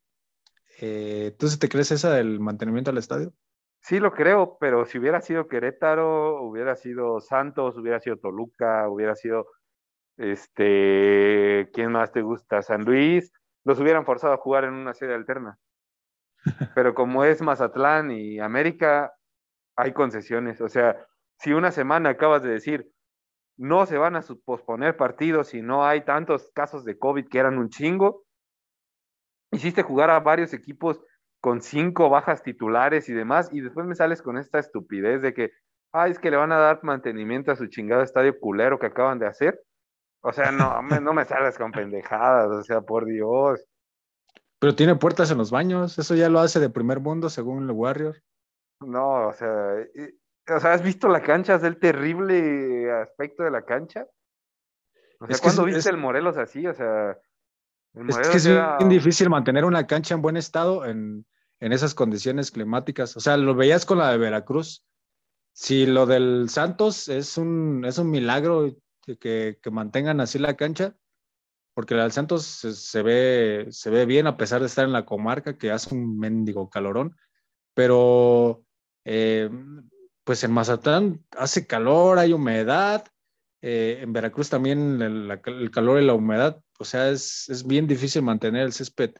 Eh, 0.79 1.35
¿Tú 1.37 1.47
te 1.59 1.67
crees 1.67 1.91
esa 1.91 2.13
del 2.13 2.39
mantenimiento 2.39 2.91
al 2.91 2.97
estadio? 2.97 3.33
Sí, 3.81 3.99
lo 3.99 4.13
creo, 4.13 4.57
pero 4.57 4.85
si 4.85 4.99
hubiera 4.99 5.19
sido 5.19 5.49
Querétaro, 5.49 6.41
hubiera 6.41 6.77
sido 6.77 7.19
Santos, 7.19 7.77
hubiera 7.77 7.99
sido 7.99 8.15
Toluca, 8.15 8.87
hubiera 8.87 9.15
sido, 9.17 9.45
este, 10.15 11.69
¿quién 11.73 11.91
más 11.91 12.13
te 12.13 12.21
gusta? 12.21 12.61
San 12.61 12.85
Luis, 12.85 13.33
los 13.65 13.81
hubieran 13.81 14.05
forzado 14.05 14.31
a 14.31 14.37
jugar 14.37 14.63
en 14.63 14.75
una 14.75 14.93
serie 14.93 15.15
alterna. 15.15 15.59
Pero 16.73 16.95
como 16.95 17.25
es 17.25 17.41
Mazatlán 17.41 18.11
y 18.11 18.39
América, 18.39 19.11
hay 19.75 19.91
concesiones. 19.91 20.61
O 20.61 20.69
sea, 20.69 21.05
si 21.39 21.53
una 21.53 21.71
semana 21.71 22.09
acabas 22.09 22.43
de 22.43 22.49
decir, 22.49 22.91
no 23.57 23.85
se 23.85 23.97
van 23.97 24.15
a 24.15 24.21
posponer 24.45 24.97
partidos 24.97 25.53
y 25.53 25.61
no 25.61 25.85
hay 25.85 26.01
tantos 26.05 26.51
casos 26.53 26.83
de 26.85 26.97
COVID 26.97 27.27
que 27.27 27.39
eran 27.39 27.57
un 27.57 27.69
chingo, 27.69 28.23
hiciste 29.51 29.83
jugar 29.83 30.09
a 30.09 30.19
varios 30.19 30.53
equipos 30.53 31.01
con 31.41 31.61
cinco 31.61 32.09
bajas 32.09 32.43
titulares 32.43 33.07
y 33.07 33.13
demás, 33.13 33.49
y 33.53 33.61
después 33.61 33.85
me 33.85 33.95
sales 33.95 34.21
con 34.21 34.37
esta 34.37 34.59
estupidez 34.59 35.21
de 35.21 35.33
que, 35.33 35.51
ay, 35.93 36.11
es 36.11 36.19
que 36.19 36.29
le 36.29 36.37
van 36.37 36.51
a 36.51 36.57
dar 36.57 36.83
mantenimiento 36.83 37.51
a 37.51 37.55
su 37.55 37.67
chingado 37.67 38.01
estadio 38.01 38.37
culero 38.39 38.77
que 38.77 38.87
acaban 38.87 39.19
de 39.19 39.27
hacer. 39.27 39.61
O 40.21 40.33
sea, 40.33 40.51
no, 40.51 40.81
no 40.81 41.13
me 41.13 41.23
sales 41.23 41.57
con 41.57 41.71
pendejadas, 41.71 42.49
o 42.51 42.63
sea, 42.63 42.81
por 42.81 43.05
Dios. 43.05 43.63
Pero 44.59 44.75
tiene 44.75 44.95
puertas 44.95 45.31
en 45.31 45.37
los 45.37 45.51
baños, 45.51 45.97
eso 45.97 46.15
ya 46.15 46.27
lo 46.27 46.39
hace 46.39 46.59
de 46.59 46.69
primer 46.69 46.99
mundo 46.99 47.29
según 47.29 47.63
el 47.63 47.71
Warrior. 47.71 48.21
No, 48.81 49.27
o 49.27 49.33
sea, 49.33 49.75
o 50.49 50.59
sea, 50.59 50.73
¿has 50.73 50.83
visto 50.83 51.07
la 51.07 51.21
cancha? 51.21 51.55
¿Es 51.55 51.63
el 51.63 51.77
terrible 51.77 52.91
aspecto 52.91 53.43
de 53.43 53.51
la 53.51 53.63
cancha? 53.63 54.07
O 55.19 55.27
sea, 55.27 55.37
¿cuándo 55.41 55.65
viste 55.65 55.89
el 55.89 55.97
Morelos 55.97 56.37
así? 56.37 56.65
O 56.65 56.73
sea, 56.73 57.19
es 58.07 58.29
que 58.29 58.37
es 58.37 58.45
bien 58.45 58.89
difícil 58.89 59.29
mantener 59.29 59.65
una 59.65 59.87
cancha 59.87 60.15
en 60.15 60.21
buen 60.21 60.37
estado 60.37 60.85
en, 60.85 61.25
esas 61.59 61.93
condiciones 61.93 62.51
climáticas. 62.51 63.17
O 63.17 63.19
sea, 63.19 63.35
lo 63.35 63.53
veías 63.53 63.85
con 63.85 63.97
la 63.97 64.11
de 64.11 64.17
Veracruz. 64.17 64.85
Si 65.51 65.85
lo 65.85 66.05
del 66.05 66.47
Santos 66.49 67.09
es 67.09 67.37
un, 67.37 67.83
es 67.85 67.97
un 67.97 68.09
milagro 68.09 68.75
que, 69.19 69.59
que 69.61 69.71
mantengan 69.71 70.21
así 70.21 70.39
la 70.39 70.55
cancha, 70.55 70.95
porque 71.73 71.95
el 71.95 72.11
Santos 72.11 72.43
se, 72.45 73.01
ve, 73.01 73.67
se 73.71 73.89
ve 73.89 74.05
bien 74.05 74.27
a 74.27 74.37
pesar 74.37 74.61
de 74.61 74.67
estar 74.67 74.85
en 74.85 74.93
la 74.93 75.05
comarca, 75.05 75.57
que 75.57 75.71
hace 75.71 75.95
un 75.95 76.17
mendigo 76.17 76.69
calorón, 76.69 77.15
pero 77.73 78.63
eh, 79.05 79.49
pues 80.29 80.43
en 80.43 80.51
Mazatlán 80.51 81.25
hace 81.31 81.65
calor, 81.65 82.19
hay 82.19 82.33
humedad, 82.33 83.03
eh, 83.63 83.97
en 84.01 84.13
Veracruz 84.13 84.47
también 84.47 85.01
el, 85.01 85.71
calor 85.71 85.99
y 85.99 86.05
la 86.05 86.13
humedad, 86.13 86.61
o 86.77 86.85
sea, 86.85 87.09
es, 87.09 87.49
es 87.49 87.65
bien 87.65 87.87
difícil 87.87 88.21
mantener 88.21 88.61
el 88.61 88.71
césped 88.71 89.15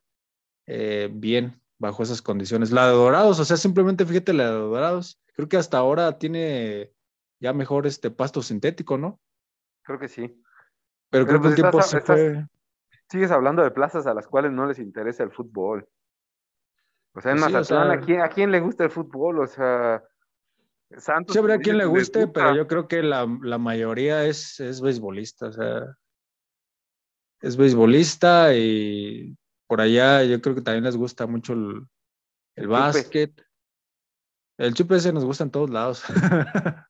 eh, 0.67 1.09
bien 1.11 1.59
bajo 1.79 2.03
esas 2.03 2.21
condiciones. 2.21 2.69
La 2.69 2.85
de 2.85 2.93
Dorados, 2.93 3.39
o 3.39 3.43
sea, 3.43 3.57
simplemente 3.57 4.05
fíjate 4.05 4.33
la 4.33 4.51
de 4.51 4.59
Dorados, 4.59 5.19
creo 5.33 5.49
que 5.49 5.57
hasta 5.57 5.79
ahora 5.79 6.19
tiene 6.19 6.93
ya 7.39 7.53
mejor 7.53 7.87
este 7.87 8.11
pasto 8.11 8.43
sintético, 8.43 8.99
¿no? 8.99 9.19
Creo 9.81 9.97
que 9.97 10.09
sí. 10.09 10.39
Pero, 11.09 11.25
creo 11.25 11.41
que 11.41 11.47
el 11.47 11.53
pues, 11.53 11.55
tiempo 11.55 11.81
se 11.81 12.01
fue... 12.01 12.45
Sigues 13.09 13.31
hablando 13.31 13.63
de 13.63 13.71
plazas 13.71 14.05
a 14.05 14.13
las 14.13 14.27
cuales 14.27 14.51
no 14.51 14.67
les 14.67 14.77
interesa 14.77 15.23
el 15.23 15.31
fútbol. 15.31 15.89
O 17.15 17.21
sea, 17.21 17.31
en 17.31 17.39
pues 17.39 17.51
Mazatlán, 17.51 17.89
¿a, 17.89 17.99
quién, 17.99 18.21
¿a 18.21 18.29
quién 18.29 18.51
le 18.51 18.59
gusta 18.59 18.83
el 18.83 18.91
fútbol? 18.91 19.39
O 19.39 19.47
sea, 19.47 20.03
Santos. 20.97 21.33
Sí, 21.33 21.39
habrá 21.39 21.59
quien 21.59 21.77
le 21.77 21.85
guste, 21.85 22.27
pero 22.27 22.55
yo 22.55 22.67
creo 22.67 22.87
que 22.87 23.03
la, 23.03 23.25
mayoría 23.27 24.25
es, 24.25 24.59
es 24.59 24.81
beisbolista, 24.81 25.47
o 25.47 25.51
sea, 25.51 25.97
es 27.41 27.57
beisbolista 27.57 28.55
y 28.55 29.37
por 29.67 29.81
allá 29.81 30.23
yo 30.23 30.41
creo 30.41 30.55
que 30.55 30.61
también 30.61 30.83
les 30.83 30.97
gusta 30.97 31.27
mucho 31.27 31.53
el, 31.53 31.85
el, 32.55 32.67
básquet. 32.67 33.45
El 34.57 34.73
chupe 34.73 34.95
ese 34.95 35.13
nos 35.13 35.25
gusta 35.25 35.43
en 35.43 35.51
todos 35.51 35.69
lados. 35.69 36.03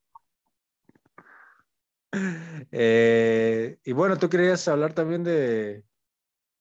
Eh, 2.71 3.77
y 3.83 3.91
bueno, 3.91 4.17
tú 4.17 4.29
querías 4.29 4.67
hablar 4.67 4.93
también 4.93 5.23
de 5.23 5.83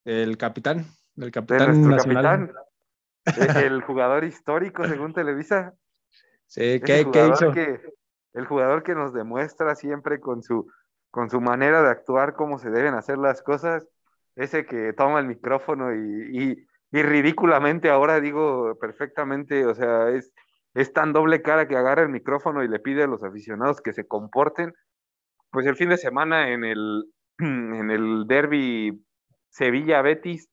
el 0.04 0.36
capitán, 0.36 0.86
del 1.14 1.30
capitán 1.30 1.88
nacional. 1.88 2.52
Capitán, 3.24 3.56
el 3.64 3.80
jugador 3.82 4.24
histórico 4.24 4.86
según 4.86 5.14
Televisa. 5.14 5.74
Sí, 6.48 6.80
¿qué, 6.80 7.02
hizo? 7.02 7.52
Que, 7.52 7.80
el 8.32 8.46
jugador 8.46 8.82
que 8.82 8.94
nos 8.94 9.12
demuestra 9.12 9.74
siempre 9.74 10.18
con 10.18 10.42
su, 10.42 10.70
con 11.10 11.30
su 11.30 11.40
manera 11.40 11.82
de 11.82 11.90
actuar 11.90 12.34
cómo 12.34 12.58
se 12.58 12.70
deben 12.70 12.94
hacer 12.94 13.18
las 13.18 13.42
cosas, 13.42 13.86
ese 14.34 14.64
que 14.64 14.92
toma 14.92 15.20
el 15.20 15.26
micrófono 15.26 15.94
y, 15.94 16.66
y, 16.90 17.02
ridículamente 17.02 17.90
ahora 17.90 18.20
digo 18.20 18.78
perfectamente, 18.80 19.66
o 19.66 19.74
sea, 19.74 20.08
es, 20.08 20.32
es 20.74 20.92
tan 20.92 21.12
doble 21.12 21.42
cara 21.42 21.68
que 21.68 21.76
agarra 21.76 22.02
el 22.02 22.08
micrófono 22.08 22.62
y 22.62 22.68
le 22.68 22.78
pide 22.78 23.02
a 23.02 23.08
los 23.08 23.22
aficionados 23.22 23.82
que 23.82 23.92
se 23.92 24.06
comporten. 24.06 24.72
Pues 25.50 25.66
el 25.66 25.76
fin 25.76 25.90
de 25.90 25.98
semana 25.98 26.50
en 26.50 26.64
el, 26.64 27.04
en 27.38 27.90
el 27.90 28.26
derby 28.26 29.04
Sevilla-Betis 29.50 30.48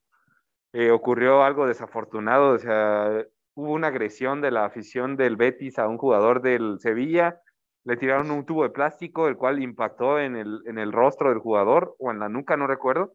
eh, 0.72 0.90
ocurrió 0.90 1.42
algo 1.42 1.66
desafortunado, 1.66 2.50
o 2.50 2.58
sea, 2.58 3.24
hubo 3.56 3.72
una 3.72 3.88
agresión 3.88 4.42
de 4.42 4.50
la 4.50 4.66
afición 4.66 5.16
del 5.16 5.36
Betis 5.36 5.78
a 5.78 5.88
un 5.88 5.96
jugador 5.96 6.42
del 6.42 6.78
Sevilla, 6.78 7.40
le 7.84 7.96
tiraron 7.96 8.30
un 8.30 8.44
tubo 8.44 8.64
de 8.64 8.70
plástico, 8.70 9.28
el 9.28 9.36
cual 9.36 9.62
impactó 9.62 10.20
en 10.20 10.36
el, 10.36 10.60
en 10.66 10.78
el 10.78 10.92
rostro 10.92 11.30
del 11.30 11.38
jugador 11.38 11.96
o 11.98 12.10
en 12.10 12.18
la 12.18 12.28
nuca, 12.28 12.56
no 12.56 12.66
recuerdo. 12.66 13.14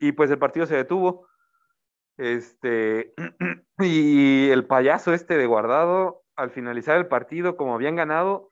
Y 0.00 0.12
pues 0.12 0.30
el 0.30 0.38
partido 0.38 0.66
se 0.66 0.76
detuvo. 0.76 1.26
Este, 2.16 3.14
y 3.78 4.50
el 4.50 4.66
payaso 4.66 5.12
este 5.12 5.36
de 5.36 5.46
guardado, 5.46 6.22
al 6.34 6.50
finalizar 6.50 6.96
el 6.96 7.06
partido, 7.06 7.56
como 7.56 7.74
habían 7.74 7.94
ganado, 7.94 8.48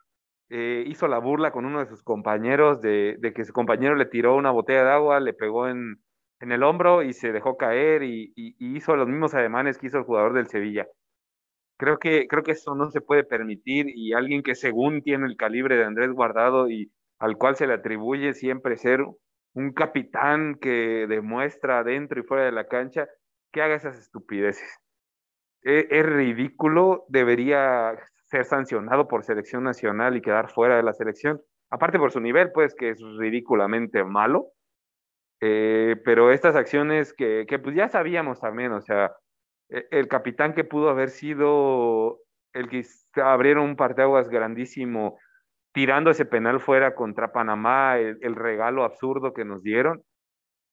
eh, 0.50 0.84
hizo 0.86 1.08
la 1.08 1.18
burla 1.18 1.50
con 1.50 1.64
uno 1.64 1.80
de 1.80 1.86
sus 1.86 2.02
compañeros 2.02 2.80
de, 2.80 3.16
de, 3.18 3.32
que 3.32 3.44
su 3.44 3.52
compañero 3.52 3.96
le 3.96 4.06
tiró 4.06 4.36
una 4.36 4.52
botella 4.52 4.84
de 4.84 4.92
agua, 4.92 5.18
le 5.18 5.32
pegó 5.32 5.66
en, 5.66 6.00
en 6.40 6.52
el 6.52 6.62
hombro 6.62 7.02
y 7.02 7.12
se 7.12 7.32
dejó 7.32 7.56
caer 7.56 8.02
y, 8.02 8.32
hizo 8.58 8.96
los 8.96 9.08
mismos 9.08 9.34
ademanes 9.34 9.78
que 9.78 9.88
hizo 9.88 9.98
el 9.98 10.04
jugador 10.04 10.34
del 10.34 10.48
Sevilla. 10.48 10.86
Creo 11.78 11.98
que, 11.98 12.26
creo 12.28 12.42
que 12.42 12.52
eso 12.52 12.74
no 12.74 12.90
se 12.90 13.00
puede 13.00 13.24
permitir 13.24 13.86
y 13.88 14.12
alguien 14.12 14.42
que 14.42 14.54
según 14.54 15.02
tiene 15.02 15.26
el 15.26 15.36
calibre 15.36 15.76
de 15.76 15.84
Andrés 15.84 16.10
Guardado 16.10 16.68
y 16.68 16.92
al 17.18 17.36
cual 17.36 17.56
se 17.56 17.66
le 17.66 17.74
atribuye 17.74 18.34
siempre 18.34 18.76
ser 18.76 19.04
un 19.54 19.72
capitán 19.72 20.56
que 20.60 21.06
demuestra 21.08 21.82
dentro 21.84 22.20
y 22.20 22.24
fuera 22.24 22.44
de 22.44 22.52
la 22.52 22.66
cancha, 22.66 23.08
que 23.52 23.62
haga 23.62 23.74
esas 23.74 23.98
estupideces. 23.98 24.78
Es, 25.62 25.86
es 25.90 26.06
ridículo, 26.06 27.04
debería 27.08 27.96
ser 28.26 28.44
sancionado 28.44 29.08
por 29.08 29.24
selección 29.24 29.64
nacional 29.64 30.16
y 30.16 30.22
quedar 30.22 30.50
fuera 30.50 30.76
de 30.76 30.82
la 30.82 30.92
selección. 30.92 31.40
Aparte 31.70 31.98
por 31.98 32.12
su 32.12 32.20
nivel, 32.20 32.52
pues 32.52 32.74
que 32.74 32.90
es 32.90 33.00
ridículamente 33.18 34.04
malo 34.04 34.52
eh, 35.40 35.96
pero 36.04 36.32
estas 36.32 36.56
acciones 36.56 37.12
que, 37.12 37.46
que, 37.48 37.58
pues 37.58 37.76
ya 37.76 37.88
sabíamos 37.88 38.40
también, 38.40 38.72
o 38.72 38.80
sea, 38.80 39.12
e, 39.70 39.86
el 39.90 40.08
capitán 40.08 40.54
que 40.54 40.64
pudo 40.64 40.90
haber 40.90 41.10
sido 41.10 42.20
el 42.52 42.68
que 42.68 42.84
abrieron 43.22 43.64
un 43.64 43.76
parteaguas 43.76 44.28
grandísimo 44.28 45.18
tirando 45.72 46.10
ese 46.10 46.24
penal 46.24 46.60
fuera 46.60 46.94
contra 46.94 47.32
Panamá, 47.32 47.98
el, 47.98 48.34
regalo 48.34 48.84
absurdo 48.84 49.32
que 49.34 49.44
nos 49.44 49.62
dieron, 49.62 50.02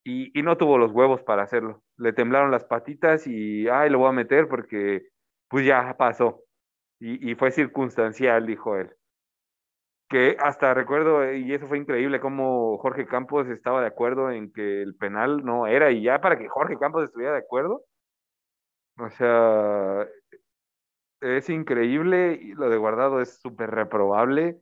y, 0.04 0.32
no 0.44 0.58
tuvo 0.58 0.78
los 0.78 0.92
huevos 0.92 1.24
para 1.24 1.44
hacerlo. 1.44 1.84
Le 1.98 2.14
temblaron 2.14 2.52
las 2.52 2.66
patitas 2.66 3.28
y, 3.28 3.68
ay, 3.68 3.90
lo 3.90 4.00
voy 4.00 4.10
a 4.10 4.14
meter 4.14 4.48
porque 4.48 5.04
pues 5.50 5.66
ya 5.66 5.96
pasó. 5.98 6.44
Y 7.00 7.36
fue 7.36 7.52
circunstancial, 7.52 8.46
dijo 8.48 8.78
él 8.78 8.90
que 10.16 10.38
hasta 10.40 10.74
recuerdo, 10.74 11.34
y 11.34 11.54
eso 11.54 11.68
fue 11.68 11.78
increíble, 11.78 12.22
como 12.22 12.78
Jorge 12.78 13.06
Campos 13.06 13.50
estaba 13.50 13.82
de 13.82 13.88
acuerdo 13.88 14.32
en 14.32 14.50
que 14.54 14.82
el 14.82 14.96
penal 14.96 15.44
no 15.44 15.68
era, 15.68 15.92
y 15.92 16.04
ya 16.04 16.22
para 16.22 16.38
que 16.38 16.48
Jorge 16.48 16.78
Campos 16.80 17.04
estuviera 17.04 17.34
de 17.34 17.40
acuerdo, 17.40 17.84
o 18.98 19.10
sea, 19.10 20.08
es 21.20 21.50
increíble, 21.50 22.40
y 22.42 22.54
lo 22.54 22.70
de 22.70 22.78
guardado 22.78 23.20
es 23.20 23.42
súper 23.42 23.72
reprobable, 23.72 24.62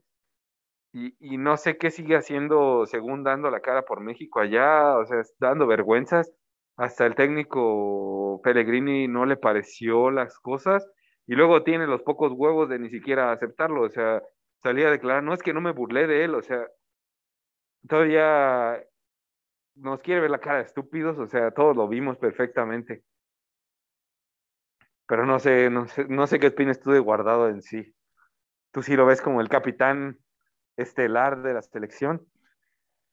y, 0.92 1.14
y, 1.20 1.38
no 1.38 1.56
sé 1.56 1.78
qué 1.78 1.92
sigue 1.92 2.16
haciendo 2.16 2.86
según 2.86 3.22
dando 3.22 3.48
la 3.50 3.60
cara 3.60 3.82
por 3.84 4.00
México 4.00 4.40
allá, 4.40 4.98
o 4.98 5.06
sea, 5.06 5.22
dando 5.38 5.68
vergüenzas, 5.68 6.32
hasta 6.76 7.06
el 7.06 7.14
técnico 7.14 8.40
Pellegrini 8.42 9.06
no 9.06 9.24
le 9.24 9.36
pareció 9.36 10.10
las 10.10 10.36
cosas, 10.40 10.84
y 11.28 11.34
luego 11.36 11.62
tiene 11.62 11.86
los 11.86 12.02
pocos 12.02 12.32
huevos 12.34 12.68
de 12.68 12.80
ni 12.80 12.90
siquiera 12.90 13.30
aceptarlo, 13.30 13.82
o 13.82 13.90
sea, 13.90 14.20
salía 14.64 14.88
a 14.88 14.92
declarar, 14.92 15.22
no 15.22 15.34
es 15.34 15.42
que 15.42 15.52
no 15.52 15.60
me 15.60 15.72
burlé 15.72 16.06
de 16.06 16.24
él, 16.24 16.34
o 16.34 16.42
sea, 16.42 16.66
todavía 17.86 18.82
nos 19.74 20.00
quiere 20.00 20.22
ver 20.22 20.30
la 20.30 20.40
cara 20.40 20.58
de 20.58 20.64
estúpidos, 20.64 21.18
o 21.18 21.26
sea, 21.26 21.50
todos 21.50 21.76
lo 21.76 21.86
vimos 21.86 22.16
perfectamente. 22.16 23.04
Pero 25.06 25.26
no 25.26 25.38
sé, 25.38 25.68
no 25.68 25.86
sé, 25.86 26.06
no 26.08 26.26
sé 26.26 26.38
qué 26.38 26.46
opinas 26.46 26.80
tú 26.80 26.92
de 26.92 26.98
guardado 26.98 27.50
en 27.50 27.60
sí. 27.60 27.94
Tú 28.72 28.82
sí 28.82 28.96
lo 28.96 29.04
ves 29.04 29.20
como 29.20 29.42
el 29.42 29.50
capitán 29.50 30.18
estelar 30.78 31.42
de 31.42 31.52
la 31.52 31.60
selección. 31.60 32.26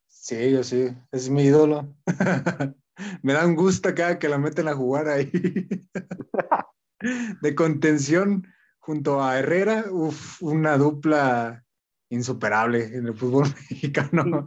Sí, 0.08 0.54
yo 0.54 0.64
sí, 0.64 0.96
es 1.12 1.30
mi 1.30 1.44
ídolo. 1.44 1.94
Me 3.24 3.34
da 3.34 3.46
un 3.46 3.56
gusto 3.56 3.90
acá 3.90 4.20
que 4.20 4.30
la 4.30 4.38
meten 4.38 4.70
a 4.70 4.74
jugar 4.74 5.10
ahí. 5.10 5.30
de 7.42 7.56
contención 7.56 8.48
junto 8.82 9.24
a 9.24 9.40
Herrera, 9.40 9.86
uf, 9.90 10.42
una 10.42 10.78
dupla 10.78 11.64
insuperable 12.10 12.84
en 12.84 13.08
el 13.08 13.16
fútbol 13.16 13.48
mexicano. 13.70 14.46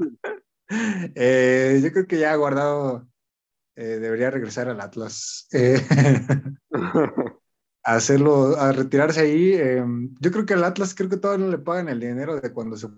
Eh, 1.15 1.81
yo 1.83 1.93
creo 1.93 2.07
que 2.07 2.19
ya 2.19 2.33
ha 2.33 2.37
guardado, 2.37 3.09
eh, 3.77 3.99
debería 3.99 4.31
regresar 4.31 4.69
al 4.69 4.81
Atlas. 4.81 5.49
Eh, 5.53 5.81
hacerlo, 7.85 8.57
a 8.59 8.73
retirarse 8.73 9.21
ahí. 9.21 9.57
yo 10.21 10.31
creo 10.31 10.47
que 10.47 10.55
al 10.55 10.65
Atlas 10.65 10.95
creo 10.95 11.09
que 11.09 11.17
todavía 11.17 11.47
no 11.47 11.51
le 11.51 11.59
pagan 11.59 11.89
el 11.89 12.01
dinero 12.01 12.41
de 12.41 12.53
cuando 12.53 12.77
se 12.77 12.89